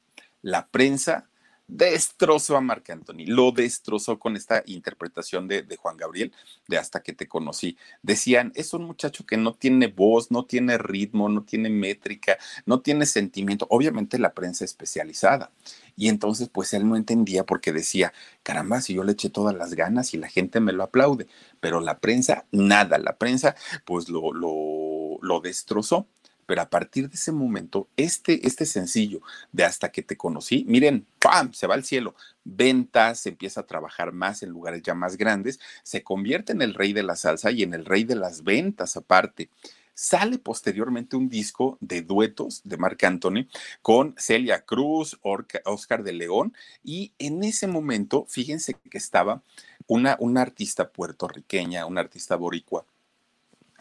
La 0.42 0.68
prensa 0.68 1.28
destrozó 1.68 2.56
a 2.56 2.62
Marc 2.62 2.88
Anthony, 2.90 3.26
lo 3.26 3.52
destrozó 3.52 4.18
con 4.18 4.36
esta 4.36 4.62
interpretación 4.66 5.46
de, 5.46 5.64
Juan 5.76 5.98
Gabriel, 5.98 6.32
de 6.66 6.78
hasta 6.78 7.02
que 7.02 7.12
te 7.12 7.28
conocí. 7.28 7.76
Decían, 8.02 8.52
es 8.54 8.72
un 8.72 8.84
muchacho 8.84 9.26
que 9.26 9.36
no 9.36 9.54
tiene 9.54 9.86
voz, 9.86 10.30
no 10.30 10.46
tiene 10.46 10.78
ritmo, 10.78 11.28
no 11.28 11.44
tiene 11.44 11.68
métrica, 11.68 12.38
no 12.64 12.80
tiene 12.80 13.04
sentimiento, 13.06 13.66
obviamente 13.70 14.18
la 14.18 14.32
prensa 14.32 14.64
especializada. 14.64 15.52
Y 15.94 16.08
entonces, 16.08 16.48
pues 16.48 16.72
él 16.72 16.88
no 16.88 16.96
entendía 16.96 17.44
porque 17.44 17.72
decía, 17.72 18.12
caramba, 18.42 18.80
si 18.80 18.94
yo 18.94 19.04
le 19.04 19.12
eché 19.12 19.28
todas 19.28 19.54
las 19.54 19.74
ganas 19.74 20.14
y 20.14 20.16
la 20.16 20.28
gente 20.28 20.60
me 20.60 20.72
lo 20.72 20.84
aplaude, 20.84 21.26
pero 21.60 21.80
la 21.80 21.98
prensa, 21.98 22.46
nada, 22.50 22.98
la 22.98 23.18
prensa, 23.18 23.56
pues 23.84 24.08
lo, 24.08 24.32
lo, 24.32 25.18
lo 25.20 25.40
destrozó 25.40 26.08
pero 26.48 26.62
a 26.62 26.70
partir 26.70 27.10
de 27.10 27.14
ese 27.14 27.30
momento, 27.30 27.90
este, 27.98 28.46
este 28.46 28.64
sencillo 28.64 29.20
de 29.52 29.64
Hasta 29.64 29.92
que 29.92 30.02
te 30.02 30.16
conocí, 30.16 30.64
miren, 30.66 31.06
¡pam! 31.18 31.52
Se 31.52 31.66
va 31.66 31.74
al 31.74 31.84
cielo. 31.84 32.14
Ventas, 32.42 33.20
se 33.20 33.28
empieza 33.28 33.60
a 33.60 33.66
trabajar 33.66 34.12
más 34.12 34.42
en 34.42 34.48
lugares 34.48 34.80
ya 34.82 34.94
más 34.94 35.18
grandes, 35.18 35.60
se 35.82 36.02
convierte 36.02 36.52
en 36.52 36.62
el 36.62 36.72
rey 36.72 36.94
de 36.94 37.02
la 37.02 37.16
salsa 37.16 37.50
y 37.50 37.64
en 37.64 37.74
el 37.74 37.84
rey 37.84 38.04
de 38.04 38.14
las 38.14 38.44
ventas 38.44 38.96
aparte. 38.96 39.50
Sale 39.92 40.38
posteriormente 40.38 41.16
un 41.16 41.28
disco 41.28 41.76
de 41.82 42.00
duetos 42.00 42.62
de 42.64 42.78
Marc 42.78 43.04
Anthony 43.04 43.46
con 43.82 44.14
Celia 44.16 44.62
Cruz, 44.62 45.18
Oscar 45.66 46.02
de 46.02 46.14
León, 46.14 46.54
y 46.82 47.12
en 47.18 47.44
ese 47.44 47.66
momento, 47.66 48.24
fíjense 48.26 48.72
que 48.72 48.96
estaba 48.96 49.42
una, 49.86 50.16
una 50.18 50.40
artista 50.40 50.88
puertorriqueña, 50.88 51.84
una 51.84 52.00
artista 52.00 52.36
boricua, 52.36 52.86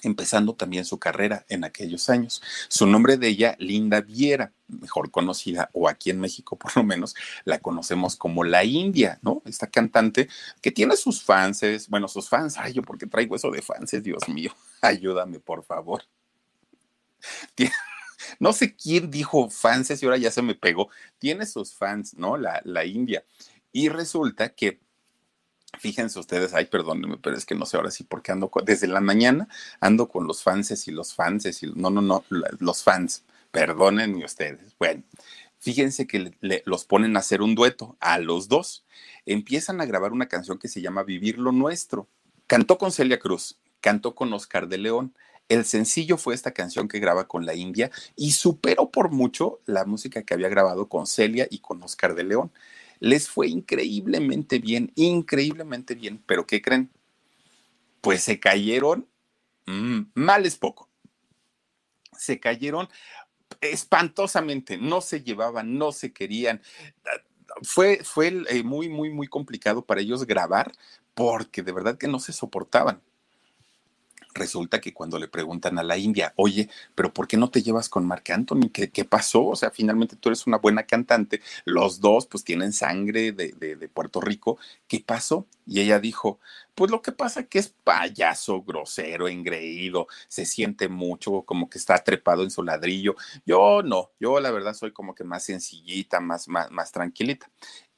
empezando 0.03 0.53
también 0.53 0.85
su 0.85 0.99
carrera 0.99 1.45
en 1.49 1.63
aquellos 1.63 2.09
años. 2.09 2.41
Su 2.67 2.85
nombre 2.85 3.17
de 3.17 3.29
ella, 3.29 3.55
Linda 3.59 4.01
Viera, 4.01 4.53
mejor 4.67 5.11
conocida, 5.11 5.69
o 5.73 5.87
aquí 5.89 6.09
en 6.09 6.19
México 6.19 6.57
por 6.57 6.75
lo 6.75 6.83
menos, 6.83 7.15
la 7.45 7.59
conocemos 7.59 8.15
como 8.15 8.43
la 8.43 8.63
India, 8.63 9.19
¿no? 9.21 9.41
Esta 9.45 9.67
cantante 9.67 10.29
que 10.61 10.71
tiene 10.71 10.95
sus 10.97 11.23
fans, 11.23 11.61
bueno, 11.89 12.07
sus 12.07 12.29
fans, 12.29 12.57
ay, 12.57 12.73
yo 12.73 12.81
porque 12.81 13.07
traigo 13.07 13.35
eso 13.35 13.49
de 13.51 13.61
fans, 13.61 13.91
Dios 14.03 14.27
mío, 14.29 14.53
ayúdame, 14.81 15.39
por 15.39 15.63
favor. 15.63 16.03
no 18.39 18.53
sé 18.53 18.75
quién 18.75 19.09
dijo 19.09 19.49
fans 19.49 20.01
y 20.01 20.05
ahora 20.05 20.17
ya 20.17 20.31
se 20.31 20.41
me 20.41 20.55
pegó. 20.55 20.89
Tiene 21.17 21.45
sus 21.45 21.73
fans, 21.73 22.13
¿no? 22.15 22.37
La, 22.37 22.61
la 22.63 22.85
India. 22.85 23.23
Y 23.71 23.89
resulta 23.89 24.49
que 24.49 24.79
Fíjense 25.79 26.19
ustedes, 26.19 26.53
ay, 26.53 26.65
perdónenme, 26.65 27.17
pero 27.17 27.35
es 27.35 27.45
que 27.45 27.53
no 27.53 27.65
sé 27.65 27.77
ahora 27.77 27.91
sí 27.91 28.03
porque 28.03 28.31
ando 28.31 28.49
desde 28.65 28.87
la 28.87 29.01
mañana 29.01 29.47
ando 29.79 30.07
con 30.09 30.25
los 30.25 30.41
fanses 30.41 30.87
y 30.87 30.91
los 30.91 31.13
fanses 31.13 31.61
y 31.61 31.71
no, 31.75 31.89
no, 31.89 32.01
no, 32.01 32.23
los 32.59 32.83
fans, 32.83 33.25
perdónenme 33.51 34.25
ustedes. 34.25 34.75
Bueno, 34.79 35.03
fíjense 35.59 36.07
que 36.07 36.31
los 36.65 36.85
ponen 36.85 37.15
a 37.15 37.19
hacer 37.19 37.41
un 37.41 37.53
dueto 37.53 37.95
a 37.99 38.17
los 38.17 38.47
dos. 38.47 38.85
Empiezan 39.25 39.81
a 39.81 39.85
grabar 39.85 40.13
una 40.13 40.27
canción 40.27 40.57
que 40.57 40.67
se 40.67 40.81
llama 40.81 41.03
Vivir 41.03 41.37
lo 41.37 41.51
Nuestro. 41.51 42.07
Cantó 42.47 42.77
con 42.77 42.91
Celia 42.91 43.19
Cruz, 43.19 43.59
cantó 43.81 44.15
con 44.15 44.33
Oscar 44.33 44.67
de 44.67 44.77
León. 44.77 45.13
El 45.49 45.63
sencillo 45.63 46.17
fue 46.17 46.33
esta 46.33 46.51
canción 46.51 46.87
que 46.87 46.99
graba 46.99 47.27
con 47.27 47.45
la 47.45 47.53
India 47.53 47.91
y 48.15 48.31
superó 48.31 48.89
por 48.89 49.11
mucho 49.11 49.59
la 49.65 49.85
música 49.85 50.23
que 50.23 50.33
había 50.33 50.49
grabado 50.49 50.89
con 50.89 51.07
Celia 51.07 51.47
y 51.49 51.59
con 51.59 51.83
Oscar 51.83 52.15
de 52.15 52.23
León 52.23 52.51
les 52.99 53.29
fue 53.29 53.47
increíblemente 53.47 54.59
bien, 54.59 54.91
increíblemente 54.95 55.95
bien, 55.95 56.21
pero 56.25 56.45
¿qué 56.45 56.61
creen? 56.61 56.89
Pues 58.01 58.23
se 58.23 58.39
cayeron, 58.39 59.07
mm, 59.65 60.01
mal 60.13 60.45
es 60.45 60.55
poco, 60.55 60.89
se 62.17 62.39
cayeron 62.39 62.87
espantosamente, 63.61 64.77
no 64.77 65.01
se 65.01 65.21
llevaban, 65.21 65.77
no 65.77 65.91
se 65.91 66.13
querían. 66.13 66.61
Fue, 67.63 68.03
fue 68.03 68.43
eh, 68.49 68.63
muy, 68.63 68.89
muy, 68.89 69.09
muy 69.09 69.27
complicado 69.27 69.85
para 69.85 70.01
ellos 70.01 70.25
grabar 70.25 70.71
porque 71.13 71.63
de 71.63 71.71
verdad 71.71 71.97
que 71.97 72.07
no 72.07 72.19
se 72.19 72.33
soportaban. 72.33 73.01
Resulta 74.37 74.79
que 74.79 74.93
cuando 74.93 75.19
le 75.19 75.27
preguntan 75.27 75.77
a 75.77 75.83
la 75.83 75.97
India, 75.97 76.33
oye, 76.35 76.69
pero 76.95 77.13
¿por 77.13 77.27
qué 77.27 77.37
no 77.37 77.49
te 77.49 77.61
llevas 77.61 77.89
con 77.89 78.05
Marc 78.05 78.29
Anthony? 78.29 78.69
¿Qué, 78.71 78.89
¿Qué, 78.89 79.05
pasó? 79.05 79.45
O 79.45 79.55
sea, 79.55 79.71
finalmente 79.71 80.15
tú 80.15 80.29
eres 80.29 80.47
una 80.47 80.57
buena 80.57 80.83
cantante, 80.83 81.41
los 81.65 81.99
dos 81.99 82.27
pues 82.27 82.43
tienen 82.43 82.73
sangre 82.73 83.31
de, 83.31 83.51
de, 83.53 83.89
Puerto 83.89 84.21
Rico, 84.21 84.57
¿qué 84.87 85.03
pasó? 85.05 85.47
Y 85.65 85.81
ella 85.81 85.99
dijo, 85.99 86.39
pues 86.75 86.91
lo 86.91 87.01
que 87.01 87.11
pasa 87.11 87.43
que 87.43 87.59
es 87.59 87.73
payaso, 87.83 88.61
grosero, 88.61 89.27
engreído, 89.27 90.07
se 90.27 90.45
siente 90.45 90.87
mucho, 90.89 91.41
como 91.41 91.69
que 91.69 91.77
está 91.77 91.97
trepado 92.03 92.43
en 92.43 92.51
su 92.51 92.63
ladrillo. 92.63 93.15
Yo 93.45 93.81
no, 93.83 94.11
yo 94.19 94.39
la 94.39 94.51
verdad 94.51 94.73
soy 94.73 94.91
como 94.91 95.15
que 95.15 95.23
más 95.23 95.43
sencillita, 95.43 96.19
más, 96.19 96.47
más, 96.47 96.71
más 96.71 96.91
tranquilita. 96.91 97.49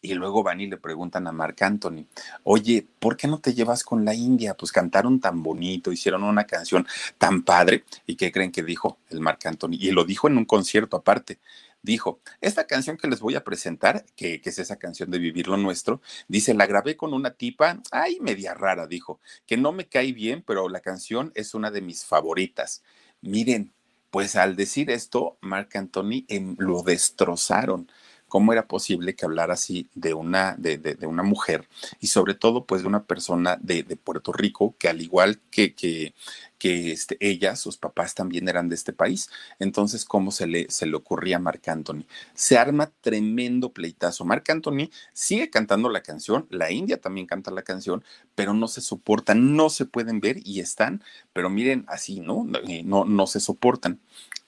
Y 0.02 0.14
luego 0.14 0.44
van 0.44 0.62
y 0.62 0.68
le 0.68 0.78
preguntan 0.78 1.28
a 1.28 1.34
Marc 1.34 1.62
Anthony, 1.62 2.06
oye, 2.44 2.88
¿por 3.00 3.18
qué 3.18 3.28
no 3.28 3.40
te 3.40 3.54
llevas 3.54 3.84
con 3.84 4.06
la 4.06 4.14
India? 4.14 4.54
Pues 4.54 4.72
cantaron 4.72 5.20
tan 5.20 5.44
bonito, 5.44 5.92
hicieron 5.92 6.24
una 6.24 6.46
canción 6.46 6.88
tan 7.18 7.44
padre. 7.44 7.84
¿Y 8.06 8.16
qué 8.16 8.32
creen 8.32 8.52
que 8.52 8.64
dijo 8.64 8.98
el 9.10 9.20
Marc 9.20 9.46
Anthony? 9.46 9.74
Y 9.74 9.92
lo 9.92 10.06
dijo 10.06 10.28
en 10.28 10.38
un 10.38 10.46
concierto 10.46 10.96
aparte. 10.98 11.40
Dijo, 11.82 12.20
esta 12.42 12.68
canción 12.68 12.98
que 12.98 13.08
les 13.08 13.20
voy 13.20 13.36
a 13.36 13.44
presentar, 13.44 14.06
que, 14.16 14.42
que 14.42 14.50
es 14.50 14.60
esa 14.60 14.78
canción 14.78 15.12
de 15.12 15.20
Vivir 15.20 15.48
lo 15.48 15.58
Nuestro, 15.58 16.02
dice, 16.28 16.54
la 16.54 16.66
grabé 16.66 16.98
con 16.98 17.14
una 17.14 17.32
tipa, 17.32 17.82
ay, 17.92 18.20
media 18.22 18.54
rara, 18.54 18.86
dijo, 18.86 19.20
que 19.46 19.56
no 19.56 19.72
me 19.72 19.88
cae 19.88 20.12
bien, 20.12 20.44
pero 20.46 20.68
la 20.68 20.82
canción 20.82 21.32
es 21.36 21.54
una 21.54 21.72
de 21.72 21.82
mis 21.82 22.04
favoritas. 22.04 22.84
Miren, 23.22 23.74
pues 24.12 24.36
al 24.36 24.56
decir 24.56 24.90
esto, 24.90 25.38
Marc 25.42 25.76
Anthony 25.76 26.26
em, 26.28 26.56
lo 26.58 26.82
destrozaron 26.84 27.90
cómo 28.30 28.54
era 28.54 28.68
posible 28.68 29.16
que 29.16 29.26
hablara 29.26 29.56
así 29.56 29.90
de 29.96 30.14
una, 30.14 30.56
de, 30.58 30.78
de, 30.78 30.96
de 30.96 31.08
una 31.08 31.24
mujer 31.24 31.68
y 32.00 32.08
sobre 32.08 32.36
todo 32.36 32.64
pues 32.64 32.84
de 32.84 32.88
una 32.88 33.04
persona 33.04 33.58
de, 33.62 33.84
de 33.84 33.98
Puerto 33.98 34.32
Rico 34.32 34.76
que 34.80 34.88
al 34.88 35.02
igual 35.02 35.40
que, 35.52 35.74
que, 35.74 36.14
que 36.60 36.92
este, 36.92 37.18
ella, 37.22 37.56
sus 37.56 37.78
papás 37.78 38.14
también 38.14 38.48
eran 38.48 38.70
de 38.70 38.76
este 38.76 38.94
país. 38.94 39.30
Entonces, 39.58 40.06
¿cómo 40.06 40.32
se 40.32 40.46
le, 40.46 40.70
se 40.70 40.86
le 40.86 40.96
ocurría 40.96 41.38
a 41.38 41.40
Marc 41.40 41.68
Anthony? 41.70 42.06
Se 42.36 42.58
arma 42.58 42.92
tremendo 43.02 43.72
pleitazo. 43.74 44.26
Marc 44.26 44.48
Anthony 44.50 44.90
sigue 45.14 45.50
cantando 45.50 45.90
la 45.90 46.04
canción, 46.04 46.46
la 46.52 46.72
India 46.72 47.00
también 47.00 47.26
canta 47.26 47.50
la 47.50 47.64
canción, 47.64 48.04
pero 48.36 48.54
no 48.54 48.68
se 48.68 48.82
soportan, 48.82 49.56
no 49.56 49.70
se 49.70 49.86
pueden 49.86 50.20
ver 50.20 50.38
y 50.46 50.60
están, 50.60 51.04
pero 51.34 51.50
miren 51.50 51.86
así, 51.88 52.20
¿no? 52.20 52.46
Eh, 52.68 52.84
no, 52.84 53.06
no 53.06 53.26
se 53.26 53.40
soportan. 53.40 54.00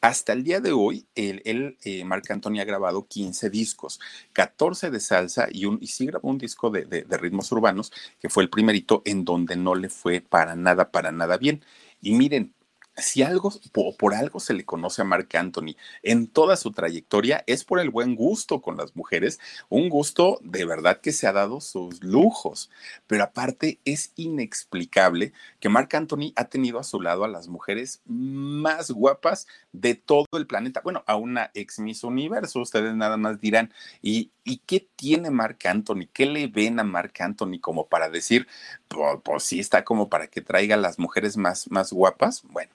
Hasta 0.02 0.34
el 0.34 0.44
día 0.44 0.60
de 0.60 0.72
hoy, 0.72 1.06
él, 1.14 1.44
él 1.46 1.78
eh, 1.84 2.04
Marc 2.04 2.30
Anthony 2.32 2.60
ha 2.60 2.66
grabado 2.66 3.08
15 3.08 3.52
discos, 3.52 4.00
14 4.34 4.90
de 4.90 5.00
salsa 5.00 5.48
y, 5.52 5.66
un, 5.66 5.78
y 5.80 5.88
sí 5.88 6.08
grabó 6.08 6.30
un 6.30 6.40
disco 6.40 6.72
de, 6.72 6.86
de, 6.86 7.04
de 7.04 7.18
ritmos 7.18 7.52
urbanos, 7.52 7.94
que 8.20 8.28
fue 8.28 8.44
el 8.44 8.50
primerito 8.50 9.04
en 9.06 9.24
donde 9.24 9.56
no 9.56 9.76
le 9.76 9.90
fue 9.90 10.20
para 10.20 10.56
nada, 10.56 10.92
para 10.92 11.12
nada 11.12 11.38
bien. 11.38 11.64
Y 12.02 12.14
miren, 12.14 12.54
si 12.98 13.24
algo 13.24 13.52
por, 13.72 13.96
por, 13.96 14.14
algo 14.14 14.40
se 14.40 14.54
le 14.54 14.66
conoce 14.66 15.02
a 15.02 15.06
Marc 15.06 15.34
Anthony 15.36 15.76
en 16.04 16.28
toda 16.28 16.58
su 16.58 16.72
trayectoria 16.72 17.44
es 17.48 17.64
por 17.64 17.80
el 17.80 17.90
buen 17.90 18.16
gusto 18.16 18.62
con 18.62 18.78
las 18.78 18.96
mujeres, 18.96 19.40
un 19.70 19.90
gusto 19.90 20.40
de 20.42 20.66
verdad 20.66 21.00
que 21.00 21.14
se 21.14 21.26
ha 21.26 21.32
dado 21.32 21.62
sus 21.62 22.04
lujos, 22.04 22.70
pero 23.08 23.24
aparte 23.24 23.80
es 23.86 24.12
inexplicable 24.16 25.34
que 25.60 25.70
Marc 25.70 25.94
Anthony 25.94 26.34
ha 26.36 26.46
tenido 26.46 26.80
a 26.80 26.84
su 26.84 27.02
lado 27.02 27.24
a 27.24 27.30
las 27.30 27.48
mujeres 27.48 28.02
más 28.06 28.92
guapas 28.92 29.48
de 29.72 29.96
todo 29.96 30.28
el 30.34 30.48
planeta, 30.48 30.82
bueno, 30.84 31.04
a 31.08 31.16
una 31.16 31.52
ex 31.54 31.80
Miss 31.80 32.04
Universo, 32.04 32.60
ustedes 32.60 32.94
nada 32.96 33.18
más 33.18 33.40
dirán, 33.40 33.74
¿y, 34.02 34.32
y 34.44 34.58
qué 34.60 34.88
tiene 34.96 35.30
Marc 35.30 35.66
Anthony? 35.66 36.08
¿Qué 36.12 36.26
le 36.26 36.48
ven 36.48 36.80
a 36.80 36.84
Marc 36.84 37.22
Anthony 37.22 37.60
como 37.60 37.88
para 37.88 38.10
decir, 38.10 38.48
pues, 38.88 39.20
pues 39.24 39.44
sí 39.44 39.60
está 39.60 39.84
como 39.84 40.10
para 40.10 40.28
que 40.28 40.42
traiga 40.42 40.76
a 40.76 40.80
las 40.80 41.00
mujeres 41.00 41.38
más, 41.38 41.70
más 41.72 41.94
guapas? 41.94 42.44
Bueno 42.44 42.74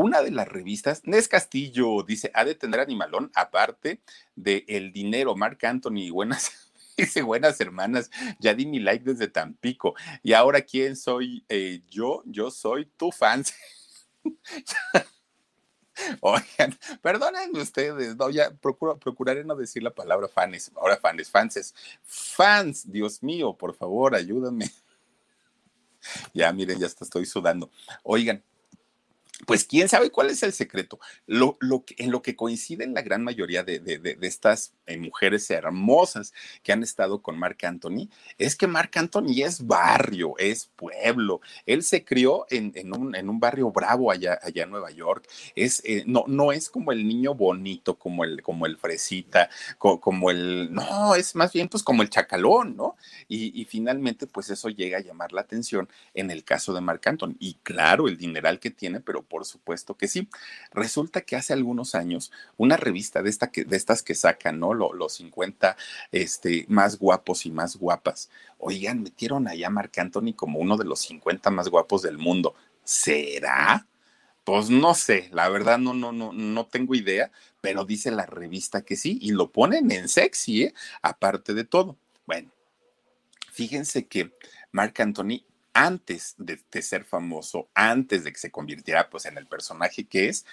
una 0.00 0.22
de 0.22 0.30
las 0.30 0.48
revistas, 0.48 1.02
Nes 1.04 1.28
Castillo 1.28 2.02
dice, 2.02 2.30
ha 2.32 2.46
de 2.46 2.54
tener 2.54 2.80
animalón, 2.80 3.30
aparte 3.34 4.00
de 4.34 4.64
el 4.66 4.92
dinero, 4.94 5.36
Marc 5.36 5.62
Anthony, 5.64 6.08
buenas, 6.12 6.72
dice, 6.96 7.20
buenas 7.20 7.60
hermanas, 7.60 8.10
ya 8.38 8.54
di 8.54 8.64
mi 8.64 8.78
like 8.78 9.04
desde 9.04 9.28
Tampico. 9.28 9.94
Y 10.22 10.32
ahora, 10.32 10.62
¿quién 10.62 10.96
soy 10.96 11.44
eh, 11.50 11.82
yo? 11.90 12.22
Yo 12.24 12.50
soy 12.50 12.86
tu 12.96 13.12
fan. 13.12 13.44
Oigan, 16.20 16.76
perdónenme 17.02 17.60
ustedes, 17.60 18.16
no, 18.16 18.30
ya 18.30 18.50
procuro, 18.50 18.98
procuraré 18.98 19.44
no 19.44 19.56
decir 19.56 19.82
la 19.82 19.90
palabra 19.90 20.28
fans, 20.28 20.70
ahora 20.76 20.96
fans, 20.96 21.30
fanses, 21.30 21.74
fans, 22.02 22.90
Dios 22.90 23.22
mío, 23.22 23.54
por 23.54 23.74
favor, 23.74 24.14
ayúdame. 24.14 24.70
Ya, 26.32 26.50
miren, 26.50 26.78
ya 26.78 26.86
hasta 26.86 27.04
estoy 27.04 27.26
sudando. 27.26 27.70
Oigan, 28.02 28.42
pues 29.46 29.64
quién 29.64 29.88
sabe 29.88 30.10
cuál 30.10 30.30
es 30.30 30.42
el 30.42 30.52
secreto. 30.52 30.98
Lo, 31.26 31.56
lo 31.60 31.84
en 31.96 32.10
lo 32.10 32.22
que 32.22 32.36
coinciden 32.36 32.94
la 32.94 33.02
gran 33.02 33.24
mayoría 33.24 33.62
de, 33.62 33.78
de, 33.78 33.98
de, 33.98 34.18
estas 34.26 34.74
eh, 34.86 34.98
mujeres 34.98 35.50
hermosas 35.50 36.32
que 36.62 36.72
han 36.72 36.82
estado 36.82 37.22
con 37.22 37.38
Marc 37.38 37.64
Anthony 37.64 38.08
es 38.38 38.56
que 38.56 38.66
Marc 38.66 38.96
Anthony 38.96 39.42
es 39.42 39.66
barrio, 39.66 40.34
es 40.38 40.70
pueblo. 40.76 41.40
Él 41.66 41.82
se 41.82 42.04
crió 42.04 42.46
en, 42.50 42.72
en, 42.74 42.96
un, 42.96 43.14
en 43.14 43.28
un, 43.28 43.40
barrio 43.40 43.70
bravo 43.70 44.10
allá, 44.10 44.38
allá 44.42 44.64
en 44.64 44.70
Nueva 44.70 44.90
York. 44.90 45.26
Es, 45.54 45.82
eh, 45.84 46.04
no, 46.06 46.24
no 46.26 46.52
es 46.52 46.68
como 46.68 46.92
el 46.92 47.06
niño 47.06 47.34
bonito, 47.34 47.98
como 47.98 48.24
el, 48.24 48.42
como 48.42 48.66
el 48.66 48.76
fresita, 48.76 49.48
co, 49.78 50.00
como 50.00 50.30
el. 50.30 50.72
No, 50.72 51.14
es 51.14 51.34
más 51.34 51.52
bien 51.52 51.68
pues 51.68 51.82
como 51.82 52.02
el 52.02 52.10
chacalón, 52.10 52.76
¿no? 52.76 52.96
Y, 53.28 53.58
y 53.60 53.64
finalmente, 53.64 54.26
pues 54.26 54.50
eso 54.50 54.68
llega 54.68 54.98
a 54.98 55.02
llamar 55.02 55.32
la 55.32 55.40
atención 55.40 55.88
en 56.14 56.30
el 56.30 56.44
caso 56.44 56.74
de 56.74 56.80
Marc 56.80 57.06
Anthony. 57.06 57.36
Y 57.38 57.54
claro, 57.62 58.08
el 58.08 58.16
dineral 58.16 58.60
que 58.60 58.70
tiene, 58.70 59.00
pero 59.00 59.22
por 59.30 59.46
supuesto 59.46 59.96
que 59.96 60.08
sí. 60.08 60.28
Resulta 60.72 61.22
que 61.22 61.36
hace 61.36 61.54
algunos 61.54 61.94
años, 61.94 62.30
una 62.58 62.76
revista 62.76 63.22
de, 63.22 63.30
esta 63.30 63.50
de 63.54 63.76
estas 63.76 64.02
que 64.02 64.14
sacan, 64.14 64.60
¿no? 64.60 64.74
Los, 64.74 64.90
los 64.94 65.14
50 65.14 65.76
este, 66.12 66.66
más 66.68 66.98
guapos 66.98 67.46
y 67.46 67.50
más 67.50 67.76
guapas. 67.76 68.28
Oigan, 68.58 69.02
metieron 69.02 69.48
allá 69.48 69.68
a 69.68 69.70
Marc 69.70 69.96
Anthony 69.98 70.34
como 70.36 70.58
uno 70.58 70.76
de 70.76 70.84
los 70.84 71.00
50 71.00 71.48
más 71.50 71.68
guapos 71.68 72.02
del 72.02 72.18
mundo. 72.18 72.54
¿Será? 72.84 73.86
Pues 74.44 74.68
no 74.68 74.94
sé, 74.94 75.28
la 75.32 75.48
verdad 75.48 75.78
no, 75.78 75.94
no, 75.94 76.12
no, 76.12 76.32
no 76.32 76.66
tengo 76.66 76.94
idea, 76.94 77.30
pero 77.60 77.84
dice 77.84 78.10
la 78.10 78.26
revista 78.26 78.82
que 78.82 78.96
sí 78.96 79.18
y 79.20 79.30
lo 79.32 79.52
ponen 79.52 79.92
en 79.92 80.08
sexy, 80.08 80.64
¿eh? 80.64 80.74
aparte 81.02 81.54
de 81.54 81.64
todo. 81.64 81.96
Bueno, 82.26 82.50
fíjense 83.52 84.06
que 84.06 84.32
Marc 84.72 84.98
Anthony 84.98 85.44
antes 85.72 86.34
de, 86.38 86.82
ser 86.82 87.04
famoso, 87.04 87.70
antes 87.74 88.24
de 88.24 88.32
que 88.32 88.38
se 88.38 88.50
convirtiera 88.50 89.10
pues 89.10 89.26
en 89.26 89.38
el 89.38 89.46
personaje 89.46 90.06
que 90.06 90.28
es, 90.28 90.44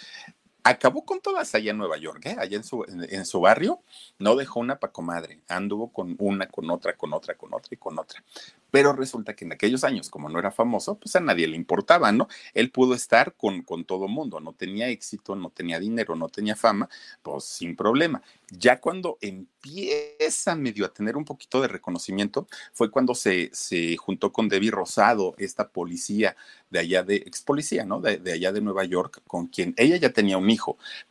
acabó 0.70 1.06
con 1.06 1.20
todas 1.22 1.54
allá 1.56 1.72
en 1.72 1.78
Nueva 1.78 1.98
York, 1.98 2.26
¿eh? 2.26 2.36
allá 2.38 2.58
en 2.58 2.64
su, 2.64 2.84
en, 2.88 3.26
su 3.26 3.40
barrio, 3.40 3.82
no 4.20 4.36
dejó 4.36 4.60
una 4.60 4.80
pa' 4.80 4.92
comadre, 4.92 5.40
anduvo 5.48 5.92
con 5.92 6.16
una, 6.20 6.48
con 6.48 6.70
otra, 6.70 6.96
con 6.96 7.14
otra, 7.14 7.36
con 7.36 7.54
otra 7.54 7.70
y 7.72 7.78
con 7.78 7.98
otra. 8.00 8.24
Pero 8.70 8.94
resulta 8.94 9.36
que 9.36 9.46
en 9.46 9.54
aquellos 9.54 9.84
años, 9.84 10.10
como 10.10 10.30
no 10.30 10.40
era 10.40 10.52
famoso, 10.52 10.96
pues 10.96 11.16
a 11.16 11.20
nadie 11.20 11.48
le 11.48 11.56
importaba, 11.56 12.12
¿no? 12.12 12.28
Él 12.54 12.70
pudo 12.70 12.96
estar 12.96 13.34
con, 13.36 13.62
con 13.62 13.86
todo 13.86 14.08
mundo, 14.08 14.40
no 14.40 14.54
tenía 14.54 14.90
éxito, 14.90 15.36
no 15.36 15.50
tenía 15.50 15.80
dinero, 15.80 16.16
no 16.16 16.28
tenía 16.28 16.56
fama, 16.56 16.90
pues 17.22 17.46
sin 17.46 17.76
problema. 17.76 18.22
Ya 18.50 18.80
cuando 18.80 19.18
empieza 19.22 20.56
medio 20.56 20.86
a 20.86 20.94
tener 20.94 21.16
un 21.16 21.26
poquito 21.26 21.62
de 21.62 21.68
reconocimiento, 21.68 22.48
fue 22.74 22.92
cuando 22.92 23.16
se, 23.16 23.50
se 23.54 23.96
juntó 23.98 24.32
con 24.34 24.50
Debbie 24.50 24.72
Rosado, 24.72 25.36
esta 25.38 25.70
policía 25.70 26.36
de 26.70 26.80
allá 26.80 27.04
de, 27.04 27.16
ex 27.18 27.42
policía, 27.42 27.86
¿no? 27.86 28.02
De, 28.02 28.18
de, 28.18 28.34
allá 28.34 28.52
de 28.52 28.62
Nueva 28.62 28.84
York, 28.84 29.22
con 29.28 29.48
quien 29.48 29.74
ella 29.78 29.96
ya 29.98 30.12
tenía 30.12 30.38
un 30.38 30.50
hijo, 30.50 30.57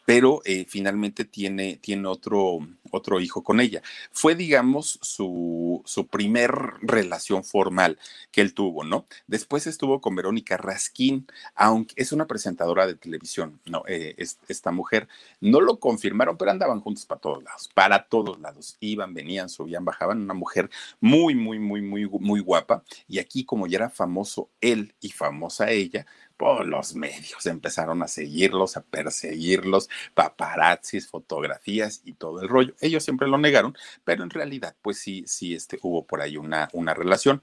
pero 0.04 0.40
eh, 0.44 0.66
finalmente 0.68 1.24
tiene, 1.24 1.76
tiene 1.76 2.08
otro, 2.08 2.58
otro 2.90 3.20
hijo 3.20 3.42
con 3.42 3.60
ella. 3.60 3.82
Fue, 4.12 4.34
digamos, 4.34 4.98
su, 5.02 5.82
su 5.84 6.06
primer 6.06 6.52
relación 6.80 7.44
formal 7.44 7.98
que 8.30 8.40
él 8.40 8.54
tuvo, 8.54 8.84
¿no? 8.84 9.06
Después 9.26 9.66
estuvo 9.66 10.00
con 10.00 10.14
Verónica 10.14 10.56
Raskin, 10.56 11.26
aunque 11.54 11.94
es 11.96 12.12
una 12.12 12.26
presentadora 12.26 12.86
de 12.86 12.94
televisión, 12.94 13.60
¿no? 13.66 13.82
Eh, 13.88 14.14
es, 14.18 14.38
esta 14.48 14.70
mujer, 14.70 15.08
no 15.40 15.60
lo 15.60 15.78
confirmaron, 15.78 16.36
pero 16.36 16.50
andaban 16.50 16.80
juntos 16.80 17.06
para 17.06 17.20
todos 17.20 17.42
lados, 17.42 17.70
para 17.74 18.04
todos 18.08 18.38
lados, 18.40 18.76
iban, 18.80 19.14
venían, 19.14 19.48
subían, 19.48 19.84
bajaban, 19.84 20.22
una 20.22 20.34
mujer 20.34 20.70
muy, 21.00 21.34
muy, 21.34 21.58
muy, 21.58 21.82
muy, 21.82 22.08
muy 22.08 22.40
guapa, 22.40 22.82
y 23.08 23.18
aquí 23.18 23.44
como 23.44 23.66
ya 23.66 23.78
era 23.78 23.90
famoso 23.90 24.50
él 24.60 24.94
y 25.00 25.10
famosa 25.10 25.70
ella, 25.70 26.06
por 26.36 26.66
los 26.66 26.94
medios 26.94 27.46
empezaron 27.46 28.02
a 28.02 28.08
seguirlos, 28.08 28.76
a 28.76 28.82
perseguirlos, 28.82 29.88
paparazzis, 30.14 31.08
fotografías 31.08 32.02
y 32.04 32.14
todo 32.14 32.42
el 32.42 32.48
rollo. 32.48 32.74
Ellos 32.80 33.04
siempre 33.04 33.28
lo 33.28 33.38
negaron, 33.38 33.76
pero 34.04 34.22
en 34.22 34.30
realidad, 34.30 34.76
pues 34.82 34.98
sí, 34.98 35.24
sí, 35.26 35.54
este, 35.54 35.78
hubo 35.82 36.06
por 36.06 36.20
ahí 36.20 36.36
una, 36.36 36.68
una 36.72 36.94
relación. 36.94 37.42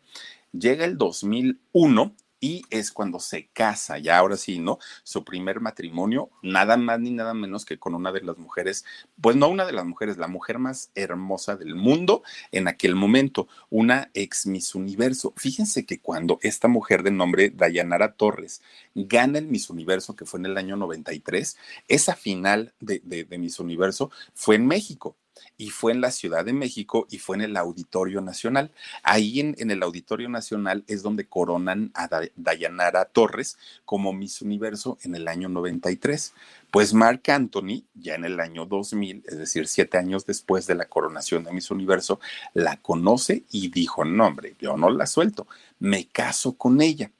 Llega 0.51 0.85
el 0.85 0.97
2001 0.97 2.15
y 2.43 2.65
es 2.69 2.91
cuando 2.91 3.21
se 3.21 3.47
casa, 3.53 3.99
ya 3.99 4.17
ahora 4.17 4.35
sí, 4.35 4.59
¿no? 4.59 4.77
Su 5.03 5.23
primer 5.23 5.61
matrimonio, 5.61 6.29
nada 6.41 6.75
más 6.75 6.99
ni 6.99 7.09
nada 7.09 7.33
menos 7.33 7.63
que 7.63 7.79
con 7.79 7.95
una 7.95 8.11
de 8.11 8.19
las 8.19 8.37
mujeres, 8.37 8.83
pues 9.21 9.37
no 9.37 9.47
una 9.47 9.65
de 9.65 9.71
las 9.71 9.85
mujeres, 9.85 10.17
la 10.17 10.27
mujer 10.27 10.59
más 10.59 10.91
hermosa 10.93 11.55
del 11.55 11.75
mundo 11.75 12.21
en 12.51 12.67
aquel 12.67 12.95
momento, 12.95 13.47
una 13.69 14.11
ex 14.13 14.45
Miss 14.45 14.75
Universo. 14.75 15.33
Fíjense 15.37 15.85
que 15.85 16.01
cuando 16.01 16.37
esta 16.41 16.67
mujer 16.67 17.03
de 17.03 17.11
nombre 17.11 17.49
Dayanara 17.49 18.11
Torres 18.11 18.61
gana 18.93 19.37
el 19.39 19.47
Miss 19.47 19.69
Universo, 19.69 20.17
que 20.17 20.25
fue 20.25 20.41
en 20.41 20.47
el 20.47 20.57
año 20.57 20.75
93, 20.75 21.55
esa 21.87 22.13
final 22.13 22.73
de, 22.81 22.99
de, 23.05 23.23
de 23.23 23.37
Miss 23.37 23.61
Universo 23.61 24.11
fue 24.33 24.55
en 24.55 24.67
México 24.67 25.15
y 25.57 25.69
fue 25.69 25.91
en 25.91 26.01
la 26.01 26.11
Ciudad 26.11 26.45
de 26.45 26.53
México 26.53 27.07
y 27.09 27.19
fue 27.19 27.35
en 27.37 27.43
el 27.43 27.57
Auditorio 27.57 28.21
Nacional. 28.21 28.71
Ahí 29.03 29.39
en, 29.39 29.55
el 29.71 29.83
Auditorio 29.83 30.29
Nacional 30.29 30.83
es 30.87 31.03
donde 31.03 31.25
coronan 31.25 31.91
a 31.93 32.09
Dayanara 32.35 33.05
Torres 33.05 33.57
como 33.85 34.13
Miss 34.13 34.41
Universo 34.41 34.97
en 35.03 35.15
el 35.15 35.27
año 35.27 35.49
93. 35.49 36.33
Pues 36.71 36.93
Mark 36.93 37.21
Anthony, 37.27 37.83
ya 37.93 38.15
en 38.15 38.25
el 38.25 38.39
año 38.39 38.65
2000, 38.65 39.23
es 39.27 39.37
decir, 39.37 39.67
siete 39.67 39.97
años 39.97 40.25
después 40.25 40.65
de 40.65 40.75
la 40.75 40.85
coronación 40.85 41.43
de 41.43 41.51
Miss 41.51 41.69
Universo, 41.69 42.19
la 42.53 42.77
conoce 42.77 43.43
y 43.51 43.69
dijo, 43.69 44.05
no, 44.05 44.27
hombre, 44.27 44.55
yo 44.59 44.75
no 44.75 44.89
la 44.89 45.05
suelto, 45.05 45.47
me 45.79 46.07
caso 46.07 46.57
con 46.57 46.81
ella. 46.81 47.11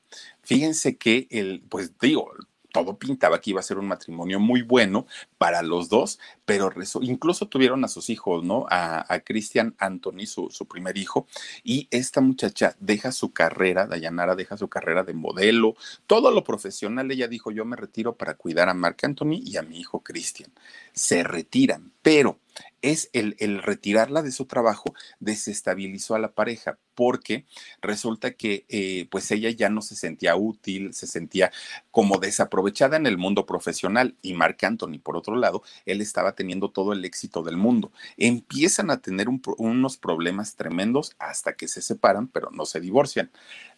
Fíjense 0.41 0.97
que 0.97 1.27
el, 1.29 1.61
pues 1.69 1.91
digo, 1.99 2.31
todo 2.73 2.97
pintaba 2.97 3.39
que 3.39 3.51
iba 3.51 3.59
a 3.59 3.63
ser 3.63 3.77
un 3.77 3.87
matrimonio 3.87 4.39
muy 4.39 4.63
bueno 4.63 5.05
para 5.37 5.61
los 5.61 5.87
dos, 5.87 6.19
pero 6.43 6.71
incluso 7.01 7.47
tuvieron 7.47 7.85
a 7.85 7.87
sus 7.87 8.09
hijos, 8.09 8.43
¿no? 8.43 8.65
A, 8.69 9.05
a 9.13 9.19
Christian 9.21 9.75
Anthony, 9.77 10.25
su, 10.25 10.49
su, 10.49 10.65
primer 10.67 10.97
hijo, 10.97 11.27
y 11.63 11.87
esta 11.91 12.19
muchacha 12.19 12.75
deja 12.79 13.11
su 13.11 13.31
carrera, 13.31 13.85
Dayanara 13.85 14.35
deja 14.35 14.57
su 14.57 14.67
carrera 14.67 15.03
de 15.03 15.13
modelo, 15.13 15.75
todo 16.07 16.31
lo 16.31 16.43
profesional, 16.43 17.11
ella 17.11 17.27
dijo, 17.27 17.51
yo 17.51 17.63
me 17.63 17.75
retiro 17.75 18.15
para 18.15 18.33
cuidar 18.33 18.67
a 18.69 18.73
Mark 18.73 18.97
Anthony 19.03 19.39
y 19.45 19.57
a 19.57 19.61
mi 19.61 19.79
hijo 19.79 19.99
Christian. 20.01 20.51
Se 20.93 21.23
retiran, 21.23 21.91
pero 22.01 22.39
es 22.83 23.09
el, 23.13 23.35
el, 23.39 23.63
retirarla 23.63 24.21
de 24.21 24.31
su 24.31 24.45
trabajo 24.45 24.93
desestabilizó 25.19 26.13
a 26.13 26.19
la 26.19 26.33
pareja 26.33 26.77
porque 26.93 27.45
resulta 27.81 28.33
que 28.33 28.65
eh, 28.69 29.07
pues 29.09 29.31
ella 29.31 29.49
ya 29.49 29.69
no 29.69 29.81
se 29.81 29.95
sentía 29.95 30.35
útil, 30.35 30.93
se 30.93 31.07
sentía 31.07 31.51
como 31.89 32.19
desaprovechada 32.19 32.97
en 32.97 33.07
el 33.07 33.17
mundo 33.17 33.45
profesional 33.47 34.15
y 34.21 34.33
Mark 34.33 34.57
Anthony 34.61 34.99
por 35.01 35.17
otro 35.17 35.35
lado, 35.35 35.63
él 35.85 36.01
estaba 36.01 36.35
teniendo 36.35 36.69
todo 36.69 36.93
el 36.93 37.03
éxito 37.05 37.41
del 37.41 37.57
mundo. 37.57 37.91
Empiezan 38.17 38.91
a 38.91 39.01
tener 39.01 39.29
un, 39.29 39.41
unos 39.57 39.97
problemas 39.97 40.55
tremendos 40.55 41.15
hasta 41.17 41.53
que 41.53 41.67
se 41.67 41.81
separan, 41.81 42.27
pero 42.27 42.51
no 42.51 42.65
se 42.65 42.81
divorcian. 42.81 43.31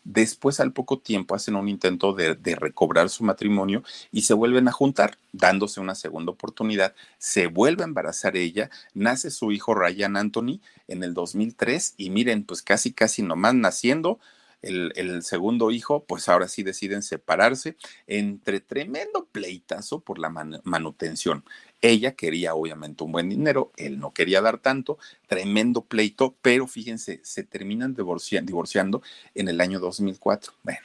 Después, 0.06 0.60
al 0.60 0.72
poco 0.72 1.00
tiempo, 1.00 1.34
hacen 1.34 1.56
un 1.56 1.68
intento 1.68 2.14
de, 2.14 2.36
recobrar 2.56 3.10
su 3.10 3.24
matrimonio 3.24 3.84
y 4.12 4.22
se 4.22 4.36
vuelven 4.36 4.68
a 4.68 4.72
juntar, 4.72 5.18
dándose 5.34 5.80
una 5.82 5.96
segunda 5.96 6.32
oportunidad. 6.32 6.94
Se 7.18 7.48
vuelve 7.48 7.82
a 7.82 7.88
embarazar 7.88 8.38
ella, 8.38 8.70
nace 8.94 9.32
su 9.32 9.52
hijo 9.52 9.74
Ryan 9.74 10.16
Anthony 10.16 10.62
en 10.88 11.04
el 11.04 11.16
2003 11.16 11.96
y 11.98 12.12
miren, 12.12 12.44
pues 12.44 12.62
casi, 12.62 12.94
casi 12.94 13.24
nomás 13.24 13.56
naciendo, 13.56 14.20
el, 14.62 15.24
segundo 15.24 15.72
hijo, 15.72 16.06
pues 16.06 16.30
ahora 16.30 16.48
sí 16.48 16.64
deciden 16.64 17.04
separarse 17.04 17.76
entre 18.08 18.60
tremendo 18.60 19.28
pleitazo 19.32 20.00
por 20.00 20.20
la 20.20 20.30
man 20.30 20.62
manutención. 20.64 21.44
Ella 21.82 22.16
quería 22.16 22.56
obviamente 22.56 23.04
un 23.04 23.12
buen 23.12 23.30
dinero, 23.30 23.72
él 23.78 24.00
no 24.00 24.12
quería 24.12 24.42
dar 24.42 24.58
tanto, 24.60 24.98
tremendo 25.28 25.82
pleito, 25.84 26.36
pero 26.42 26.68
fíjense, 26.68 27.20
se 27.24 27.44
terminan 27.44 27.94
divorcia 27.94 28.42
divorciando 28.42 29.02
en 29.36 29.50
el 29.50 29.62
año 29.62 29.80
2004. 29.80 30.54
Bueno, 30.64 30.80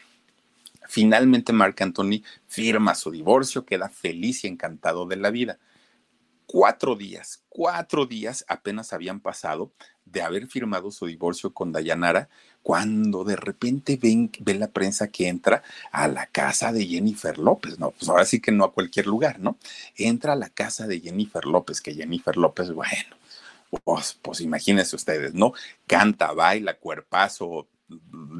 finalmente 0.88 1.52
Mark 1.52 1.76
Anthony 1.80 2.22
firma 2.46 2.94
su 2.94 3.10
divorcio, 3.10 3.64
queda 3.64 3.88
feliz 3.88 4.44
y 4.44 4.48
encantado 4.48 5.06
de 5.06 5.16
la 5.16 5.30
vida. 5.30 5.58
Cuatro 6.46 6.96
días, 6.96 7.44
cuatro 7.48 8.06
días 8.06 8.44
apenas 8.48 8.92
habían 8.92 9.20
pasado 9.20 9.72
de 10.04 10.22
haber 10.22 10.48
firmado 10.48 10.90
su 10.90 11.06
divorcio 11.06 11.54
con 11.54 11.70
Dayanara, 11.70 12.28
cuando 12.62 13.24
de 13.24 13.36
repente 13.36 13.98
ven, 14.00 14.30
ven 14.40 14.60
la 14.60 14.68
prensa 14.68 15.08
que 15.08 15.28
entra 15.28 15.62
a 15.92 16.08
la 16.08 16.26
casa 16.26 16.72
de 16.72 16.86
Jennifer 16.86 17.38
López, 17.38 17.78
¿no? 17.78 17.90
Pues 17.92 18.08
ahora 18.08 18.24
sí 18.24 18.40
que 18.40 18.52
no 18.52 18.64
a 18.64 18.72
cualquier 18.72 19.06
lugar, 19.06 19.40
¿no? 19.40 19.56
Entra 19.96 20.34
a 20.34 20.36
la 20.36 20.50
casa 20.50 20.86
de 20.86 21.00
Jennifer 21.00 21.44
López, 21.44 21.80
que 21.80 21.94
Jennifer 21.94 22.36
López, 22.36 22.72
bueno, 22.72 23.16
pues, 23.84 24.18
pues 24.20 24.40
imagínense 24.40 24.96
ustedes, 24.96 25.34
¿no? 25.34 25.52
Canta, 25.86 26.32
baila, 26.32 26.74
cuerpazo, 26.74 27.68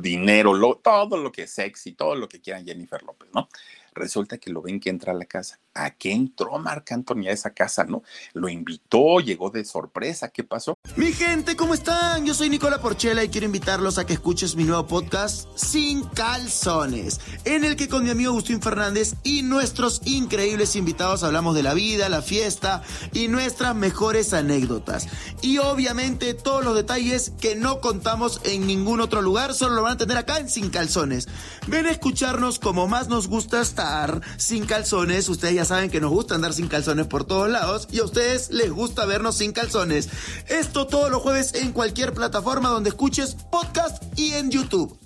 dinero, 0.01 0.53
todo 0.83 1.17
lo 1.17 1.33
que 1.33 1.43
es 1.43 1.51
sexy, 1.51 1.93
todo 1.93 2.15
lo 2.15 2.29
que 2.29 2.41
quieran 2.41 2.65
Jennifer 2.65 3.03
López, 3.03 3.29
¿no? 3.35 3.49
Resulta 3.95 4.39
que 4.39 4.51
lo 4.51 4.63
ven 4.63 4.81
que 4.81 4.91
entra 4.91 5.13
a 5.13 5.17
la 5.17 5.25
casa. 5.25 5.59
¿A 5.75 5.91
qué 5.91 6.13
entró 6.13 6.59
Marc 6.59 6.91
Anthony 6.91 7.29
a 7.29 7.33
esa 7.33 7.51
casa, 7.51 7.85
no? 7.85 8.03
Lo 8.33 8.49
invitó, 8.49 9.21
llegó 9.21 9.51
de 9.51 9.65
sorpresa. 9.65 10.29
¿Qué 10.29 10.43
pasó? 10.43 10.75
Mi 10.97 11.13
gente, 11.13 11.55
¿cómo 11.55 11.75
están? 11.75 12.27
Yo 12.27 12.35
soy 12.35 12.51
Nicola 12.51 12.81
Porchela 12.81 13.23
y 13.23 13.29
quiero 13.29 13.47
invitarlos 13.47 13.97
a 13.99 14.05
que 14.05 14.15
escuches 14.15 14.57
mi 14.57 14.65
nuevo 14.65 14.89
podcast 14.89 15.49
Sin 15.57 16.03
Calzones, 16.09 17.21
en 17.45 17.65
el 17.65 17.77
que 17.77 17.89
con 17.89 18.03
mi 18.03 18.11
amigo 18.11 18.31
Agustín 18.31 18.61
Fernández 18.61 19.15
y 19.23 19.43
nuestros 19.43 20.01
increíbles 20.05 20.75
invitados 20.75 21.23
hablamos 21.23 21.55
de 21.55 21.63
la 21.63 21.73
vida, 21.73 22.09
la 22.09 22.23
fiesta 22.23 22.83
y 23.13 23.29
nuestras 23.29 23.77
mejores 23.77 24.35
anécdotas. 24.35 25.07
Y 25.41 25.59
obviamente 25.59 26.35
todos 26.35 26.65
los 26.65 26.75
detalles 26.75 27.33
que 27.41 27.55
no 27.55 27.81
contamos 27.81 28.41
en 28.43 28.67
ningún 28.67 29.01
otro 29.01 29.23
lugar, 29.23 29.55
solo 29.55 29.77
lo 29.77 29.83
van 29.83 29.93
a 29.93 29.99
tener 29.99 30.17
acá 30.17 30.39
en 30.39 30.49
Sin 30.49 30.71
Calzones. 30.71 31.29
Ven 31.69 31.87
a 31.87 31.93
escucharnos 31.93 32.59
como 32.59 32.89
más 32.89 33.09
nos 33.09 33.29
gusta 33.29 33.61
estar 33.61 34.21
sin 34.37 34.67
calzones. 34.67 35.29
Ustedes 35.29 35.55
ya 35.55 35.60
saben 35.65 35.91
que 35.91 36.01
nos 36.01 36.11
gusta 36.11 36.35
andar 36.35 36.53
sin 36.53 36.69
calzones 36.69 37.07
por 37.07 37.25
todos 37.25 37.49
lados 37.49 37.89
y 37.91 38.01
a 38.01 38.05
ustedes 38.05 38.51
les 38.51 38.71
gusta 38.71 39.07
vernos 39.07 39.37
sin 39.37 39.53
calzones. 39.53 40.09
Esto 40.49 40.87
todos 40.87 41.11
los 41.11 41.23
jueves 41.23 41.55
en 41.55 41.73
cualquier 41.73 42.13
plataforma 42.13 42.69
donde 42.69 42.91
escuches 42.91 43.37
podcast 43.51 44.03
y 44.19 44.35
en 44.35 44.51
YouTube. 44.51 44.99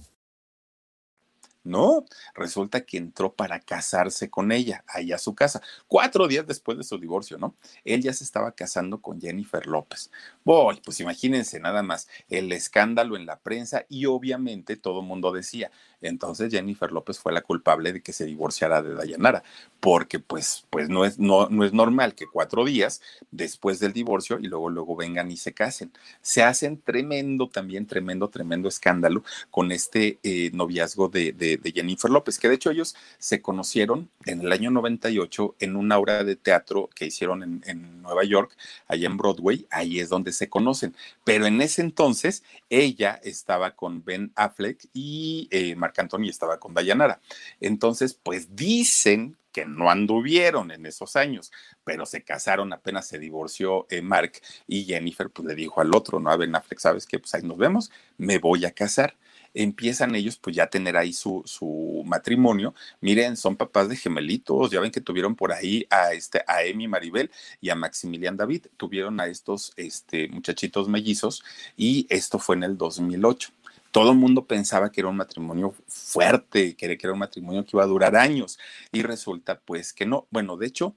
No, 1.65 2.05
resulta 2.35 2.83
que 2.85 2.99
entró 2.99 3.35
para 3.35 3.59
casarse 3.59 4.29
con 4.29 4.53
ella, 4.53 4.85
allá 4.87 5.17
a 5.17 5.19
su 5.19 5.35
casa, 5.35 5.63
cuatro 5.89 6.29
días 6.29 6.47
después 6.47 6.77
de 6.77 6.85
su 6.85 6.99
divorcio, 6.99 7.39
¿no? 7.39 7.57
Él 7.85 8.03
ya 8.03 8.13
se 8.13 8.23
estaba 8.23 8.53
casando 8.53 9.01
con 9.01 9.19
Jennifer 9.19 9.67
López. 9.67 10.11
Boy, 10.45 10.83
pues 10.85 11.01
imagínense 11.01 11.59
nada 11.61 11.83
más 11.83 12.07
el 12.29 12.53
escándalo 12.53 13.17
en 13.17 13.25
la 13.25 13.41
prensa 13.41 13.87
y 13.89 14.05
obviamente 14.05 14.77
todo 14.77 15.01
el 15.01 15.07
mundo 15.07 15.33
decía, 15.33 15.71
entonces 16.09 16.53
Jennifer 16.53 16.93
López 16.93 17.19
fue 17.19 17.33
la 17.33 17.43
culpable 17.43 17.93
de 17.93 18.03
que 18.03 18.13
se 18.13 18.25
divorciara 18.25 18.83
de 18.83 18.95
Dayanara, 18.95 19.43
porque 19.81 20.19
pues, 20.19 20.67
pues 20.71 20.89
no, 20.89 21.05
es, 21.05 21.19
no, 21.19 21.49
no 21.49 21.65
es 21.65 21.73
normal 21.73 22.15
que 22.15 22.27
cuatro 22.27 22.65
días 22.65 23.01
después 23.31 23.81
del 23.81 23.93
divorcio 23.93 24.39
y 24.39 24.47
luego, 24.47 24.71
luego 24.71 24.97
vengan 24.97 25.31
y 25.31 25.37
se 25.37 25.53
casen. 25.53 25.93
Se 26.23 26.43
hacen 26.43 26.81
tremendo, 26.81 27.49
también 27.49 27.87
tremendo, 27.87 28.29
tremendo 28.29 28.69
escándalo 28.69 29.25
con 29.51 29.73
este 29.73 30.19
eh, 30.23 30.51
noviazgo 30.53 31.09
de, 31.09 31.33
de, 31.33 31.73
Jennifer 31.75 32.11
López, 32.11 32.39
que 32.39 32.49
de 32.49 32.55
hecho 32.55 32.71
ellos 32.71 32.95
se 33.19 33.43
conocieron 33.43 34.09
en 34.27 34.41
el 34.41 34.53
año 34.53 34.71
98 34.71 35.57
en 35.59 35.77
una 35.77 35.99
obra 35.99 36.25
de 36.25 36.37
teatro 36.37 36.89
que 36.95 37.07
hicieron 37.07 37.43
en, 37.43 37.63
en 37.67 38.03
Nueva 38.03 38.25
York, 38.25 38.57
allá 38.87 39.07
en 39.07 39.17
Broadway, 39.17 39.67
ahí 39.71 39.99
es 39.99 40.09
donde 40.09 40.33
se 40.33 40.49
conocen. 40.49 40.95
Pero 41.25 41.47
en 41.47 41.61
ese 41.61 41.83
entonces 41.83 42.43
ella 42.71 43.21
estaba 43.23 43.73
con 43.73 44.05
Ben 44.05 44.33
Affleck 44.35 44.87
y 44.93 45.49
eh, 45.51 45.75
Marc 45.95 45.99
Anthony 45.99 46.29
estaba 46.29 46.59
con 46.59 46.75
Dayanara. 46.75 47.21
Entonces, 47.61 48.15
pues 48.15 48.57
dicen 48.57 49.37
que 49.53 49.65
no 49.65 49.89
anduvieron 49.89 50.73
en 50.73 50.85
esos 50.85 51.15
años, 51.15 51.53
pero 51.85 52.07
se 52.07 52.25
casaron, 52.25 52.73
apenas 52.73 53.07
se 53.07 53.21
divorció 53.21 53.87
eh, 53.89 54.03
Mark 54.03 54.33
y 54.67 54.85
Jennifer 54.85 55.31
pues 55.31 55.47
le 55.47 55.55
dijo 55.55 55.81
al 55.81 55.95
otro, 55.95 56.19
¿no? 56.19 56.31
A 56.31 56.37
Ben 56.37 56.57
Affleck, 56.57 56.81
¿sabes 56.81 57.07
qué? 57.07 57.21
Pues 57.21 57.35
ahí 57.35 57.43
nos 57.43 57.57
vemos, 57.57 57.93
me 58.19 58.39
voy 58.39 58.65
a 58.65 58.73
casar. 58.73 59.17
Empiezan 59.57 60.17
ellos 60.17 60.37
pues 60.37 60.57
ya 60.57 60.65
a 60.65 60.67
tener 60.67 60.97
ahí 60.97 61.13
su, 61.13 61.43
su 61.47 62.03
matrimonio. 62.05 62.75
Miren, 63.01 63.37
son 63.37 63.55
papás 63.55 63.89
de 63.89 63.95
gemelitos, 63.95 64.73
ya 64.73 64.81
ven 64.81 64.91
que 64.91 65.01
tuvieron 65.01 65.37
por 65.37 65.53
ahí 65.53 65.87
a, 65.91 66.13
este, 66.13 66.43
a 66.49 66.65
Emi 66.65 66.89
Maribel 66.89 67.31
y 67.61 67.71
a 67.71 67.77
Maximilian 67.77 68.37
David, 68.37 68.67
tuvieron 68.77 69.21
a 69.21 69.29
estos 69.29 69.73
este, 69.77 70.27
muchachitos 70.27 70.89
mellizos 70.89 71.45
y 71.77 72.09
esto 72.11 72.41
fue 72.41 72.57
en 72.57 72.65
el 72.65 72.77
2008 72.77 73.53
todo 73.95 74.11
el 74.11 74.19
mundo 74.19 74.49
pensaba 74.49 74.91
que 74.91 75.03
era 75.03 75.09
un 75.09 75.17
matrimonio 75.17 75.73
fuerte, 75.87 76.75
que 76.75 76.99
era 77.01 77.13
un 77.13 77.21
matrimonio 77.21 77.65
que 77.65 77.77
iba 77.77 77.85
a 77.85 77.87
durar 77.87 78.17
años 78.17 78.59
y 78.91 79.03
resulta 79.03 79.61
pues 79.61 79.93
que 79.93 80.05
no. 80.05 80.27
Bueno, 80.33 80.57
de 80.57 80.67
hecho, 80.67 80.97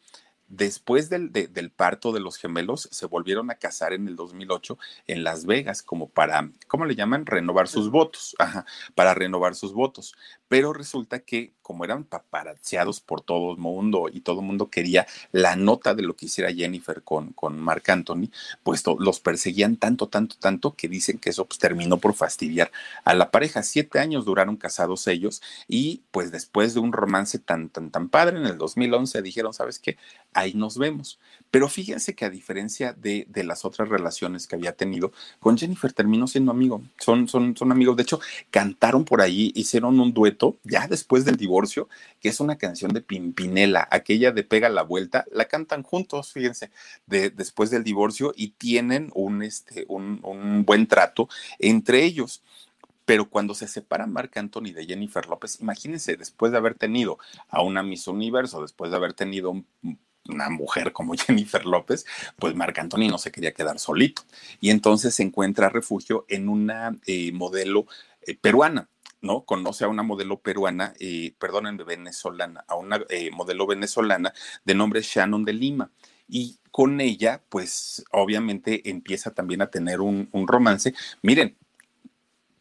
Después 0.49 1.09
del, 1.09 1.33
del, 1.33 1.71
parto 1.71 2.13
de 2.13 2.21
los 2.21 2.37
gemelos, 2.37 2.87
se 2.89 3.05
volvieron 3.05 3.51
a 3.51 3.55
casar 3.55 3.91
en 3.91 4.07
el 4.07 4.15
2008 4.15 4.77
en 5.05 5.25
Las 5.25 5.45
Vegas, 5.45 5.83
como 5.83 6.07
para, 6.07 6.49
¿cómo 6.67 6.85
le 6.85 6.95
llaman? 6.95 7.25
Renovar 7.25 7.67
sus 7.67 7.91
votos, 7.91 8.33
Ajá, 8.39 8.65
para 8.95 9.13
renovar 9.13 9.55
sus 9.55 9.73
votos. 9.73 10.15
Pero 10.47 10.73
resulta 10.73 11.19
que, 11.19 11.51
como 11.61 11.83
eran 11.83 12.03
paparazziados 12.03 13.01
por 13.01 13.21
todo 13.21 13.51
el 13.51 13.57
mundo 13.57 14.09
y 14.11 14.21
todo 14.21 14.39
el 14.39 14.45
mundo 14.45 14.69
quería 14.69 15.05
la 15.31 15.55
nota 15.55 15.93
de 15.93 16.03
lo 16.03 16.15
que 16.15 16.27
hiciera 16.27 16.53
Jennifer 16.53 17.03
con, 17.03 17.33
con 17.33 17.59
Mark 17.59 17.83
Anthony, 17.87 18.29
pues 18.63 18.83
los 18.99 19.19
perseguían 19.19 19.75
tanto, 19.75 20.07
tanto, 20.07 20.37
tanto 20.39 20.75
que 20.75 20.87
dicen 20.87 21.17
que 21.19 21.31
eso 21.31 21.45
pues, 21.45 21.59
terminó 21.59 21.97
por 21.97 22.13
fastidiar 22.13 22.71
a 23.03 23.13
la 23.13 23.31
pareja. 23.31 23.63
Siete 23.63 23.99
años 23.99 24.25
duraron 24.25 24.55
casados 24.55 25.07
ellos 25.07 25.41
y 25.67 26.03
pues 26.11 26.31
después 26.31 26.73
de 26.73 26.79
un 26.79 26.93
romance 26.93 27.39
tan, 27.39 27.69
tan, 27.69 27.91
tan 27.91 28.09
padre, 28.09 28.37
en 28.37 28.45
el 28.45 28.57
2011 28.57 29.21
dijeron, 29.21 29.53
¿sabes 29.53 29.79
qué? 29.79 29.97
ahí 30.37 30.53
nos 30.53 30.77
vemos. 30.77 31.19
Pero 31.49 31.67
fíjense 31.67 32.13
que 32.13 32.25
a 32.25 32.29
diferencia 32.29 32.93
de, 32.93 33.25
de, 33.29 33.43
las 33.43 33.65
otras 33.65 33.89
relaciones 33.89 34.45
que 34.45 34.55
había 34.55 34.73
tenido, 34.73 35.11
con 35.39 35.57
Jennifer 35.57 35.91
terminó 35.93 36.27
siendo 36.27 36.51
amigo. 36.51 36.81
Son, 36.99 37.27
son, 37.27 37.57
son 37.57 37.71
amigos. 37.71 37.95
De 37.95 38.03
hecho, 38.03 38.19
cantaron 38.51 39.03
por 39.03 39.21
ahí, 39.21 39.51
hicieron 39.55 39.99
un 39.99 40.13
dueto 40.13 40.36
ya 40.63 40.87
después 40.87 41.25
del 41.25 41.37
divorcio, 41.37 41.89
que 42.19 42.29
es 42.29 42.39
una 42.39 42.57
canción 42.57 42.93
de 42.93 43.01
Pimpinela, 43.01 43.87
aquella 43.91 44.31
de 44.31 44.43
Pega 44.43 44.69
la 44.69 44.83
Vuelta. 44.83 45.25
La 45.31 45.45
cantan 45.45 45.83
juntos, 45.83 46.31
fíjense, 46.33 46.71
de, 47.05 47.29
después 47.29 47.69
del 47.69 47.83
divorcio 47.83 48.33
y 48.35 48.49
tienen 48.49 49.11
un, 49.13 49.43
este, 49.43 49.85
un, 49.87 50.19
un 50.23 50.65
buen 50.65 50.87
trato 50.87 51.29
entre 51.59 52.03
ellos. 52.03 52.43
Pero 53.05 53.29
cuando 53.29 53.53
se 53.53 53.67
separan 53.67 54.11
Marc 54.11 54.35
Anthony 54.35 54.73
de 54.73 54.85
Jennifer 54.85 55.27
López, 55.27 55.59
imagínense, 55.61 56.17
después 56.17 56.51
de 56.51 56.57
haber 56.57 56.75
tenido 56.75 57.17
a 57.47 57.61
una 57.61 57.81
Miss 57.81 58.07
Universo, 58.07 58.61
después 58.61 58.91
de 58.91 58.97
haber 58.97 59.13
tenido 59.13 59.51
un 59.51 59.65
una 60.29 60.49
mujer 60.49 60.93
como 60.93 61.13
Jennifer 61.17 61.65
López, 61.65 62.05
pues 62.37 62.55
Marc 62.55 62.77
Anthony 62.79 63.07
no 63.09 63.17
se 63.17 63.31
quería 63.31 63.53
quedar 63.53 63.79
solito. 63.79 64.23
Y 64.59 64.69
entonces 64.69 65.15
se 65.15 65.23
encuentra 65.23 65.69
refugio 65.69 66.25
en 66.29 66.49
una 66.49 66.95
eh, 67.05 67.31
modelo 67.31 67.85
eh, 68.21 68.35
peruana. 68.39 68.89
¿No? 69.21 69.45
Conoce 69.45 69.85
a 69.85 69.87
una 69.87 70.03
modelo 70.03 70.39
peruana, 70.39 70.93
eh, 70.99 71.33
perdónenme, 71.39 71.83
venezolana, 71.83 72.63
a 72.67 72.75
una 72.75 73.01
eh, 73.09 73.31
modelo 73.31 73.67
venezolana 73.67 74.33
de 74.63 74.75
nombre 74.75 75.01
Shannon 75.01 75.45
de 75.45 75.53
Lima. 75.53 75.91
Y 76.27 76.59
con 76.71 77.01
ella, 77.01 77.41
pues 77.49 78.03
obviamente 78.11 78.89
empieza 78.89 79.33
también 79.33 79.61
a 79.61 79.71
tener 79.71 80.01
un, 80.01 80.29
romance. 80.45 80.93
Miren, 81.21 81.57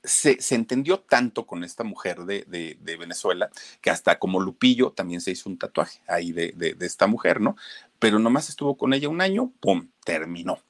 se, 0.02 0.38
entendió 0.54 1.00
tanto 1.00 1.46
con 1.46 1.64
esta 1.64 1.84
mujer 1.84 2.20
de, 2.24 2.78
Venezuela 2.80 3.50
que 3.80 3.90
hasta 3.90 4.18
como 4.18 4.40
Lupillo 4.40 4.92
también 4.92 5.20
se 5.20 5.32
hizo 5.32 5.50
un 5.50 5.58
tatuaje 5.58 6.00
ahí 6.06 6.32
de, 6.32 6.76
esta 6.80 7.06
mujer, 7.06 7.40
¿no? 7.40 7.56
Pero 7.98 8.18
nomás 8.18 8.48
estuvo 8.48 8.76
con 8.76 8.94
ella 8.94 9.08
un 9.08 9.20
año, 9.20 9.52
¡pum! 9.60 9.88
Terminó. 10.04 10.60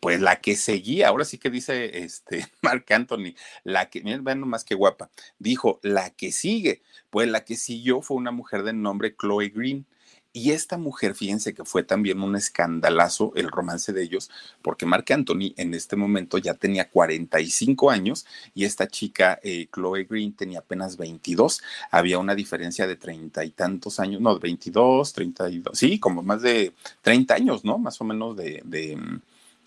Pues 0.00 0.20
la 0.20 0.40
que 0.40 0.56
seguía, 0.56 1.08
ahora 1.08 1.24
sí 1.24 1.38
que 1.38 1.50
dice 1.50 1.98
este 2.04 2.46
Mark 2.62 2.84
Anthony, 2.90 3.34
la 3.64 3.90
que, 3.90 4.02
miren, 4.02 4.24
vean 4.24 4.40
nomás 4.40 4.64
qué 4.64 4.74
guapa, 4.74 5.10
dijo, 5.38 5.80
la 5.82 6.10
que 6.10 6.32
sigue, 6.32 6.82
pues 7.10 7.28
la 7.28 7.44
que 7.44 7.56
siguió 7.56 8.02
fue 8.02 8.16
una 8.16 8.30
mujer 8.30 8.62
de 8.62 8.72
nombre 8.72 9.14
Chloe 9.16 9.48
Green 9.48 9.86
y 10.32 10.52
esta 10.52 10.76
mujer, 10.76 11.14
fíjense 11.14 11.54
que 11.54 11.64
fue 11.64 11.82
también 11.82 12.20
un 12.20 12.36
escandalazo 12.36 13.32
el 13.34 13.50
romance 13.50 13.92
de 13.92 14.02
ellos, 14.02 14.30
porque 14.62 14.86
Mark 14.86 15.06
Anthony 15.10 15.54
en 15.56 15.74
este 15.74 15.96
momento 15.96 16.38
ya 16.38 16.54
tenía 16.54 16.88
45 16.88 17.90
años 17.90 18.26
y 18.54 18.64
esta 18.64 18.86
chica, 18.86 19.40
eh, 19.42 19.68
Chloe 19.74 20.04
Green, 20.04 20.34
tenía 20.34 20.60
apenas 20.60 20.96
22. 20.96 21.62
Había 21.90 22.18
una 22.18 22.34
diferencia 22.34 22.86
de 22.86 22.96
treinta 22.96 23.44
y 23.44 23.50
tantos 23.50 23.98
años, 23.98 24.20
no, 24.20 24.38
22, 24.38 25.12
32, 25.12 25.78
sí, 25.78 25.98
como 25.98 26.22
más 26.22 26.42
de 26.42 26.72
30 27.02 27.34
años, 27.34 27.64
¿no? 27.64 27.78
Más 27.78 28.00
o 28.00 28.04
menos 28.04 28.36
de, 28.36 28.62
de 28.64 28.96
mm, 28.96 29.20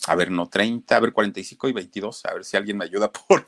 a 0.07 0.15
ver, 0.15 0.31
no 0.31 0.49
30, 0.49 0.95
a 0.95 0.99
ver, 0.99 1.13
45 1.13 1.69
y 1.69 1.73
22, 1.73 2.25
a 2.25 2.33
ver 2.33 2.45
si 2.45 2.57
alguien 2.57 2.77
me 2.77 2.85
ayuda, 2.85 3.11
por 3.27 3.47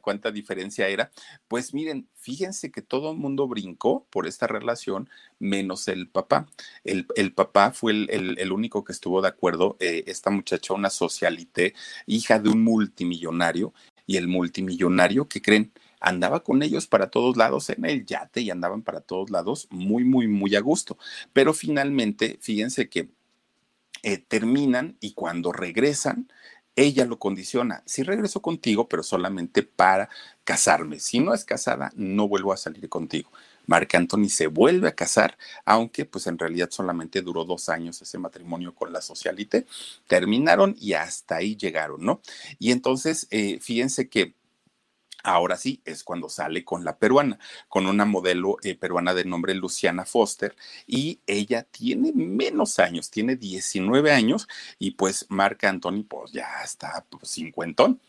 cuánta 0.00 0.30
diferencia 0.30 0.88
era. 0.88 1.10
Pues 1.48 1.74
miren, 1.74 2.08
fíjense 2.14 2.70
que 2.70 2.82
todo 2.82 3.10
el 3.10 3.18
mundo 3.18 3.48
brincó 3.48 4.06
por 4.10 4.26
esta 4.26 4.46
relación, 4.46 5.08
menos 5.38 5.88
el 5.88 6.08
papá. 6.08 6.46
El, 6.84 7.06
papá 7.34 7.72
fue 7.72 7.92
el, 7.92 8.52
único 8.52 8.84
que 8.84 8.92
estuvo 8.92 9.22
de 9.22 9.28
acuerdo. 9.28 9.76
Eh, 9.80 10.04
esta 10.06 10.30
muchacha, 10.30 10.74
una 10.74 10.90
socialité, 10.90 11.74
hija 12.06 12.38
de 12.38 12.50
un 12.50 12.62
multimillonario, 12.62 13.72
y 14.06 14.16
el 14.16 14.28
multimillonario, 14.28 15.28
que 15.28 15.42
creen? 15.42 15.72
andaba 16.00 16.42
con 16.42 16.62
ellos 16.62 16.86
para 16.86 17.10
todos 17.10 17.36
lados 17.36 17.68
en 17.68 17.84
el 17.84 18.06
yate 18.06 18.40
y 18.40 18.50
andaban 18.50 18.82
para 18.82 19.02
todos 19.02 19.30
lados 19.30 19.68
muy, 19.70 20.02
muy, 20.02 20.26
muy 20.28 20.56
a 20.56 20.60
gusto. 20.60 20.96
Pero 21.32 21.52
finalmente, 21.52 22.38
fíjense 22.40 22.88
que 22.88 23.10
eh, 24.02 24.18
terminan 24.18 24.96
y 25.00 25.12
cuando 25.12 25.52
regresan, 25.52 26.28
ella 26.76 27.04
lo 27.04 27.18
condiciona. 27.18 27.82
Sí 27.86 28.02
regreso 28.02 28.40
contigo, 28.40 28.88
pero 28.88 29.02
solamente 29.02 29.62
para 29.62 30.08
casarme. 30.44 31.00
Si 31.00 31.20
no 31.20 31.34
es 31.34 31.44
casada, 31.44 31.92
no 31.94 32.28
vuelvo 32.28 32.52
a 32.52 32.56
salir 32.56 32.88
contigo. 32.88 33.30
Marc 33.66 33.94
Anthony 33.94 34.28
se 34.28 34.46
vuelve 34.46 34.88
a 34.88 34.94
casar, 34.94 35.36
aunque 35.64 36.04
pues 36.04 36.26
en 36.26 36.38
realidad 36.38 36.70
solamente 36.70 37.22
duró 37.22 37.44
dos 37.44 37.68
años 37.68 38.00
ese 38.02 38.18
matrimonio 38.18 38.74
con 38.74 38.92
la 38.92 39.00
socialite. 39.00 39.66
Terminaron 40.06 40.74
y 40.80 40.94
hasta 40.94 41.36
ahí 41.36 41.56
llegaron, 41.56 42.02
¿no? 42.04 42.20
Y 42.58 42.72
entonces, 42.72 43.28
eh, 43.30 43.58
fíjense 43.60 44.08
que 44.08 44.34
Ahora 45.22 45.56
sí, 45.56 45.80
es 45.84 46.04
cuando 46.04 46.28
sale 46.28 46.64
con 46.64 46.84
la 46.84 46.96
peruana, 46.96 47.38
con 47.68 47.86
una 47.86 48.04
modelo 48.04 48.56
eh, 48.62 48.74
peruana 48.74 49.14
de 49.14 49.24
nombre 49.24 49.54
Luciana 49.54 50.04
Foster, 50.04 50.56
y 50.86 51.20
ella 51.26 51.62
tiene 51.62 52.12
menos 52.12 52.78
años, 52.78 53.10
tiene 53.10 53.36
19 53.36 54.12
años, 54.12 54.48
y 54.78 54.92
pues 54.92 55.26
Marc 55.28 55.64
Anthony, 55.64 56.04
pues 56.08 56.32
ya 56.32 56.62
está 56.64 57.04
pues, 57.08 57.30
cincuentón. 57.30 58.00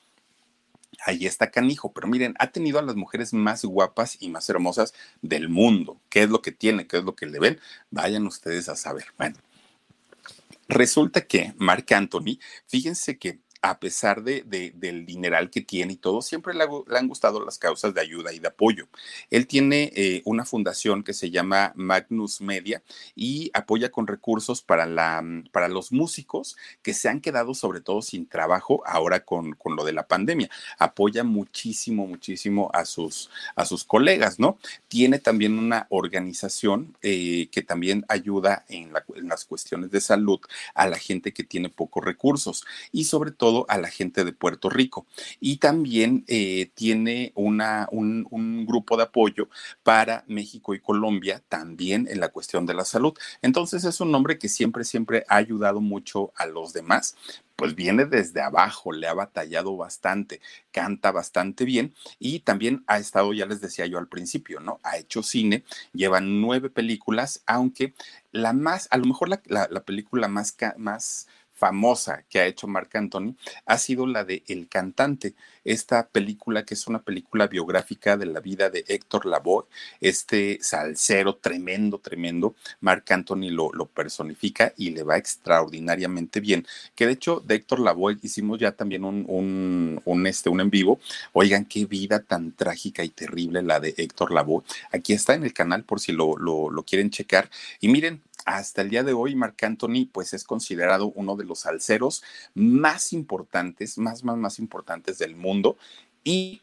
Ahí 1.05 1.25
está 1.25 1.49
canijo, 1.49 1.91
pero 1.93 2.07
miren, 2.07 2.35
ha 2.37 2.51
tenido 2.51 2.77
a 2.77 2.83
las 2.83 2.95
mujeres 2.95 3.33
más 3.33 3.65
guapas 3.65 4.17
y 4.19 4.29
más 4.29 4.47
hermosas 4.49 4.93
del 5.21 5.49
mundo. 5.49 5.99
¿Qué 6.09 6.23
es 6.23 6.29
lo 6.29 6.41
que 6.41 6.51
tiene? 6.51 6.85
¿Qué 6.85 6.97
es 6.97 7.03
lo 7.03 7.15
que 7.15 7.25
le 7.25 7.39
ven? 7.39 7.59
Vayan 7.89 8.27
ustedes 8.27 8.69
a 8.69 8.75
saber. 8.75 9.05
Bueno, 9.17 9.37
resulta 10.67 11.21
que 11.21 11.53
Marc 11.57 11.91
Anthony, 11.91 12.37
fíjense 12.67 13.17
que 13.17 13.39
a 13.61 13.79
pesar 13.79 14.23
de, 14.23 14.43
del 14.75 15.05
dineral 15.05 15.51
que 15.51 15.61
tiene 15.61 15.93
y 15.93 15.95
todo, 15.97 16.21
siempre 16.21 16.53
le, 16.55 16.65
han 16.97 17.07
gustado 17.07 17.45
las 17.45 17.59
causas 17.59 17.93
de 17.93 18.01
ayuda 18.01 18.33
y 18.33 18.39
de 18.39 18.47
apoyo. 18.47 18.87
Él 19.29 19.45
tiene 19.45 19.91
eh, 19.95 20.21
una 20.25 20.45
fundación 20.45 21.03
que 21.03 21.13
se 21.13 21.29
llama 21.29 21.71
Magnus 21.75 22.41
Media 22.41 22.81
y 23.15 23.51
apoya 23.53 23.91
con 23.91 24.07
recursos 24.07 24.63
para, 24.63 24.87
la, 24.87 25.23
para 25.51 25.67
los 25.67 25.91
músicos 25.91 26.57
que 26.81 26.95
se 26.95 27.07
han 27.07 27.21
quedado 27.21 27.53
sobre 27.53 27.81
todo 27.81 28.01
sin 28.01 28.25
trabajo 28.25 28.81
ahora 28.85 29.19
con, 29.23 29.53
con 29.53 29.75
lo 29.75 29.85
de 29.85 29.93
la 29.93 30.07
pandemia. 30.07 30.49
Apoya 30.79 31.23
muchísimo, 31.23 32.07
muchísimo 32.07 32.71
a 32.73 32.85
sus, 32.85 33.29
a 33.55 33.65
sus 33.65 33.83
colegas, 33.83 34.39
¿no? 34.39 34.57
Tiene 34.87 35.19
también 35.19 35.59
una 35.59 35.85
organización 35.89 36.97
eh, 37.03 37.47
que 37.51 37.61
también 37.61 38.05
ayuda 38.07 38.65
en, 38.69 38.91
en 39.15 39.27
las 39.27 39.45
cuestiones 39.45 39.91
de 39.91 40.01
salud 40.01 40.39
a 40.73 40.87
la 40.87 40.97
gente 40.97 41.31
que 41.31 41.43
tiene 41.43 41.69
pocos 41.69 42.03
recursos 42.03 42.65
y 42.91 43.03
sobre 43.03 43.31
todo 43.31 43.50
a 43.67 43.77
la 43.77 43.89
gente 43.89 44.23
de 44.23 44.33
Puerto 44.33 44.69
Rico. 44.69 45.05
Y 45.39 45.57
también 45.57 46.23
eh, 46.27 46.71
tiene 46.73 47.31
una, 47.35 47.87
un, 47.91 48.65
grupo 48.65 48.97
de 48.97 49.03
apoyo 49.03 49.49
para 49.83 50.23
México 50.27 50.73
y 50.73 50.79
Colombia, 50.79 51.41
también 51.49 52.07
en 52.09 52.19
la 52.19 52.29
cuestión 52.29 52.65
de 52.65 52.73
la 52.73 52.85
salud. 52.85 53.13
Entonces 53.41 53.83
es 53.83 53.99
un 54.01 54.13
hombre 54.13 54.37
que 54.37 54.49
siempre, 54.49 54.83
siempre 54.83 55.25
ha 55.27 55.37
ayudado 55.37 55.81
mucho 55.81 56.31
a 56.35 56.45
los 56.45 56.73
demás 56.73 57.15
pues 57.61 57.75
viene 57.75 58.05
desde 58.05 58.41
abajo, 58.41 58.91
le 58.91 59.07
ha 59.07 59.13
batallado 59.13 59.77
bastante, 59.77 60.41
canta 60.71 61.11
bastante 61.11 61.63
bien 61.63 61.93
y 62.17 62.39
también 62.39 62.83
ha 62.87 62.97
estado, 62.97 63.33
ya 63.33 63.45
les 63.45 63.61
decía 63.61 63.85
yo 63.85 63.99
al 63.99 64.07
principio, 64.07 64.59
¿no? 64.59 64.79
Ha 64.81 64.97
hecho 64.97 65.21
cine, 65.21 65.63
lleva 65.93 66.21
nueve 66.21 66.71
películas, 66.71 67.43
aunque 67.45 67.93
la 68.31 68.53
más, 68.53 68.87
a 68.89 68.97
lo 68.97 69.05
mejor 69.05 69.29
la, 69.29 69.41
la 69.45 69.83
película 69.83 70.27
más, 70.27 70.57
más 70.77 71.27
famosa 71.61 72.23
que 72.27 72.39
ha 72.39 72.47
hecho 72.47 72.67
Marc 72.67 72.95
Anthony 72.95 73.35
ha 73.67 73.77
sido 73.77 74.07
la 74.07 74.25
de 74.25 74.41
El 74.47 74.67
cantante, 74.67 75.35
esta 75.63 76.07
película 76.07 76.65
que 76.65 76.73
es 76.73 76.87
una 76.87 77.03
película 77.03 77.45
biográfica 77.45 78.17
de 78.17 78.25
la 78.25 78.39
vida 78.39 78.71
de 78.71 78.83
Héctor 78.87 79.27
Lavoe, 79.27 79.65
este 79.99 80.57
salsero 80.59 81.35
tremendo, 81.35 81.99
tremendo, 81.99 82.55
Marc 82.79 83.11
Anthony 83.11 83.51
lo, 83.51 83.71
lo 83.73 83.85
personifica 83.85 84.73
y 84.75 84.89
le 84.89 85.03
va 85.03 85.17
extraordinariamente 85.17 86.39
bien, 86.39 86.65
que 86.95 87.05
de 87.05 87.13
hecho 87.13 87.43
de 87.45 87.53
Héctor 87.53 87.79
Lavoe 87.79 88.17
hicimos 88.23 88.57
ya 88.57 88.71
también 88.71 89.05
un, 89.05 90.01
un, 90.03 90.25
este, 90.25 90.49
un 90.49 90.61
en 90.61 90.71
vivo, 90.71 90.99
oigan 91.31 91.65
qué 91.65 91.85
vida 91.85 92.23
tan 92.23 92.53
trágica 92.53 93.03
y 93.03 93.09
terrible 93.09 93.61
la 93.61 93.79
de 93.79 93.93
Héctor 93.97 94.31
Lavoe, 94.31 94.63
aquí 94.91 95.13
está 95.13 95.35
en 95.35 95.43
el 95.43 95.53
canal 95.53 95.83
por 95.83 95.99
si 95.99 96.11
lo, 96.11 96.37
lo, 96.37 96.71
lo 96.71 96.81
quieren 96.81 97.11
checar. 97.11 97.51
Y 97.79 97.87
miren, 97.87 98.23
hasta 98.45 98.81
el 98.81 98.89
día 98.89 99.03
de 99.03 99.13
hoy, 99.13 99.35
Marc 99.35 99.63
Anthony, 99.63 100.07
pues 100.11 100.33
es 100.33 100.43
considerado 100.43 101.11
uno 101.15 101.35
de 101.35 101.45
los 101.45 101.59
salseros 101.59 102.23
más 102.53 103.13
importantes, 103.13 103.97
más, 103.97 104.23
más, 104.23 104.37
más 104.37 104.59
importantes 104.59 105.17
del 105.17 105.35
mundo. 105.35 105.77
Y 106.23 106.61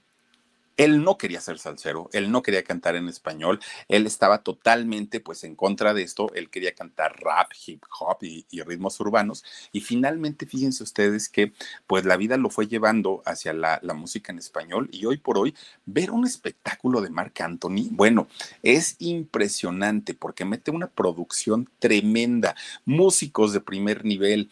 Él 0.79 1.05
no 1.05 1.19
quería 1.19 1.43
ser 1.43 1.59
salsero, 1.59 2.09
él 2.13 2.31
no 2.31 2.43
quería 2.43 2.63
cantar 2.65 2.97
en 2.97 3.09
español, 3.09 3.61
él 3.89 4.07
estaba 4.07 4.43
totalmente 4.43 5.21
pues 5.21 5.45
en 5.45 5.55
contra 5.55 5.93
de 5.93 6.03
esto, 6.03 6.33
él 6.35 6.49
quería 6.49 6.73
cantar 6.73 7.21
rap, 7.21 7.51
hip 7.67 7.83
hop 8.01 8.19
y, 8.23 8.47
ritmos 8.63 8.99
urbanos 9.01 9.45
y 9.73 9.81
finalmente 9.81 10.47
fíjense 10.47 10.83
ustedes 10.83 11.29
que 11.29 11.53
pues 11.87 12.05
la 12.05 12.17
vida 12.17 12.37
lo 12.37 12.49
fue 12.49 12.67
llevando 12.67 13.23
hacia 13.27 13.53
la, 13.53 13.79
la 13.83 13.95
música 13.95 14.33
en 14.33 14.39
español 14.39 14.89
y 14.93 15.05
hoy 15.05 15.19
por 15.19 15.37
hoy 15.39 15.55
ver 15.85 16.11
un 16.11 16.25
espectáculo 16.25 17.01
de 17.01 17.11
Marc 17.11 17.41
Anthony, 17.41 17.89
bueno, 17.91 18.29
es 18.63 18.97
impresionante 19.01 20.15
porque 20.15 20.45
mete 20.45 20.71
una 20.71 20.87
producción 20.87 21.69
tremenda, 21.79 22.55
músicos 22.85 23.53
de 23.53 23.61
primer 23.61 24.05
nivel, 24.05 24.51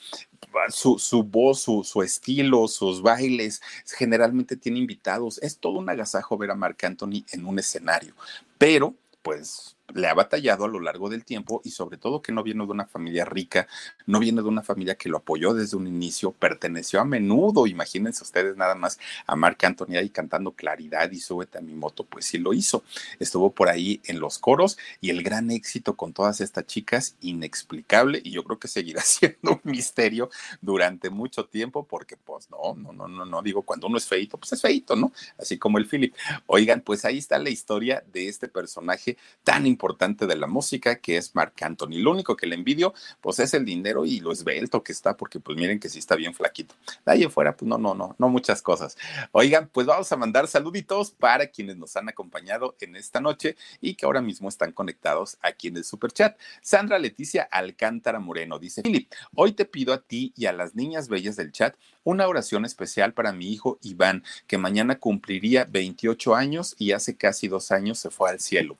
su, 0.71 0.99
su 0.99 1.23
voz, 1.23 1.61
su, 1.61 1.85
su, 1.85 2.03
estilo, 2.03 2.69
sus 2.69 3.03
bailes, 3.03 3.63
generalmente 3.97 4.57
tiene 4.57 4.79
invitados. 4.79 5.39
Es 5.43 5.59
todo 5.59 5.79
un 5.79 5.89
agasajo 5.89 6.37
ver 6.37 6.51
a 6.51 6.55
Marc 6.55 6.83
Anthony 6.85 7.25
en 7.33 7.47
un 7.47 7.59
escenario, 7.59 8.15
pero 8.59 8.95
pues 9.23 9.76
le 9.95 10.09
ha 10.09 10.15
batallado 10.15 10.65
a 10.65 10.69
lo 10.69 10.81
largo 10.81 11.09
del 11.09 11.25
tiempo 11.25 11.61
y 11.65 11.71
sobre 11.71 11.97
todo 11.97 12.23
que 12.23 12.33
no 12.33 12.43
viene 12.43 12.65
de 12.65 12.71
una 12.71 12.87
familia 12.87 13.25
rica, 13.25 13.67
no 14.07 14.19
viene 14.19 14.43
de 14.43 14.49
una 14.49 14.63
familia 14.63 14.97
que 14.97 15.09
lo 15.09 15.19
apoyó 15.19 15.55
desde 15.55 15.77
un 15.77 15.87
inicio, 15.87 16.33
perteneció 16.33 17.01
a 17.01 17.05
menudo, 17.05 17.67
imagínense 17.67 18.23
ustedes 18.23 18.57
nada 18.57 18.75
más 18.75 18.99
a 19.27 19.37
Marc 19.37 19.63
Anthony 19.65 19.97
ahí 19.97 20.11
cantando 20.11 20.53
Claridad 20.53 21.11
y 21.11 21.21
Súbete 21.21 21.59
a 21.59 21.61
mi 21.61 21.75
moto, 21.75 22.05
pues 22.05 22.27
sí 22.27 22.39
lo 22.39 22.53
hizo, 22.53 22.85
estuvo 23.19 23.51
por 23.51 23.69
ahí 23.69 24.01
en 24.05 24.21
los 24.21 24.39
coros 24.39 24.77
y 25.01 25.11
el 25.11 25.23
gran 25.23 25.51
éxito 25.51 25.97
con 25.97 26.13
todas 26.13 26.41
estas 26.41 26.67
chicas, 26.67 27.17
inexplicable 27.21 28.21
y 28.23 28.33
yo 28.33 28.45
creo 28.45 28.59
que 28.59 28.69
seguirá 28.69 29.01
siendo 29.03 29.53
un 29.53 29.61
misterio 29.65 30.31
durante 30.61 31.11
mucho 31.11 31.47
tiempo 31.47 31.85
porque 31.85 32.17
pues 32.17 32.51
no, 32.51 32.75
no, 32.75 32.93
no, 32.93 33.09
no, 33.09 33.25
no, 33.25 33.43
digo, 33.43 33.63
cuando 33.63 33.87
uno 33.87 33.99
es 33.99 34.07
feito, 34.07 34.37
pues 34.37 34.53
es 34.53 34.61
feito, 34.61 34.97
¿no? 34.97 35.13
Así 35.39 35.59
como 35.59 35.79
el 35.79 35.87
Philip. 35.87 36.15
Oigan, 36.47 36.81
pues 36.81 37.05
ahí 37.05 37.19
está 37.19 37.39
la 37.39 37.51
historia 37.51 38.03
de 38.13 38.29
este 38.29 38.49
personaje 38.49 39.17
tan 39.45 39.67
importante 39.67 39.76
importante 39.77 40.27
de 40.27 40.37
la 40.37 40.47
música, 40.47 40.97
que 40.97 41.19
es 41.19 41.35
Marc 41.35 41.63
Anthony. 41.63 41.99
Lo 41.99 42.13
único 42.13 42.35
que 42.35 42.47
le 42.47 42.55
envidio, 42.55 42.95
pues 43.21 43.39
es 43.41 43.53
el 43.53 43.67
dinero 43.67 44.07
y 44.07 44.21
lo 44.21 44.33
esbelto 44.33 44.83
que 44.83 44.93
está, 44.93 45.19
porque 45.19 45.39
pues 45.39 45.59
miren 45.59 45.79
que 45.79 45.91
sí 45.91 45.99
está 45.99 46.17
bien 46.17 46.33
flaquito. 46.33 46.75
De 47.05 47.13
ahí 47.13 47.25
afuera, 47.25 47.55
pues 47.55 47.69
no, 47.69 47.77
no, 47.77 47.95
no, 47.95 48.17
no 48.19 48.29
muchas 48.31 48.63
cosas. 48.63 48.97
Oigan, 49.33 49.69
pues 49.71 49.87
vamos 49.87 50.11
a 50.11 50.17
mandar 50.17 50.49
saluditos 50.49 51.11
para 51.11 51.49
quienes 51.49 51.77
nos 51.77 51.95
han 51.97 52.09
acompañado 52.09 52.75
en 52.81 52.97
esta 52.97 53.21
noche 53.21 53.57
y 53.83 53.95
que 53.95 54.07
ahora 54.07 54.23
mismo 54.23 54.49
están 54.49 54.73
conectados 54.73 55.37
aquí 55.43 55.69
en 55.69 55.77
el 55.77 55.85
super 55.85 56.11
chat. 56.11 56.39
Sandra 56.63 56.99
Leticia 56.99 57.43
Alcántara 57.51 58.19
Moreno 58.19 58.59
dice, 58.59 58.81
Philip, 58.81 59.13
hoy 59.35 59.53
te 59.53 59.67
pido 59.67 59.93
a 59.93 60.01
ti 60.01 60.33
y 60.37 60.47
a 60.47 60.55
las 60.55 60.75
niñas 60.75 61.09
bellas 61.09 61.37
del 61.37 61.53
chat 61.53 61.77
una 62.07 62.29
oración 62.29 62.65
especial 62.65 63.13
para 63.15 63.33
mi 63.33 63.53
hijo 63.53 63.79
Iván, 63.83 64.23
que 64.47 64.59
mañana 64.59 65.01
cumpliría 65.01 65.65
28 65.65 66.37
años 66.37 66.77
y 66.79 66.93
hace 66.93 67.17
casi 67.17 67.49
dos 67.49 67.73
años 67.73 67.99
se 67.99 68.11
fue 68.11 68.31
al 68.31 68.39
cielo. 68.39 68.79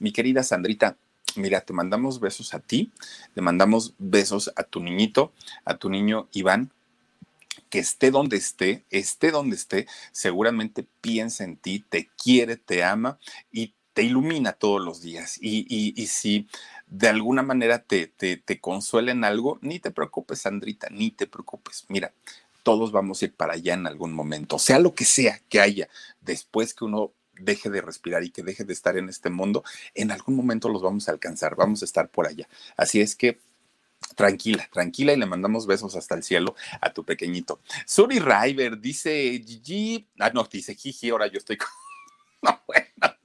Mi 0.00 0.12
querida 0.12 0.42
Sandrita, 0.42 0.96
mira, 1.36 1.60
te 1.60 1.72
mandamos 1.72 2.20
besos 2.20 2.54
a 2.54 2.58
ti, 2.58 2.90
te 3.34 3.42
mandamos 3.42 3.94
besos 3.98 4.50
a 4.56 4.64
tu 4.64 4.80
niñito, 4.80 5.32
a 5.64 5.76
tu 5.76 5.90
niño 5.90 6.28
Iván, 6.32 6.72
que 7.68 7.78
esté 7.78 8.10
donde 8.10 8.38
esté, 8.38 8.84
esté 8.90 9.30
donde 9.30 9.56
esté, 9.56 9.86
seguramente 10.10 10.86
piensa 11.02 11.44
en 11.44 11.56
ti, 11.58 11.84
te 11.86 12.08
quiere, 12.16 12.56
te 12.56 12.82
ama 12.82 13.18
y 13.52 13.74
te 13.92 14.02
ilumina 14.02 14.54
todos 14.54 14.80
los 14.80 15.02
días. 15.02 15.38
Y, 15.40 15.94
si 16.06 16.48
de 16.86 17.08
alguna 17.08 17.42
manera 17.42 17.82
te, 17.82 18.06
te, 18.06 18.60
consuela 18.60 19.12
en 19.12 19.24
algo, 19.24 19.58
ni 19.60 19.80
te 19.80 19.90
preocupes, 19.90 20.40
Sandrita, 20.40 20.88
ni 20.90 21.10
te 21.10 21.26
preocupes. 21.26 21.84
Mira, 21.88 22.14
todos 22.62 22.90
vamos 22.90 23.20
a 23.20 23.26
ir 23.26 23.34
para 23.34 23.52
allá 23.54 23.74
en 23.74 23.86
algún 23.86 24.14
momento, 24.14 24.58
sea 24.58 24.78
lo 24.78 24.94
que 24.94 25.04
sea 25.04 25.40
que 25.48 25.60
haya, 25.60 25.88
después 26.20 26.74
que 26.74 26.84
uno 26.84 27.12
deje 27.40 27.70
de 27.70 27.80
respirar 27.80 28.22
y 28.24 28.30
que 28.30 28.42
deje 28.42 28.64
de 28.64 28.72
estar 28.72 28.96
en 28.96 29.08
este 29.08 29.30
mundo, 29.30 29.64
en 29.94 30.10
algún 30.10 30.36
momento 30.36 30.68
los 30.68 30.82
vamos 30.82 31.08
a 31.08 31.12
alcanzar, 31.12 31.56
vamos 31.56 31.82
a 31.82 31.84
estar 31.84 32.08
por 32.08 32.26
allá. 32.26 32.48
Así 32.76 33.00
es 33.00 33.16
que 33.16 33.38
Tranquila, 34.16 34.68
tranquila 34.72 35.12
y 35.12 35.16
le 35.16 35.26
mandamos 35.26 35.66
besos 35.66 35.94
hasta 35.94 36.14
el 36.14 36.22
cielo 36.22 36.56
a 36.80 36.92
tu 36.92 37.04
pequeñito. 37.04 37.60
Suri 37.86 38.18
River 38.18 38.80
dice 38.80 39.42
Gigi, 39.46 40.08
ah, 40.18 40.30
no, 40.30 40.44
dice 40.44 40.74
Gigi, 40.74 41.10
ahora 41.10 41.26
yo 41.26 41.38
estoy 41.38 41.56
con... 41.56 41.68
No, 42.42 42.62
bueno. 42.66 43.16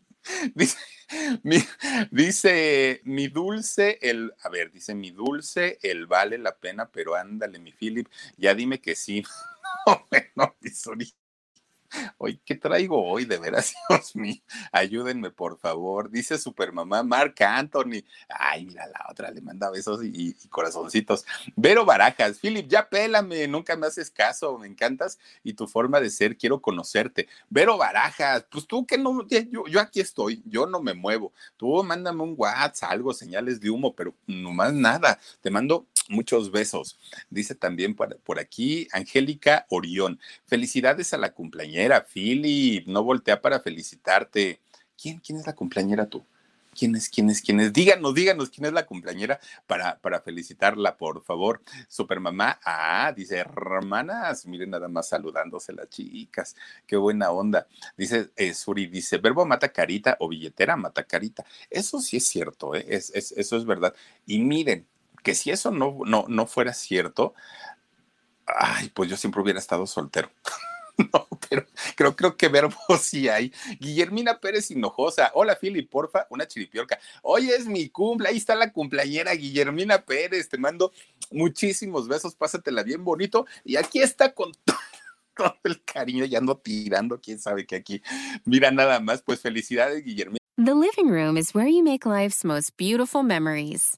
Dice 0.53 0.78
mi, 1.43 1.57
dice 2.11 3.01
mi 3.05 3.28
dulce, 3.28 3.97
el, 4.01 4.34
a 4.41 4.49
ver, 4.49 4.72
dice 4.72 4.93
mi 4.93 5.11
dulce, 5.11 5.80
el 5.82 6.07
vale 6.07 6.38
la 6.38 6.55
pena, 6.57 6.89
pero 6.89 7.16
ándale, 7.16 7.59
mi 7.59 7.72
Philip, 7.72 8.07
ya 8.38 8.53
dime 8.53 8.80
que 8.80 8.95
sí. 8.95 9.24
No, 9.88 10.03
bueno, 10.09 10.55
Suri, 10.74 11.13
Hoy, 12.18 12.39
¿qué 12.46 12.56
traigo 12.56 13.04
hoy? 13.04 13.26
De 13.26 13.38
veras, 13.38 13.74
Dios 13.89 14.16
mío. 14.16 14.41
Ayúdenme, 14.72 15.32
por 15.32 15.58
favor. 15.58 16.10
Dice 16.10 16.38
Supermamá 16.38 17.04
Marc 17.04 17.41
Anthony. 17.41 18.04
Ay, 18.30 18.66
mira, 18.66 18.88
la 18.88 19.06
otra 19.10 19.32
le 19.32 19.41
manda 19.41 19.70
besos 19.70 20.02
y, 20.04 20.34
corazoncitos. 20.50 21.26
Vero 21.56 21.86
Barajas, 21.86 22.39
Philip, 22.39 22.68
ya 22.68 22.88
pélame, 22.88 23.48
nunca 23.48 23.76
me 23.76 23.88
haces 23.88 24.10
caso, 24.10 24.58
me 24.58 24.68
encantas 24.68 25.20
y 25.43 25.54
tu 25.54 25.68
forma 25.68 26.00
de 26.00 26.10
ser, 26.10 26.38
quiero 26.38 26.62
conocerte. 26.62 27.28
Vero 27.50 27.78
Barajas, 27.78 28.46
pues 28.50 28.68
tú 28.68 28.86
que 28.86 28.98
no, 28.98 29.28
yo, 29.28 29.68
yo 29.68 29.80
aquí 29.80 30.00
estoy, 30.00 30.41
yo 30.46 30.66
no 30.66 30.82
me 30.82 30.93
muevo. 30.93 31.34
Tú 31.58 31.84
mándame 31.84 32.24
un 32.24 32.36
WhatsApp, 32.38 32.91
algo, 32.91 33.14
señales 33.14 33.60
de 33.60 33.70
humo, 33.70 33.96
pero 33.96 34.14
no 34.28 34.52
más 34.52 34.74
nada. 34.74 35.20
Te 35.41 35.50
mando 35.50 35.86
muchos 36.10 36.51
besos. 36.51 36.97
Dice 37.30 37.56
también 37.56 37.95
por, 37.95 38.18
por 38.20 38.39
aquí 38.39 38.88
Angélica 38.91 39.66
Orión. 39.70 40.20
Felicidades 40.45 41.14
a 41.14 41.18
la 41.18 41.34
cumpleañera, 41.34 42.06
Philip. 42.06 42.88
No 42.88 43.03
voltea 43.03 43.41
para 43.41 43.60
felicitarte. 43.60 44.60
¿Quién, 45.01 45.20
quién 45.20 45.39
es 45.39 45.45
la 45.45 45.53
cumpleañera 45.53 46.08
tú? 46.08 46.26
¿Quién 46.78 46.93
es, 46.95 47.10
quién 47.10 47.30
es, 47.30 47.41
quién 47.41 47.62
es? 47.62 47.72
Díganos, 47.72 48.14
díganos 48.14 48.49
quién 48.49 48.66
es 48.66 48.74
la 48.74 48.86
cumpleañera 48.86 49.39
para, 49.66 49.97
para 49.99 50.20
felicitarla, 50.20 50.97
por 50.97 51.24
favor. 51.24 51.62
Supermamá, 51.88 52.60
ah, 52.66 53.14
dice, 53.16 53.38
hermanas, 53.38 54.45
miren 54.45 54.72
nada 54.72 54.89
más 54.89 55.08
saludándose 55.08 55.72
las 55.72 55.89
chicas, 55.89 56.53
qué 56.86 56.97
buena 56.97 57.32
onda. 57.32 57.66
Dice 57.95 58.30
eh, 58.36 58.53
Suri, 58.53 58.88
dice, 58.88 59.20
verbo 59.20 59.45
mata 59.45 59.70
carita 59.70 60.18
o 60.20 60.28
billetera 60.28 60.76
mata 60.76 61.06
carita. 61.06 61.45
Eso 61.70 62.01
sí 62.01 62.18
es 62.18 62.26
cierto, 62.26 62.76
¿eh? 62.76 62.86
es, 62.89 63.10
es, 63.16 63.32
eso 63.32 63.56
es 63.56 63.66
verdad. 63.66 63.95
Y 64.26 64.39
miren, 64.39 64.86
que 65.26 65.34
si 65.34 65.49
eso 65.49 65.71
no, 65.71 65.97
no, 66.05 66.26
no 66.30 66.45
fuera 66.45 66.71
cierto, 66.71 67.34
ay, 68.45 68.89
pues 68.89 69.09
yo 69.09 69.17
siempre 69.17 69.41
hubiera 69.41 69.57
estado 69.57 69.88
soltero. 69.88 70.30
no, 71.13 71.28
pero 71.49 71.65
creo, 71.95 72.15
creo 72.15 72.38
que 72.38 72.47
verbo 72.47 72.78
sí 73.01 73.28
hay. 73.28 73.51
Guillermina 73.80 74.39
Pérez 74.39 74.69
Hinojosa. 74.69 75.32
Hola, 75.34 75.57
Philly, 75.59 75.82
porfa, 75.82 76.28
una 76.30 76.47
chiripiorca. 76.47 76.99
Hoy 77.23 77.49
es 77.49 77.65
mi 77.65 77.89
cumple, 77.89 78.30
ahí 78.30 78.38
está 78.38 78.53
la 78.53 78.71
cumpleañera 78.71 79.34
Guillermina 79.34 80.05
Pérez. 80.05 80.47
Te 80.47 80.59
mando 80.59 80.93
muchísimos 81.32 82.07
besos, 82.07 82.36
pásatela 82.36 82.84
bien 82.84 83.03
bonito. 83.03 83.47
Y 83.63 83.78
aquí 83.78 84.01
está 84.01 84.32
con 84.32 84.51
todo 85.36 85.57
el 85.63 85.84
cariño, 85.84 86.26
ya 86.26 86.38
ando 86.38 86.55
tirando, 86.55 87.19
quién 87.19 87.39
sabe 87.39 87.65
que 87.65 87.78
aquí. 87.78 88.03
Mira 88.45 88.69
nada 88.69 88.99
más, 88.99 89.23
pues 89.23 89.41
felicidades, 89.41 90.03
Guillermina. 90.05 90.38
The 90.57 90.76
living 90.76 91.09
room 91.09 91.36
is 91.36 91.55
where 91.55 91.67
you 91.67 91.84
make 91.84 92.05
life's 92.05 92.45
most 92.45 92.78
beautiful 92.78 93.23
memories. 93.23 93.97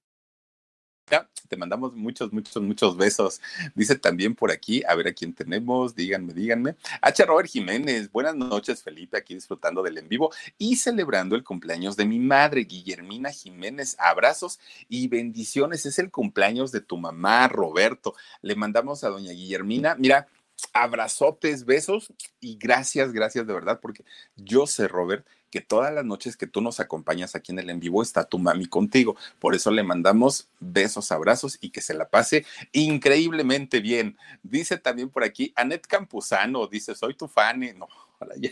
Te 1.51 1.57
mandamos 1.57 1.93
muchos, 1.93 2.31
muchos, 2.31 2.63
muchos 2.63 2.95
besos. 2.95 3.41
Dice 3.75 3.97
también 3.97 4.35
por 4.35 4.51
aquí, 4.51 4.83
a 4.87 4.95
ver 4.95 5.09
a 5.09 5.13
quién 5.13 5.33
tenemos, 5.33 5.93
díganme, 5.95 6.33
díganme. 6.33 6.75
H. 7.01 7.25
Robert 7.25 7.49
Jiménez, 7.49 8.09
buenas 8.09 8.35
noches, 8.35 8.81
Felipe, 8.81 9.17
aquí 9.17 9.33
disfrutando 9.33 9.83
del 9.83 9.97
en 9.97 10.07
vivo 10.07 10.31
y 10.57 10.77
celebrando 10.77 11.35
el 11.35 11.43
cumpleaños 11.43 11.97
de 11.97 12.05
mi 12.05 12.19
madre, 12.19 12.61
Guillermina 12.61 13.31
Jiménez. 13.31 13.97
Abrazos 13.99 14.61
y 14.87 15.09
bendiciones. 15.09 15.85
Es 15.85 15.99
el 15.99 16.09
cumpleaños 16.09 16.71
de 16.71 16.79
tu 16.79 16.95
mamá, 16.95 17.49
Roberto. 17.49 18.15
Le 18.41 18.55
mandamos 18.55 19.03
a 19.03 19.09
doña 19.09 19.33
Guillermina. 19.33 19.95
Mira, 19.95 20.27
abrazotes, 20.73 21.65
besos 21.65 22.13
y 22.39 22.57
gracias, 22.57 23.11
gracias 23.11 23.45
de 23.45 23.53
verdad, 23.53 23.79
porque 23.81 24.05
yo 24.35 24.67
sé, 24.67 24.87
Robert, 24.87 25.25
que 25.51 25.61
todas 25.61 25.93
las 25.93 26.05
noches 26.05 26.37
que 26.37 26.47
tú 26.47 26.61
nos 26.61 26.79
acompañas 26.79 27.35
aquí 27.35 27.51
en 27.51 27.59
el 27.59 27.69
en 27.69 27.79
vivo 27.79 28.01
está 28.01 28.23
tu 28.23 28.39
mami 28.39 28.65
contigo. 28.65 29.15
Por 29.39 29.53
eso 29.53 29.69
le 29.69 29.83
mandamos 29.83 30.47
besos, 30.59 31.11
abrazos 31.11 31.57
y 31.61 31.69
que 31.69 31.81
se 31.81 31.93
la 31.93 32.09
pase 32.09 32.45
increíblemente 32.71 33.81
bien. 33.81 34.17
Dice 34.41 34.77
también 34.77 35.09
por 35.09 35.23
aquí 35.23 35.53
Anet 35.55 35.85
Campuzano, 35.85 36.67
dice, 36.67 36.95
soy 36.95 37.13
tu 37.13 37.27
fan. 37.27 37.51
No, 37.77 37.87
ojalá 38.15 38.35
ya. 38.39 38.49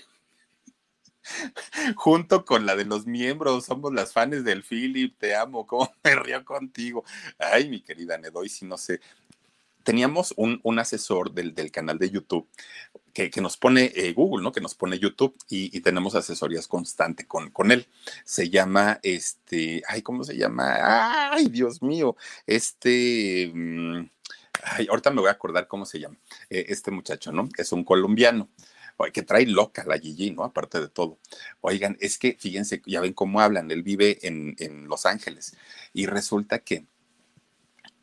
junto 1.95 2.45
con 2.45 2.65
la 2.65 2.75
de 2.75 2.85
los 2.85 3.05
miembros, 3.05 3.65
somos 3.65 3.93
las 3.93 4.13
fans 4.13 4.43
del 4.43 4.63
Philip, 4.63 5.17
te 5.17 5.35
amo, 5.35 5.65
cómo 5.65 5.91
me 6.03 6.15
río 6.15 6.43
contigo. 6.45 7.03
Ay, 7.37 7.69
mi 7.69 7.81
querida 7.81 8.17
Nedoy, 8.17 8.49
si 8.49 8.65
no 8.65 8.77
sé. 8.77 8.99
Teníamos 9.83 10.33
un, 10.37 10.59
un 10.63 10.79
asesor 10.79 11.31
del, 11.31 11.53
del, 11.55 11.71
canal 11.71 11.97
de 11.97 12.09
YouTube 12.09 12.47
que, 13.13 13.29
que 13.29 13.41
nos 13.41 13.57
pone 13.57 13.91
eh, 13.95 14.13
Google, 14.13 14.43
¿no? 14.43 14.51
Que 14.51 14.61
nos 14.61 14.75
pone 14.75 14.99
YouTube 14.99 15.35
y, 15.49 15.79
tenemos 15.81 16.15
asesorías 16.15 16.67
constante 16.67 17.25
con, 17.25 17.49
con, 17.51 17.71
él. 17.71 17.87
Se 18.25 18.49
llama, 18.49 18.99
este, 19.03 19.81
ay, 19.87 20.01
¿cómo 20.01 20.23
se 20.23 20.37
llama? 20.37 21.31
Ay, 21.31 21.47
Dios 21.47 21.81
mío, 21.81 22.15
este, 22.45 23.51
mmm, 23.53 24.09
ay, 24.63 24.87
ahorita 24.89 25.11
me 25.11 25.21
voy 25.21 25.29
a 25.29 25.33
acordar 25.33 25.67
cómo 25.67 25.85
se 25.85 25.99
llama, 25.99 26.17
eh, 26.49 26.65
este 26.69 26.91
muchacho, 26.91 27.31
¿no? 27.31 27.49
Es 27.57 27.71
un 27.71 27.83
colombiano 27.83 28.49
que 29.13 29.23
trae 29.23 29.45
loca 29.45 29.85
la 29.85 29.97
Gigi, 29.97 30.31
¿no? 30.31 30.43
Aparte 30.43 30.81
de 30.81 30.89
todo. 30.89 31.17
Oigan, 31.61 31.97
es 32.01 32.17
que 32.17 32.35
fíjense, 32.37 32.81
ya 32.85 32.99
ven 32.99 33.13
cómo 33.13 33.39
hablan, 33.39 33.71
él 33.71 33.81
vive 33.81 34.19
en, 34.27 34.55
en 34.59 34.87
Los 34.89 35.05
Ángeles 35.05 35.55
y 35.93 36.05
resulta 36.05 36.59
que 36.59 36.85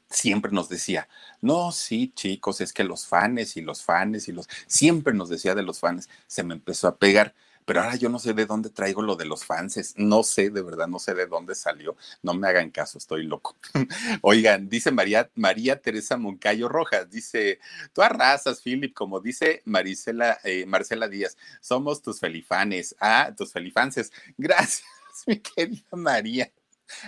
siempre 0.09 0.52
nos 0.52 0.68
decía, 0.68 1.09
no, 1.40 1.72
sí, 1.72 2.12
chicos, 2.14 2.61
es 2.61 2.72
que 2.72 2.84
los 2.84 3.07
fans 3.07 3.57
y 3.57 3.62
los 3.62 3.82
fans 3.82 4.28
y 4.28 4.32
los, 4.32 4.48
siempre 4.66 5.14
nos 5.14 5.28
decía 5.28 5.54
de 5.54 5.62
los 5.62 5.80
fans, 5.80 6.09
se 6.26 6.42
me 6.42 6.54
empezó 6.54 6.88
a 6.88 6.96
pegar 6.96 7.34
pero 7.66 7.82
ahora 7.82 7.96
yo 7.96 8.09
no 8.09 8.18
sé 8.18 8.32
de 8.32 8.46
dónde 8.46 8.70
traigo 8.70 9.02
lo 9.02 9.16
de 9.16 9.26
los 9.26 9.44
fans, 9.44 9.94
no 9.96 10.22
sé, 10.22 10.50
de 10.50 10.62
verdad, 10.62 10.86
no 10.86 11.00
sé 11.00 11.14
de 11.14 11.26
dónde 11.26 11.54
salió, 11.54 11.96
no 12.22 12.32
me 12.32 12.46
hagan 12.48 12.70
caso, 12.70 12.96
estoy 12.96 13.24
loco. 13.24 13.57
Oigan, 14.22 14.68
dice 14.68 14.92
María, 14.92 15.28
María 15.34 15.82
Teresa 15.82 16.16
Moncayo 16.16 16.68
Rojas, 16.68 17.11
dice, 17.11 17.59
tú 17.92 18.02
arrasas, 18.02 18.62
Philip, 18.62 18.94
como 18.94 19.20
dice 19.20 19.62
Marisela, 19.64 20.38
eh, 20.44 20.64
Marcela 20.64 21.09
Díaz, 21.09 21.36
somos 21.61 22.00
tus 22.00 22.20
felifanes, 22.20 22.94
ah, 23.00 23.32
tus 23.36 23.52
felifances, 23.52 24.12
gracias, 24.38 24.84
mi 25.26 25.38
querida 25.38 25.84
María. 25.90 26.50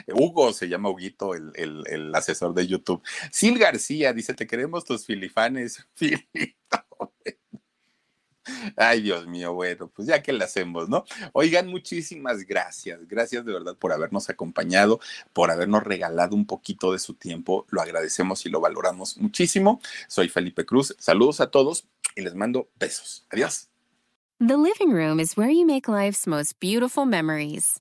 Hugo 0.09 0.53
se 0.53 0.69
llama 0.69 0.91
Huguito, 0.91 1.35
el, 1.35 1.53
el, 1.55 2.15
asesor 2.15 2.55
de 2.55 2.67
YouTube. 2.67 3.03
Sil 3.33 3.59
García 3.59 4.13
dice: 4.13 4.35
Te 4.35 4.47
queremos 4.47 4.85
tus 4.85 5.07
filifanes, 5.07 5.87
Filito. 5.95 6.55
Ay, 8.77 9.03
Dios 9.03 9.27
mío, 9.27 9.53
bueno, 9.53 9.89
pues 9.89 10.09
ya 10.09 10.23
que 10.23 10.33
le 10.33 10.45
hacemos, 10.45 10.89
¿no? 10.89 11.05
Oigan, 11.33 11.67
muchísimas 11.67 12.45
gracias. 12.47 13.07
Gracias 13.07 13.45
de 13.45 13.53
verdad 13.53 13.77
por 13.77 13.93
habernos 13.93 14.31
acompañado, 14.31 15.01
por 15.33 15.51
habernos 15.51 15.83
regalado 15.83 16.35
un 16.35 16.47
poquito 16.47 16.93
de 16.93 16.99
su 16.99 17.15
tiempo. 17.15 17.67
Lo 17.71 17.83
agradecemos 17.83 18.47
y 18.47 18.49
lo 18.49 18.61
valoramos 18.61 19.19
muchísimo. 19.19 19.81
Soy 20.09 20.29
Felipe 20.29 20.65
Cruz. 20.65 20.97
Saludos 20.99 21.41
a 21.41 21.51
todos 21.51 21.87
y 22.17 22.23
les 22.23 22.35
mando 22.35 22.69
besos. 22.79 23.27
Adiós. 23.31 23.69
The 24.41 24.57
living 24.57 24.93
room 24.93 25.19
is 25.19 25.37
where 25.37 25.51
you 25.51 25.67
make 25.67 25.89
life's 25.89 26.27
most 26.27 26.61
beautiful 26.61 27.05
memories. 27.05 27.81